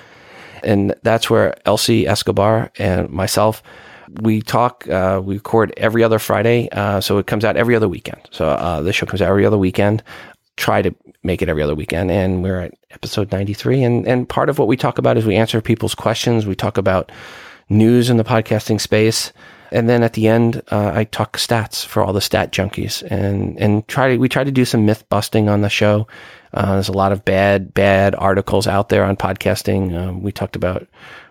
And 0.65 0.95
that's 1.03 1.29
where 1.31 1.57
Elsie 1.67 2.07
Escobar 2.07 2.71
and 2.79 3.09
myself, 3.11 3.63
we 4.21 4.43
talk, 4.43 4.89
uh, 4.89 5.21
we 5.25 5.35
record 5.35 5.73
every 5.77 6.03
other 6.03 6.19
Friday. 6.19 6.69
Uh, 6.71 7.01
so 7.01 7.19
it 7.19 7.27
comes 7.27 7.45
out 7.45 7.57
every 7.57 7.75
other 7.75 7.89
weekend. 7.89 8.21
So 8.31 8.49
uh, 8.49 8.81
this 8.83 8.97
show 8.97 9.07
comes 9.07 9.23
out 9.23 9.29
every 9.29 9.47
other 9.47 9.59
weekend. 9.59 10.03
Try 10.57 10.83
to 10.83 10.95
make 11.23 11.41
it 11.41 11.49
every 11.49 11.63
other 11.63 11.75
weekend. 11.75 12.11
And 12.11 12.43
we're 12.43 12.61
at 12.61 12.75
episode 12.91 13.33
93. 13.33 13.83
And, 13.83 14.07
and 14.07 14.29
part 14.29 14.49
of 14.49 14.59
what 14.59 14.69
we 14.69 14.77
talk 14.77 14.99
about 14.99 15.17
is 15.17 15.25
we 15.25 15.37
answer 15.37 15.61
people's 15.61 15.95
questions. 15.95 16.47
We 16.47 16.55
talk 16.55 16.77
about 16.77 17.11
news 17.69 18.11
in 18.11 18.17
the 18.17 18.25
podcasting 18.25 18.81
space. 18.81 19.33
And 19.73 19.89
then 19.89 20.03
at 20.03 20.13
the 20.13 20.29
end, 20.29 20.63
uh, 20.71 20.93
I 20.95 21.05
talk 21.05 21.37
stats 21.39 21.85
for 21.85 22.03
all 22.03 22.13
the 22.13 22.21
stat 22.21 22.53
junkies 22.53 23.03
and, 23.11 23.59
and 23.59 23.87
try 23.89 24.11
to, 24.11 24.17
we 24.19 24.29
try 24.29 24.45
to 24.45 24.53
do 24.53 24.65
some 24.65 24.87
myth 24.87 25.09
busting 25.09 25.49
on 25.49 25.63
the 25.63 25.71
show 25.71 26.07
uh, 26.55 26.75
there's 26.75 26.89
a 26.89 26.93
lot 26.93 27.13
of 27.13 27.25
bad, 27.25 27.73
bad 27.73 28.15
articles 28.15 28.67
out 28.67 28.89
there 28.89 29.05
on 29.05 29.17
podcasting. 29.17 29.97
Um, 29.97 30.23
we 30.23 30.33
talked 30.33 30.57
about 30.57 30.87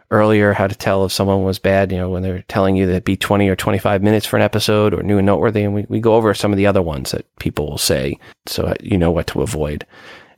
earlier 0.10 0.52
how 0.52 0.68
to 0.68 0.76
tell 0.76 1.06
if 1.06 1.12
someone 1.12 1.44
was 1.44 1.60
bad, 1.60 1.92
you 1.92 1.98
know, 1.98 2.10
when 2.10 2.24
they're 2.24 2.44
telling 2.44 2.76
you 2.76 2.88
that 2.88 3.06
be 3.06 3.16
20 3.16 3.48
or 3.48 3.56
25 3.56 4.02
minutes 4.02 4.26
for 4.26 4.36
an 4.36 4.42
episode 4.42 4.94
or 4.94 5.04
new 5.04 5.18
and 5.18 5.26
noteworthy. 5.26 5.64
And 5.64 5.74
we, 5.74 5.86
we 5.88 6.00
go 6.00 6.16
over 6.16 6.34
some 6.34 6.52
of 6.52 6.58
the 6.58 6.68
other 6.68 6.82
ones 6.82 7.12
that 7.12 7.34
people 7.38 7.70
will 7.70 7.78
say 7.78 8.18
so 8.48 8.74
you 8.82 8.98
know 8.98 9.12
what 9.12 9.28
to 9.28 9.42
avoid. 9.42 9.86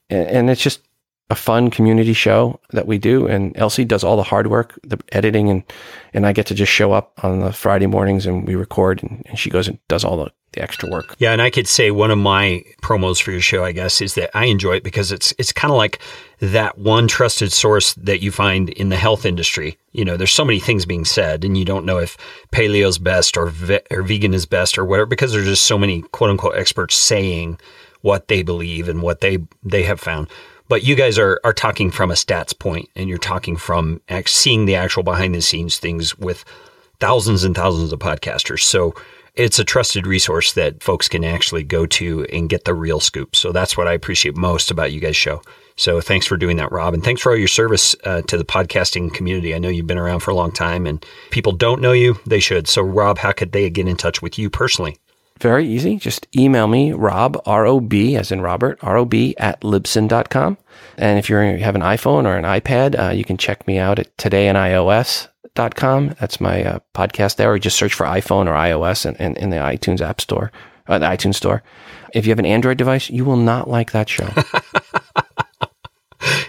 And, 0.09 0.27
and 0.27 0.49
it's 0.49 0.61
just 0.61 0.81
a 1.29 1.35
fun 1.35 1.69
community 1.69 2.13
show 2.13 2.59
that 2.71 2.85
we 2.85 2.97
do, 2.97 3.27
and 3.27 3.55
Elsie 3.57 3.85
does 3.85 4.03
all 4.03 4.17
the 4.17 4.23
hard 4.23 4.47
work, 4.47 4.77
the 4.83 4.99
editing, 5.11 5.49
and 5.49 5.63
and 6.13 6.27
I 6.27 6.33
get 6.33 6.45
to 6.47 6.53
just 6.53 6.71
show 6.71 6.91
up 6.91 7.13
on 7.23 7.39
the 7.39 7.53
Friday 7.53 7.87
mornings 7.87 8.25
and 8.25 8.47
we 8.47 8.55
record, 8.55 9.01
and, 9.01 9.23
and 9.25 9.39
she 9.39 9.49
goes 9.49 9.67
and 9.67 9.79
does 9.87 10.03
all 10.03 10.17
the, 10.17 10.31
the 10.51 10.61
extra 10.61 10.89
work. 10.89 11.15
Yeah, 11.17 11.31
and 11.31 11.41
I 11.41 11.49
could 11.49 11.67
say 11.67 11.89
one 11.89 12.11
of 12.11 12.19
my 12.19 12.63
promos 12.83 13.21
for 13.21 13.31
your 13.31 13.41
show, 13.41 13.63
I 13.63 13.71
guess, 13.71 14.01
is 14.01 14.13
that 14.15 14.29
I 14.37 14.45
enjoy 14.45 14.75
it 14.75 14.83
because 14.83 15.11
it's 15.11 15.33
it's 15.39 15.53
kind 15.53 15.71
of 15.71 15.77
like 15.77 15.99
that 16.39 16.77
one 16.77 17.07
trusted 17.07 17.53
source 17.53 17.93
that 17.93 18.21
you 18.21 18.29
find 18.29 18.69
in 18.69 18.89
the 18.89 18.97
health 18.97 19.25
industry. 19.25 19.77
You 19.93 20.03
know, 20.05 20.17
there's 20.17 20.31
so 20.31 20.45
many 20.45 20.59
things 20.59 20.85
being 20.85 21.05
said, 21.05 21.45
and 21.45 21.57
you 21.57 21.63
don't 21.63 21.85
know 21.85 21.99
if 21.99 22.17
paleo's 22.51 22.97
best 22.97 23.37
or 23.37 23.47
ve- 23.47 23.81
or 23.89 24.03
vegan 24.03 24.33
is 24.33 24.45
best 24.45 24.77
or 24.77 24.83
whatever 24.85 25.05
because 25.05 25.31
there's 25.31 25.47
just 25.47 25.65
so 25.65 25.77
many 25.77 26.01
quote 26.01 26.29
unquote 26.29 26.57
experts 26.57 26.95
saying 26.95 27.57
what 28.01 28.27
they 28.27 28.43
believe 28.43 28.89
and 28.89 29.01
what 29.01 29.21
they 29.21 29.39
they 29.63 29.83
have 29.83 29.99
found. 29.99 30.27
But 30.73 30.81
you 30.81 30.95
guys 30.95 31.19
are 31.19 31.39
are 31.43 31.53
talking 31.53 31.91
from 31.91 32.09
a 32.09 32.15
stats 32.15 32.57
point, 32.57 32.89
and 32.95 33.07
you're 33.07 33.19
talking 33.19 33.57
from 33.57 34.01
seeing 34.25 34.65
the 34.65 34.73
actual 34.73 35.03
behind 35.03 35.35
the 35.35 35.39
scenes 35.39 35.77
things 35.77 36.17
with 36.17 36.43
thousands 36.99 37.43
and 37.43 37.55
thousands 37.55 37.93
of 37.93 37.99
podcasters. 37.99 38.61
So 38.61 38.95
it's 39.35 39.59
a 39.59 39.63
trusted 39.63 40.07
resource 40.07 40.53
that 40.53 40.81
folks 40.81 41.07
can 41.07 41.23
actually 41.23 41.61
go 41.61 41.85
to 41.85 42.25
and 42.33 42.49
get 42.49 42.65
the 42.65 42.73
real 42.73 42.99
scoop. 42.99 43.35
So 43.35 43.51
that's 43.51 43.77
what 43.77 43.87
I 43.87 43.93
appreciate 43.93 44.35
most 44.35 44.71
about 44.71 44.91
you 44.91 44.99
guys' 44.99 45.15
show. 45.15 45.43
So 45.75 46.01
thanks 46.01 46.25
for 46.25 46.37
doing 46.37 46.57
that, 46.57 46.71
Rob, 46.71 46.95
and 46.95 47.03
thanks 47.03 47.21
for 47.21 47.33
all 47.33 47.37
your 47.37 47.47
service 47.47 47.95
uh, 48.03 48.23
to 48.23 48.35
the 48.35 48.43
podcasting 48.43 49.13
community. 49.13 49.53
I 49.53 49.59
know 49.59 49.69
you've 49.69 49.85
been 49.85 49.99
around 49.99 50.21
for 50.21 50.31
a 50.31 50.35
long 50.35 50.51
time, 50.51 50.87
and 50.87 51.05
people 51.29 51.51
don't 51.51 51.83
know 51.83 51.91
you; 51.91 52.19
they 52.25 52.39
should. 52.39 52.67
So, 52.67 52.81
Rob, 52.81 53.19
how 53.19 53.31
could 53.31 53.51
they 53.51 53.69
get 53.69 53.87
in 53.87 53.95
touch 53.95 54.23
with 54.23 54.39
you 54.39 54.49
personally? 54.49 54.97
Very 55.39 55.67
easy. 55.67 55.97
Just 55.97 56.25
email 56.35 56.67
me, 56.67 56.93
Rob, 56.93 57.39
R 57.45 57.65
O 57.65 57.79
B, 57.79 58.15
as 58.15 58.31
in 58.31 58.41
Robert, 58.41 58.79
R 58.81 58.97
O 58.97 59.05
B, 59.05 59.35
at 59.37 59.61
Libsyn.com. 59.61 60.57
And 60.97 61.17
if 61.19 61.29
you 61.29 61.35
have 61.37 61.75
an 61.75 61.81
iPhone 61.81 62.25
or 62.25 62.37
an 62.37 62.43
iPad, 62.45 62.97
uh, 62.99 63.11
you 63.11 63.23
can 63.23 63.37
check 63.37 63.65
me 63.67 63.77
out 63.79 63.99
at 63.99 64.15
todayinios.com. 64.17 66.15
That's 66.19 66.39
my 66.41 66.63
uh, 66.63 66.79
podcast 66.93 67.35
there, 67.37 67.51
or 67.51 67.59
just 67.59 67.77
search 67.77 67.93
for 67.93 68.05
iPhone 68.05 68.47
or 68.47 68.53
iOS 68.53 69.05
in, 69.05 69.15
in, 69.15 69.35
in 69.37 69.49
the 69.49 69.57
iTunes 69.57 70.01
App 70.01 70.21
Store, 70.21 70.51
uh, 70.87 70.99
the 70.99 71.05
iTunes 71.07 71.35
Store. 71.35 71.63
If 72.13 72.25
you 72.25 72.31
have 72.31 72.39
an 72.39 72.45
Android 72.45 72.77
device, 72.77 73.09
you 73.09 73.25
will 73.25 73.37
not 73.37 73.69
like 73.69 73.91
that 73.91 74.07
show. 74.07 74.29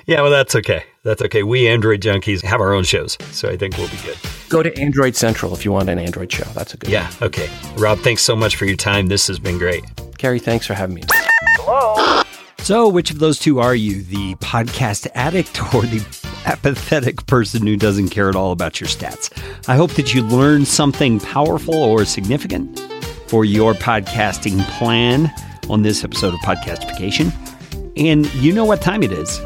yeah, 0.07 0.21
well, 0.21 0.31
that's 0.31 0.55
okay. 0.57 0.85
That's 1.05 1.23
okay. 1.23 1.43
We 1.43 1.67
Android 1.69 2.01
junkies 2.03 2.43
have 2.45 2.61
our 2.61 2.73
own 2.75 2.85
shows, 2.85 3.17
so 3.33 3.49
I 3.49 3.57
think 3.57 3.77
we'll 3.79 3.89
be 3.89 3.97
good. 4.05 4.17
Go 4.51 4.63
to 4.63 4.79
Android 4.79 5.17
Central 5.17 5.53
if 5.55 5.65
you 5.65 5.73
want 5.73 5.89
an 5.89 5.99
Android 5.99 6.31
show. 6.31 6.45
That's 6.53 6.75
a 6.75 6.77
good 6.77 6.91
Yeah, 6.91 7.09
one. 7.13 7.29
okay. 7.29 7.51
Rob, 7.77 7.99
thanks 8.01 8.23
so 8.23 8.37
much 8.37 8.57
for 8.57 8.67
your 8.67 8.77
time. 8.77 9.07
This 9.07 9.27
has 9.27 9.39
been 9.39 9.59
great. 9.59 9.85
Gary, 10.19 10.39
thanks 10.39 10.67
for 10.67 10.75
having 10.75 10.95
me. 10.97 11.03
Hello. 11.59 12.23
So, 12.65 12.89
which 12.89 13.11
of 13.11 13.19
those 13.19 13.39
two 13.39 13.61
are 13.61 13.75
you, 13.75 14.03
the 14.05 14.37
podcast 14.37 15.07
addict 15.15 15.61
or 15.75 15.83
the 15.83 16.03
apathetic 16.47 17.27
person 17.27 17.67
who 17.67 17.77
doesn't 17.77 18.09
care 18.09 18.31
at 18.31 18.37
all 18.37 18.53
about 18.53 18.81
your 18.81 18.89
stats? 18.89 19.31
I 19.69 19.77
hope 19.77 19.91
that 19.97 20.15
you 20.15 20.23
learned 20.23 20.67
something 20.67 21.21
powerful 21.21 21.75
or 21.75 22.07
significant 22.07 22.81
for 23.27 23.45
your 23.45 23.75
podcasting 23.75 24.67
plan 24.79 25.31
on 25.69 25.83
this 25.83 26.05
episode 26.05 26.33
of 26.33 26.41
Podcastification. 26.41 27.35
And 27.99 28.33
you 28.37 28.51
know 28.51 28.65
what 28.65 28.81
time 28.81 29.03
it 29.03 29.13
is. 29.13 29.43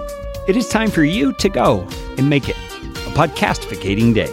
It 0.47 0.57
is 0.57 0.69
time 0.69 0.89
for 0.89 1.03
you 1.03 1.33
to 1.41 1.49
go 1.49 1.89
and 2.19 2.31
make 2.31 2.49
it 2.49 2.55
a 2.55 3.11
podcastificating 3.17 4.15
day. 4.15 4.33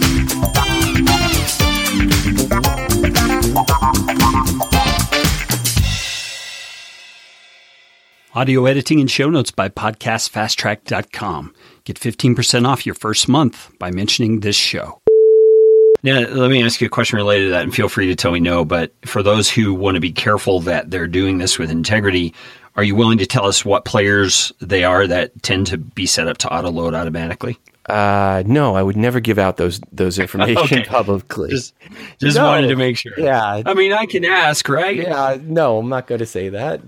Audio 8.33 8.65
editing 8.65 9.01
and 9.01 9.11
show 9.11 9.29
notes 9.29 9.51
by 9.51 9.67
podcastfasttrack.com. 9.67 11.53
Get 11.83 11.99
15% 11.99 12.65
off 12.65 12.85
your 12.85 12.95
first 12.95 13.27
month 13.27 13.69
by 13.77 13.91
mentioning 13.91 14.39
this 14.39 14.55
show. 14.55 15.01
Now, 16.01 16.21
let 16.21 16.49
me 16.49 16.63
ask 16.63 16.79
you 16.79 16.87
a 16.87 16.89
question 16.89 17.17
related 17.17 17.47
to 17.47 17.49
that, 17.51 17.63
and 17.63 17.75
feel 17.75 17.89
free 17.89 18.07
to 18.07 18.15
tell 18.15 18.31
me 18.31 18.39
no. 18.39 18.63
But 18.63 18.93
for 19.03 19.21
those 19.21 19.49
who 19.49 19.73
want 19.73 19.95
to 19.95 19.99
be 20.01 20.13
careful 20.13 20.61
that 20.61 20.89
they're 20.89 21.07
doing 21.07 21.39
this 21.39 21.59
with 21.59 21.69
integrity, 21.69 22.33
are 22.77 22.83
you 22.85 22.95
willing 22.95 23.17
to 23.17 23.25
tell 23.25 23.45
us 23.47 23.65
what 23.65 23.83
players 23.83 24.53
they 24.61 24.85
are 24.85 25.05
that 25.07 25.43
tend 25.43 25.67
to 25.67 25.77
be 25.77 26.05
set 26.05 26.29
up 26.29 26.37
to 26.37 26.53
auto 26.53 26.71
load 26.71 26.93
automatically? 26.93 27.59
Uh, 27.87 28.43
no, 28.45 28.75
I 28.75 28.81
would 28.81 28.95
never 28.95 29.19
give 29.19 29.39
out 29.39 29.57
those 29.57 29.81
those 29.91 30.19
information 30.19 30.79
okay. 30.79 30.83
publicly. 30.85 31.49
Just, 31.49 31.73
just 32.19 32.37
no. 32.37 32.45
wanted 32.45 32.69
to 32.69 32.77
make 32.77 32.95
sure. 32.95 33.11
Yeah. 33.17 33.61
I 33.65 33.73
mean, 33.73 33.91
I 33.91 34.05
can 34.05 34.23
ask, 34.23 34.69
right? 34.69 34.95
Yeah. 34.95 35.37
No, 35.41 35.79
I'm 35.79 35.89
not 35.89 36.07
going 36.07 36.19
to 36.19 36.25
say 36.25 36.47
that. 36.49 36.79